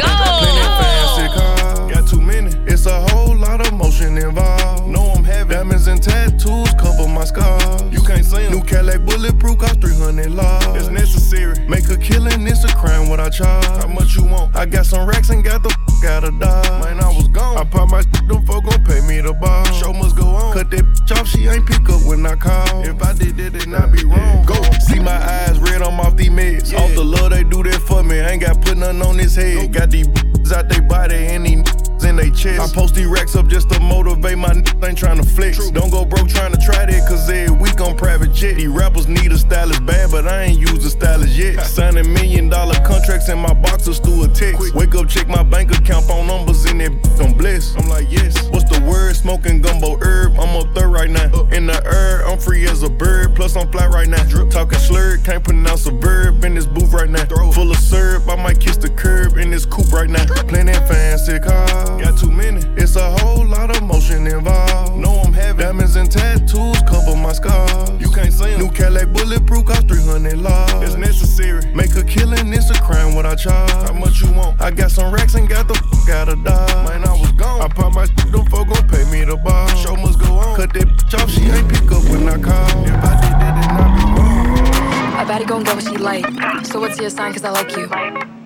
Got 1.88 2.08
too 2.08 2.20
many. 2.20 2.50
It's 2.66 2.86
a 2.86 3.00
whole 3.10 3.36
lot 3.36 3.64
of 3.64 3.72
motion 3.72 4.18
involved. 4.18 4.88
Know 4.88 5.12
I'm 5.12 5.22
having 5.22 5.54
diamonds 5.54 5.86
and 5.86 6.02
tattoos 6.02 6.74
cover 6.74 7.06
my 7.06 7.24
scars. 7.24 7.82
You 7.92 8.02
can't 8.02 8.24
see 8.24 8.38
'em. 8.42 8.54
New 8.54 8.62
Cadillac 8.64 9.04
bulletproof 9.06 9.58
cost 9.58 9.80
300 9.80 10.32
laws. 10.32 10.66
It's 10.74 10.88
necessary. 10.88 11.54
Make 11.68 11.88
a 11.90 11.96
killing, 11.96 12.48
it's 12.48 12.64
a 12.64 12.74
crime 12.74 13.08
what 13.08 13.20
I 13.20 13.28
charge. 13.28 13.64
How 13.66 13.86
much 13.86 14.16
you 14.16 14.24
want? 14.24 14.56
I 14.56 14.66
got 14.66 14.84
some 14.84 15.06
racks 15.06 15.30
and 15.30 15.44
got 15.44 15.62
the 15.62 15.70
of 16.02 16.38
dodge. 16.40 16.82
Man, 16.82 17.00
I 17.00 17.08
was 17.08 17.28
gone. 17.28 17.56
I 17.56 17.64
pop 17.64 17.90
my 17.90 18.00
shit, 18.00 18.26
them 18.28 18.44
folk 18.46 18.64
gon' 18.64 18.84
pay 18.84 19.00
me 19.06 19.20
the 19.20 19.32
ball. 19.32 19.64
Show 19.66 19.92
must 19.92 20.16
go 20.16 20.26
on. 20.26 20.52
Cut 20.52 20.70
that 20.70 20.80
bitch 20.80 21.18
off, 21.18 21.28
she 21.28 21.46
ain't 21.46 21.66
pick 21.66 21.88
up 21.88 22.02
when 22.06 22.26
I 22.26 22.34
call. 22.34 22.82
If 22.82 23.02
I 23.02 23.12
did 23.12 23.36
that, 23.36 23.52
then 23.52 23.74
I 23.74 23.86
be 23.86 24.04
wrong. 24.04 24.44
Go. 24.44 24.60
See 24.88 25.00
my 25.00 25.12
eyes 25.12 25.58
red, 25.60 25.82
I'm 25.82 26.00
off 26.00 26.16
these 26.16 26.30
meds. 26.30 26.74
Off 26.74 26.94
the 26.94 27.04
love, 27.04 27.30
they 27.30 27.44
do 27.44 27.62
that 27.62 27.80
for 27.82 28.02
me. 28.02 28.20
I 28.20 28.30
ain't 28.30 28.42
got 28.42 28.60
put 28.62 28.76
nothing 28.76 29.02
on 29.02 29.18
his 29.18 29.34
head. 29.36 29.72
Got 29.72 29.90
these 29.90 30.08
bitches 30.08 30.52
out 30.56 30.68
they 30.68 30.80
body 30.80 31.14
and 31.14 31.46
these 31.46 31.84
in 32.04 32.16
they 32.16 32.30
chest. 32.30 32.60
I 32.60 32.74
post 32.74 32.94
these 32.94 33.06
racks 33.06 33.34
up 33.36 33.46
just 33.46 33.70
to 33.70 33.80
motivate 33.80 34.38
my 34.38 34.50
n- 34.50 34.64
ain't 34.84 34.98
trying 34.98 35.16
to 35.16 35.28
flex. 35.28 35.70
Don't 35.70 35.90
go 35.90 36.04
broke 36.04 36.28
trying 36.28 36.52
to 36.52 36.58
try 36.58 36.84
that, 36.86 37.08
cause 37.08 37.28
every 37.30 37.56
week 37.56 37.80
on 37.80 37.96
private 37.96 38.32
jet. 38.32 38.56
These 38.56 38.68
rappers 38.68 39.08
need 39.08 39.32
a 39.32 39.38
stylist 39.38 39.84
bad, 39.86 40.10
but 40.10 40.26
I 40.26 40.44
ain't 40.44 40.58
used 40.58 40.84
a 40.84 40.90
stylist 40.90 41.36
yet. 41.36 41.60
Signing 41.64 42.12
million 42.12 42.48
dollar 42.48 42.63
contracts 43.04 43.28
in 43.28 43.38
my 43.38 43.52
boxers 43.52 43.98
through 43.98 44.24
a 44.24 44.28
text. 44.28 44.74
Wake 44.74 44.94
up, 44.94 45.08
check 45.08 45.28
my 45.28 45.42
bank 45.42 45.70
account, 45.76 46.06
phone 46.06 46.26
numbers 46.26 46.64
in 46.64 46.78
that 46.78 46.90
I'm 47.20 47.34
blessed. 47.36 47.78
I'm 47.78 47.86
like, 47.86 48.10
yes. 48.10 48.48
What's 48.48 48.64
the 48.70 48.82
word? 48.88 49.14
Smoking 49.14 49.60
gumbo 49.60 49.98
herb. 50.00 50.38
I'm 50.38 50.56
up 50.56 50.74
there 50.74 50.88
right 50.88 51.10
now. 51.10 51.28
In 51.52 51.66
the 51.66 51.78
air, 51.84 52.26
I'm 52.26 52.38
free 52.38 52.66
as 52.66 52.82
a 52.82 52.88
bird. 52.88 53.36
Plus, 53.36 53.56
I'm 53.56 53.70
fly 53.70 53.88
right 53.88 54.08
now. 54.08 54.24
Talking 54.48 54.78
slurred, 54.78 55.22
can't 55.22 55.44
pronounce 55.44 55.84
a 55.86 55.90
verb 55.90 56.44
in 56.44 56.54
this 56.54 56.66
booth 56.66 56.94
right 56.94 57.10
now. 57.10 57.26
Full 57.52 57.70
of 57.70 57.76
syrup, 57.76 58.26
I 58.26 58.36
might 58.36 58.58
kiss 58.58 58.78
the 58.78 58.88
curb 58.88 59.36
in 59.36 59.50
this 59.50 59.66
coupe 59.66 59.92
right 59.92 60.08
now. 60.08 60.24
That 60.24 60.88
fancy 60.88 61.38
car. 61.40 61.66
Got 62.00 62.18
too 62.18 62.30
many. 62.30 62.62
It's 62.80 62.96
a 62.96 63.10
whole 63.18 63.46
lot 63.46 63.76
of 63.76 63.82
motion 63.82 64.26
involved. 64.26 64.96
Know 64.96 65.20
I'm 65.20 65.32
having 65.34 65.60
diamonds 65.60 65.96
and 65.96 66.10
tattoos 66.10 66.80
cover 66.88 67.16
my 67.16 67.32
scars. 67.32 67.93
You 68.14 68.22
can't 68.22 68.32
see 68.32 68.52
'em. 68.52 68.60
New 68.60 68.70
Cadillac 68.70 69.12
bulletproof 69.12 69.64
cost 69.64 69.88
300 69.88 70.38
laws. 70.38 70.70
It's 70.84 70.94
necessary. 70.94 71.66
Make 71.74 71.96
a 71.96 72.04
killing, 72.04 72.52
it's 72.52 72.70
a 72.70 72.74
crime 72.74 73.16
what 73.16 73.26
I 73.26 73.34
charge. 73.34 73.72
How 73.72 73.92
much 73.92 74.20
you 74.22 74.30
want? 74.30 74.62
I 74.62 74.70
got 74.70 74.92
some 74.92 75.12
racks 75.12 75.34
and 75.34 75.48
got 75.48 75.66
the 75.66 75.74
fuck 75.74 76.08
out 76.10 76.28
of 76.28 76.44
dodge. 76.44 76.88
Man, 76.88 77.04
I 77.04 77.12
was 77.12 77.32
gone. 77.32 77.60
I 77.60 77.66
pop 77.66 77.92
my 77.92 78.04
shit, 78.04 78.30
them 78.30 78.46
folk 78.46 78.68
gon' 78.68 78.86
pay 78.86 79.04
me 79.10 79.24
the 79.24 79.36
bar. 79.36 79.68
Show 79.76 79.96
must 79.96 80.20
go 80.20 80.32
on. 80.38 80.54
Cut 80.54 80.72
that 80.74 80.86
bitch 80.86 81.20
off, 81.20 81.28
she 81.28 81.42
ain't 81.50 81.68
pick 81.68 81.90
up 81.90 82.04
when 82.04 82.28
I 82.28 82.38
call. 82.38 82.84
If 82.86 83.04
I 83.10 83.14
did 83.22 83.34
that, 83.42 83.54
then 83.60 83.76
I 83.82 83.86
be 83.96 84.04
wrong. 84.14 85.18
I 85.18 85.24
better 85.24 85.44
go 85.44 85.56
and 85.56 85.66
get 85.66 85.74
what 85.74 85.84
she 85.84 85.96
like. 85.96 86.24
So 86.66 86.78
what's 86.78 87.00
your 87.00 87.10
sign? 87.10 87.32
Cause 87.32 87.42
I 87.42 87.50
like 87.50 87.76
you. 87.76 87.88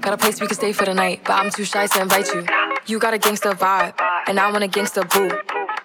Got 0.00 0.14
a 0.14 0.16
place 0.16 0.40
we 0.40 0.46
can 0.46 0.56
stay 0.56 0.72
for 0.72 0.86
the 0.86 0.94
night, 0.94 1.20
but 1.26 1.34
I'm 1.34 1.50
too 1.50 1.66
shy 1.66 1.86
to 1.86 2.00
invite 2.00 2.32
you. 2.32 2.46
You 2.86 2.98
got 2.98 3.12
a 3.12 3.18
gangster 3.18 3.52
vibe, 3.52 3.92
and 4.28 4.40
I 4.40 4.50
want 4.50 4.64
a 4.64 4.68
gangster 4.68 5.04
boo. 5.04 5.28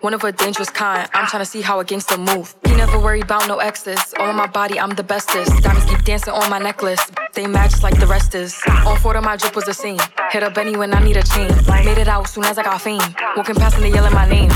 One 0.04 0.14
of 0.14 0.22
a 0.26 0.34
dangerous 0.34 0.70
kind. 0.70 1.10
I'm 1.14 1.28
trying 1.28 1.46
to 1.46 1.50
see 1.50 1.62
how 1.62 1.80
a 1.80 1.86
gangster 1.86 2.18
move. 2.18 2.54
He 2.66 2.76
never 2.76 3.00
worry 3.00 3.22
about 3.22 3.48
no 3.48 3.60
exes. 3.60 4.14
All 4.20 4.28
on 4.28 4.36
my 4.36 4.48
body, 4.48 4.78
I'm 4.78 4.90
the 4.90 5.04
bestest. 5.04 5.64
Diamonds 5.64 5.90
keep 5.90 6.04
dancing 6.04 6.34
on 6.34 6.50
my 6.50 6.60
necklace. 6.60 7.00
They 7.36 7.48
match 7.48 7.82
like 7.82 7.98
the 7.98 8.06
rest 8.06 8.36
is. 8.36 8.62
On 8.86 8.98
four 8.98 9.16
of 9.16 9.24
my 9.24 9.38
drip 9.38 9.56
was 9.56 9.64
the 9.64 9.74
same. 9.74 10.00
Hit 10.30 10.44
up 10.44 10.56
Benny 10.56 10.76
when 10.76 10.94
I 10.94 11.02
need 11.02 11.16
a 11.16 11.24
chain. 11.24 11.50
Made 11.86 12.00
it 12.00 12.10
out 12.10 12.28
soon 12.28 12.44
as 12.44 12.58
I 12.58 12.64
got 12.64 12.82
fame. 12.82 13.00
Walking 13.38 13.56
past 13.56 13.76
and 13.78 13.86
they 13.86 13.94
yelling 13.94 14.14
my 14.14 14.28
name 14.28 14.52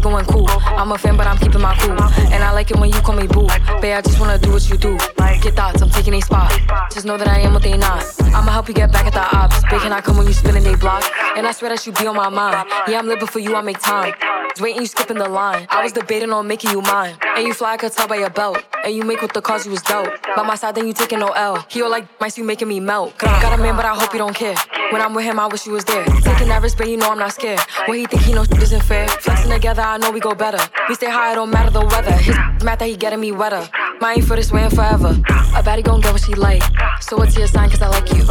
going 0.00 0.24
cool. 0.26 0.48
I'm 0.48 0.92
a 0.92 0.98
fan, 0.98 1.16
but 1.16 1.26
I'm 1.26 1.38
keeping 1.38 1.60
my 1.60 1.76
cool. 1.78 2.00
And 2.32 2.42
I 2.42 2.52
like 2.52 2.70
it 2.70 2.78
when 2.78 2.90
you 2.90 3.00
call 3.00 3.14
me 3.14 3.26
boo. 3.26 3.46
Babe, 3.80 3.96
I 3.96 4.00
just 4.00 4.18
wanna 4.20 4.38
do 4.38 4.52
what 4.52 4.68
you 4.68 4.76
do. 4.76 4.98
Get 5.42 5.56
thoughts, 5.56 5.80
I'm 5.80 5.90
taking 5.90 6.14
a 6.14 6.20
spot. 6.20 6.52
Just 6.92 7.06
know 7.06 7.16
that 7.16 7.28
I 7.28 7.38
am 7.40 7.54
what 7.54 7.62
they 7.62 7.76
not. 7.76 8.04
I'ma 8.34 8.50
help 8.52 8.68
you 8.68 8.74
get 8.74 8.92
back 8.92 9.06
at 9.06 9.12
the 9.14 9.36
ops. 9.36 9.62
Babe, 9.70 9.80
can 9.80 9.92
I 9.92 10.00
come 10.00 10.18
when 10.18 10.26
you 10.26 10.32
spinning 10.32 10.64
they 10.64 10.74
block? 10.74 11.04
And 11.36 11.46
I 11.46 11.52
swear 11.52 11.70
that 11.70 11.86
you 11.86 11.92
be 11.92 12.06
on 12.06 12.16
my 12.16 12.28
mind. 12.28 12.68
Yeah, 12.88 12.98
I'm 12.98 13.08
living 13.08 13.26
for 13.26 13.38
you, 13.38 13.54
I 13.54 13.62
make 13.62 13.78
time. 13.80 14.14
Just 14.50 14.60
waiting, 14.60 14.82
you 14.82 14.86
skipping 14.86 15.16
the 15.16 15.28
line. 15.28 15.66
I 15.70 15.82
was 15.82 15.92
debating 15.92 16.30
on 16.32 16.46
making 16.46 16.72
you 16.72 16.82
mine. 16.82 17.16
And 17.36 17.46
you 17.46 17.54
fly, 17.54 17.74
I 17.74 17.76
could 17.76 17.92
tell 17.92 18.08
by 18.08 18.16
your 18.16 18.30
belt. 18.30 18.62
And 18.84 18.94
you 18.94 19.04
make 19.04 19.22
with 19.22 19.32
the 19.32 19.40
cause 19.40 19.64
you 19.64 19.70
was 19.70 19.82
dope. 19.82 20.10
By 20.36 20.42
my 20.42 20.56
side, 20.56 20.74
then 20.74 20.86
you 20.86 20.92
taking 20.92 21.20
no 21.20 21.28
L. 21.28 21.64
He 21.68 21.82
all 21.82 21.90
like 21.90 22.06
mice, 22.20 22.36
you 22.36 22.44
making 22.44 22.68
me 22.68 22.80
melt. 22.80 23.16
Got 23.18 23.58
a 23.58 23.62
man, 23.62 23.76
but 23.76 23.84
I 23.84 23.94
hope 23.94 24.12
you 24.12 24.18
don't 24.18 24.34
care. 24.34 24.56
When 24.90 25.00
I'm 25.00 25.14
with 25.14 25.24
him, 25.24 25.38
I 25.38 25.46
wish 25.46 25.66
you 25.66 25.72
was 25.72 25.84
there. 25.84 26.04
Taking 26.04 26.48
that 26.48 26.60
risk, 26.62 26.76
but 26.76 26.88
you 26.88 26.96
know 26.96 27.10
I'm 27.10 27.18
not 27.18 27.32
scared. 27.32 27.60
When 27.86 27.98
he 27.98 28.06
think 28.06 28.22
he 28.22 28.32
knows 28.32 28.48
isn't 28.50 28.82
fair. 28.82 29.08
Flexing 29.08 29.50
together, 29.50 29.82
I 29.90 29.98
know 29.98 30.12
we 30.12 30.20
go 30.20 30.36
better. 30.36 30.62
We 30.88 30.94
stay 30.94 31.10
high, 31.10 31.32
it 31.32 31.34
don't 31.34 31.50
matter 31.50 31.70
the 31.70 31.84
weather. 31.84 32.12
His 32.12 32.36
mad 32.62 32.78
that 32.78 32.86
he 32.86 32.96
getting 32.96 33.18
me 33.18 33.32
wetter. 33.32 33.68
Mine 34.00 34.22
for 34.22 34.36
this 34.36 34.52
way 34.52 34.62
and 34.62 34.72
forever. 34.72 35.08
A 35.08 35.62
baddie 35.64 35.82
gon' 35.82 36.00
get 36.00 36.12
what 36.12 36.22
she 36.22 36.32
like. 36.34 36.62
So 37.00 37.16
what's 37.16 37.36
your 37.36 37.48
sign, 37.48 37.68
cause 37.70 37.82
I 37.82 37.88
like 37.88 38.08
you. 38.12 38.24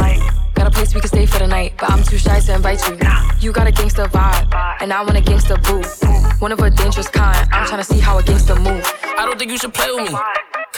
Got 0.54 0.68
a 0.68 0.70
place 0.70 0.94
we 0.94 1.02
can 1.02 1.08
stay 1.08 1.26
for 1.26 1.38
the 1.38 1.46
night, 1.46 1.74
but 1.78 1.90
I'm 1.90 2.02
too 2.02 2.16
shy 2.16 2.40
to 2.40 2.54
invite 2.54 2.80
you. 2.88 2.98
You 3.40 3.52
got 3.52 3.66
a 3.66 3.72
gangster 3.72 4.04
vibe, 4.04 4.48
and 4.80 4.90
I 4.90 5.02
want 5.02 5.18
a 5.18 5.20
gangster 5.20 5.58
boo. 5.58 5.82
One 6.38 6.50
of 6.50 6.60
a 6.60 6.70
dangerous 6.70 7.10
kind. 7.10 7.46
I'm 7.52 7.66
trying 7.66 7.82
to 7.82 7.84
see 7.84 8.00
how 8.00 8.16
a 8.16 8.22
gangster 8.22 8.56
move. 8.56 8.82
I 9.18 9.26
don't 9.26 9.38
think 9.38 9.50
you 9.50 9.58
should 9.58 9.74
play 9.74 9.92
with 9.92 10.10
me. 10.10 10.18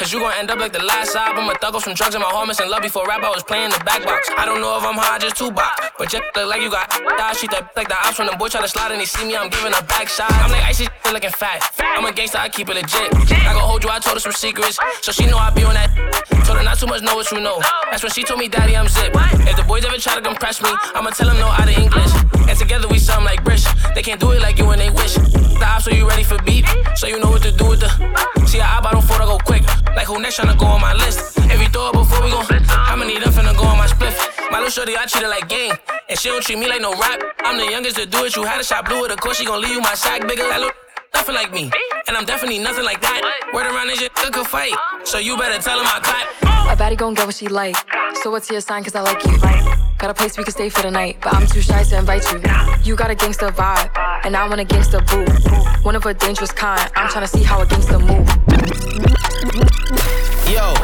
Cause 0.03 0.12
you 0.12 0.18
gon' 0.18 0.34
end 0.34 0.50
up 0.50 0.59
like 0.59 0.72
the 0.72 0.82
last 0.82 1.14
album. 1.14 1.48
A 1.48 1.55
thug 1.55 1.76
off 1.76 1.84
some 1.84 1.94
drugs 1.94 2.16
and 2.16 2.24
my 2.26 2.28
heart 2.28 2.48
missing 2.48 2.68
love 2.68 2.82
before 2.82 3.07
rap. 3.07 3.22
I 3.22 3.30
was 3.30 3.44
playing 3.44 3.70
the 3.70 3.78
back 3.86 4.03
box. 4.03 4.26
I 4.34 4.44
don't 4.44 4.59
know 4.61 4.74
if 4.76 4.82
I'm 4.82 4.98
high, 4.98 5.22
just 5.22 5.36
two 5.36 5.53
box. 5.53 5.78
But 5.96 6.11
just 6.11 6.26
look 6.34 6.50
like 6.50 6.61
you 6.61 6.74
got 6.74 6.90
die. 6.90 7.32
She 7.38 7.46
that 7.55 7.70
like 7.78 7.86
the 7.86 7.94
ops 7.94 8.18
when 8.18 8.26
the 8.26 8.34
boy 8.34 8.48
try 8.48 8.61
to 8.62 8.66
slide 8.66 8.90
and 8.90 8.98
he 8.98 9.07
see 9.07 9.22
me. 9.22 9.38
I'm 9.38 9.46
giving 9.46 9.70
a 9.70 9.78
back 9.86 10.11
shot. 10.11 10.26
I'm 10.42 10.50
like 10.50 10.66
icy 10.66 10.90
looking 11.07 11.30
fat. 11.30 11.62
I'm 11.78 12.03
a 12.05 12.11
gangster, 12.11 12.38
I 12.42 12.48
keep 12.48 12.66
it 12.68 12.74
legit. 12.74 13.14
I 13.14 13.55
gon' 13.55 13.62
hold 13.62 13.84
you, 13.84 13.94
I 13.94 14.03
told 14.03 14.18
her 14.18 14.20
some 14.26 14.34
secrets. 14.34 14.74
So 15.07 15.12
she 15.12 15.30
know 15.30 15.38
I 15.38 15.55
be 15.55 15.62
on 15.62 15.78
that. 15.78 15.94
Told 16.50 16.59
her 16.59 16.64
not 16.66 16.82
too 16.82 16.90
much, 16.90 17.07
know 17.07 17.14
what 17.14 17.30
you 17.30 17.38
know. 17.38 17.62
That's 17.86 18.03
when 18.03 18.11
she 18.11 18.24
told 18.24 18.40
me, 18.40 18.48
Daddy, 18.50 18.74
I'm 18.74 18.90
zip. 18.90 19.14
If 19.46 19.55
the 19.55 19.62
boys 19.62 19.86
ever 19.86 20.03
try 20.03 20.18
to 20.18 20.20
compress 20.20 20.59
me, 20.59 20.74
I'ma 20.98 21.14
tell 21.14 21.30
them 21.30 21.38
no 21.38 21.46
out 21.46 21.70
of 21.70 21.78
English. 21.78 22.11
And 22.50 22.59
together 22.59 22.88
we 22.88 22.98
sound 22.98 23.24
like 23.24 23.44
British. 23.44 23.70
They 23.94 24.03
can't 24.03 24.18
do 24.18 24.34
it 24.34 24.42
like 24.42 24.59
you 24.59 24.66
and 24.74 24.80
they 24.82 24.90
wish. 24.90 25.14
The 25.14 25.62
ops, 25.62 25.84
so 25.84 25.94
you 25.94 26.09
ready 26.09 26.24
for 26.24 26.42
beat? 26.42 26.66
So 26.98 27.07
you 27.07 27.22
know 27.22 27.30
what 27.30 27.46
to 27.46 27.53
do 27.55 27.70
with 27.70 27.86
the. 27.86 27.90
See, 28.50 28.59
I 28.59 28.82
I 28.82 28.90
don't 28.90 29.07
to 29.07 29.18
go 29.24 29.38
quick. 29.38 29.62
Like 29.97 30.07
who 30.07 30.20
next 30.20 30.38
tryna 30.38 30.59
go 30.59 30.66
on 30.66 30.80
my 30.80 30.95
list? 30.95 31.38
You 31.62 31.68
throw 31.68 31.90
it 31.90 31.93
before 31.93 32.24
we 32.24 32.30
gon' 32.30 32.45
how 32.66 32.97
many 32.97 33.18
them 33.18 33.32
finna 33.32 33.57
go 33.57 33.64
on 33.64 33.78
my 33.78 33.86
spliff? 33.86 34.16
My 34.51 34.59
little 34.59 34.70
shorty, 34.70 34.97
I 34.97 35.07
treat 35.07 35.22
her 35.22 35.30
like 35.30 35.49
game. 35.49 35.74
And 36.09 36.18
she 36.18 36.28
don't 36.28 36.43
treat 36.43 36.59
me 36.59 36.66
like 36.66 36.82
no 36.82 36.93
rap. 36.93 37.22
I'm 37.45 37.57
the 37.57 37.70
youngest 37.70 37.97
to 37.97 38.05
do 38.05 38.24
it. 38.24 38.34
You 38.36 38.45
had 38.45 38.61
a 38.61 38.64
shot 38.64 38.84
blue, 38.86 39.05
of 39.05 39.16
course 39.20 39.38
she 39.38 39.47
gon' 39.47 39.62
leave 39.62 39.72
you 39.72 39.80
my 39.80 39.95
sack 39.95 40.26
bigger. 40.26 40.43
That 40.43 40.61
look 40.61 40.74
nothing 41.14 41.34
like 41.34 41.53
me. 41.53 41.70
And 42.09 42.16
I'm 42.16 42.24
definitely 42.24 42.59
nothing 42.59 42.84
like 42.84 43.01
that. 43.01 43.20
Word 43.55 43.66
around 43.66 43.86
this 43.86 44.01
shit, 44.01 44.12
could 44.14 44.47
fight. 44.47 44.74
So 45.05 45.18
you 45.18 45.36
better 45.38 45.62
tell 45.62 45.78
him 45.78 45.86
I 45.86 46.01
clap. 46.03 46.26
A 46.72 46.76
baddie 46.76 46.97
gon' 46.97 47.14
get 47.14 47.26
what 47.26 47.34
she 47.34 47.49
like. 47.49 47.76
So 48.22 48.30
what's 48.30 48.51
your 48.51 48.61
sign, 48.61 48.82
cause 48.82 48.95
I 48.95 49.01
like 49.01 49.24
you. 49.24 49.38
Got 49.99 50.11
a 50.11 50.14
place 50.14 50.36
we 50.36 50.45
can 50.45 50.53
stay 50.53 50.68
for 50.68 50.82
the 50.82 50.90
night, 50.90 51.18
but 51.22 51.32
I'm 51.32 51.47
too 51.47 51.61
shy 51.61 51.84
to 51.84 51.99
invite 51.99 52.24
you. 52.32 52.43
You 52.82 52.97
got 52.97 53.11
a 53.11 53.14
gangster 53.14 53.51
vibe, 53.51 53.90
and 54.24 54.36
I 54.36 54.49
want 54.49 54.61
a 54.61 54.64
gangster 54.64 55.01
boo. 55.01 55.24
One 55.82 55.95
of 55.95 56.05
a 56.07 56.12
dangerous 56.12 56.51
kind. 56.51 56.90
I'm 56.97 57.09
trying 57.09 57.24
to 57.24 57.28
see 57.28 57.45
how 57.45 57.62
a 57.62 57.66
gangster 57.66 57.99
move. 57.99 58.51
Yo, 60.53 60.74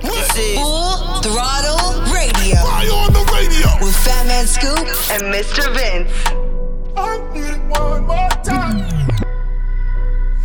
this 0.00 0.32
is 0.38 0.56
Full 0.56 1.20
Throttle 1.20 2.00
Radio. 2.10 2.56
Fire 2.56 2.90
on 2.90 3.12
the 3.12 3.20
radio 3.30 3.68
with 3.84 3.94
Fatman 3.96 4.46
Scoop 4.46 4.88
and 5.12 5.24
Mr. 5.24 5.68
Vince. 5.74 6.10
I 6.96 7.18
need 7.34 7.44
it 7.44 7.60
one 7.68 8.06
more 8.06 8.30
time. 8.42 8.80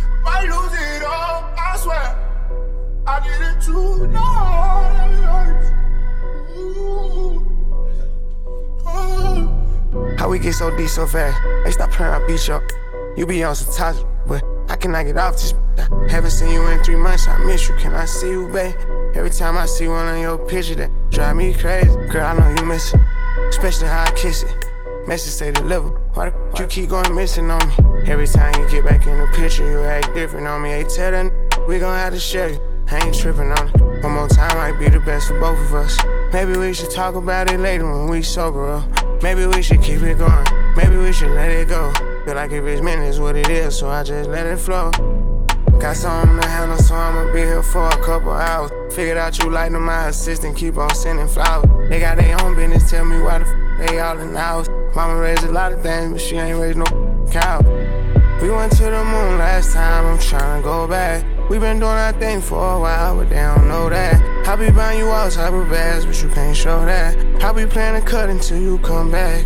If 0.04 0.26
I 0.26 0.42
lose 0.42 0.74
it 0.74 1.02
all, 1.04 1.54
I 1.56 1.76
swear 1.78 2.14
I 3.06 3.08
need 3.24 3.40
it 3.48 3.62
tonight. 3.62 5.22
Ooh. 6.58 7.46
Oh. 8.84 10.16
How 10.18 10.28
we 10.28 10.38
get 10.38 10.52
so 10.52 10.70
deep 10.76 10.90
so 10.90 11.06
fast? 11.06 11.40
Hey, 11.64 11.70
stop 11.70 11.90
playing, 11.92 12.12
I 12.12 12.26
beat 12.26 12.46
you 12.46 12.54
up. 12.56 12.62
You 13.16 13.24
be 13.24 13.42
on 13.42 13.56
some 13.56 13.72
toxic, 13.72 14.06
but 14.26 14.44
I 14.72 14.76
cannot 14.76 15.04
get 15.04 15.18
off 15.18 15.34
this. 15.34 15.52
Haven't 16.10 16.30
seen 16.30 16.50
you 16.50 16.66
in 16.68 16.82
three 16.82 16.96
months, 16.96 17.28
I 17.28 17.36
miss 17.44 17.68
you. 17.68 17.74
Can 17.76 17.92
I 17.92 18.06
see 18.06 18.30
you, 18.30 18.48
babe? 18.48 18.74
Every 19.14 19.28
time 19.28 19.58
I 19.58 19.66
see 19.66 19.86
one 19.86 20.06
on 20.06 20.18
your 20.18 20.38
picture, 20.38 20.74
that 20.76 20.90
drive 21.10 21.36
me 21.36 21.52
crazy. 21.52 21.94
Girl, 22.08 22.24
I 22.24 22.32
know 22.38 22.54
you 22.58 22.64
miss 22.66 22.94
it, 22.94 23.00
especially 23.50 23.88
how 23.88 24.04
I 24.04 24.10
kiss 24.12 24.44
it. 24.44 24.66
Message 25.06 25.34
say 25.34 25.50
deliver. 25.52 25.90
Why 26.14 26.30
the 26.30 26.36
f- 26.54 26.60
you 26.60 26.66
keep 26.68 26.88
going 26.88 27.14
missing 27.14 27.50
on 27.50 27.68
me? 27.68 27.74
Every 28.10 28.26
time 28.26 28.54
you 28.58 28.66
get 28.70 28.82
back 28.82 29.06
in 29.06 29.18
the 29.18 29.26
picture, 29.34 29.70
you 29.70 29.82
act 29.84 30.14
different 30.14 30.46
on 30.46 30.62
me. 30.62 30.70
Hey, 30.70 30.84
tell 30.84 31.10
that 31.10 31.68
we 31.68 31.78
gon' 31.78 31.94
have 31.94 32.14
to 32.14 32.18
share. 32.18 32.58
I 32.90 33.04
ain't 33.04 33.14
tripping 33.14 33.52
on 33.52 33.68
it. 33.68 34.02
One 34.02 34.12
more 34.14 34.28
time 34.28 34.56
might 34.56 34.78
be 34.78 34.88
the 34.88 35.00
best 35.00 35.28
for 35.28 35.38
both 35.38 35.58
of 35.58 35.74
us. 35.74 35.98
Maybe 36.32 36.58
we 36.58 36.72
should 36.72 36.90
talk 36.90 37.14
about 37.14 37.52
it 37.52 37.60
later 37.60 37.84
when 37.84 38.08
we 38.08 38.22
sober 38.22 38.72
up. 38.72 39.22
Maybe 39.22 39.44
we 39.44 39.60
should 39.60 39.82
keep 39.82 40.00
it 40.00 40.16
going. 40.16 40.46
Maybe 40.76 40.96
we 40.96 41.12
should 41.12 41.32
let 41.32 41.50
it 41.50 41.68
go. 41.68 41.92
Feel 42.24 42.36
like 42.36 42.52
if 42.52 42.64
it's 42.64 42.80
meant, 42.80 43.02
it's 43.02 43.18
what 43.18 43.34
it 43.34 43.48
is, 43.48 43.76
so 43.76 43.88
I 43.88 44.04
just 44.04 44.30
let 44.30 44.46
it 44.46 44.58
flow. 44.58 44.92
Got 45.80 45.96
something 45.96 46.40
to 46.40 46.48
handle, 46.48 46.78
so 46.78 46.94
I'ma 46.94 47.32
be 47.32 47.40
here 47.40 47.64
for 47.64 47.88
a 47.88 47.96
couple 48.04 48.30
hours. 48.30 48.70
Figured 48.94 49.18
out 49.18 49.36
you 49.42 49.50
like 49.50 49.72
them, 49.72 49.86
my 49.86 50.06
assistant, 50.06 50.56
keep 50.56 50.76
on 50.76 50.94
sending 50.94 51.26
flowers. 51.26 51.66
They 51.88 51.98
got 51.98 52.18
their 52.18 52.40
own 52.40 52.54
business, 52.54 52.88
tell 52.88 53.04
me 53.04 53.20
why 53.20 53.38
the 53.38 53.46
f 53.46 53.90
they 53.90 53.98
all 53.98 54.16
in 54.20 54.34
the 54.34 54.38
house. 54.38 54.68
Mama 54.94 55.18
raised 55.18 55.42
a 55.42 55.50
lot 55.50 55.72
of 55.72 55.82
things, 55.82 56.12
but 56.12 56.20
she 56.20 56.36
ain't 56.36 56.60
raised 56.60 56.78
no 56.78 56.84
cow. 57.32 57.60
We 58.40 58.50
went 58.50 58.70
to 58.76 58.84
the 58.84 59.04
moon 59.04 59.38
last 59.38 59.72
time, 59.72 60.06
I'm 60.06 60.18
tryna 60.18 60.62
go 60.62 60.86
back. 60.86 61.24
We 61.50 61.58
been 61.58 61.80
doing 61.80 61.90
our 61.90 62.12
thing 62.12 62.40
for 62.40 62.76
a 62.76 62.78
while, 62.78 63.16
but 63.16 63.30
they 63.30 63.36
don't 63.36 63.66
know 63.66 63.88
that. 63.90 64.46
I'll 64.46 64.56
be 64.56 64.70
buying 64.70 65.00
you 65.00 65.08
all 65.08 65.28
type 65.28 65.52
of 65.52 65.68
bags, 65.68 66.06
but 66.06 66.22
you 66.22 66.28
can't 66.28 66.56
show 66.56 66.84
that. 66.84 67.16
I'll 67.42 67.52
be 67.52 67.66
playing 67.66 67.96
a 67.96 68.00
cut 68.00 68.30
until 68.30 68.60
you 68.60 68.78
come 68.78 69.10
back. 69.10 69.44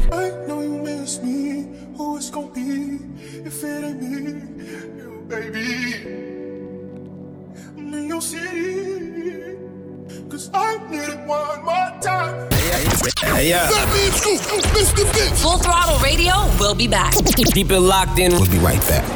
One 11.27 11.65
more 11.65 11.93
time. 12.01 12.49
Hey, 12.53 13.49
yeah. 13.51 13.69
That 13.69 13.93
means 13.95 14.17
Scoop, 14.17 14.63
Mr. 14.73 15.43
Full 15.43 15.59
Throttle 15.59 15.99
Radio 15.99 16.47
we'll 16.59 16.75
be 16.75 16.89
back. 16.89 17.15
Keep 17.55 17.71
it 17.71 17.81
locked 17.81 18.19
in. 18.19 18.33
We'll 18.33 18.51
be 18.51 18.59
right 18.59 18.81
back. 18.81 19.16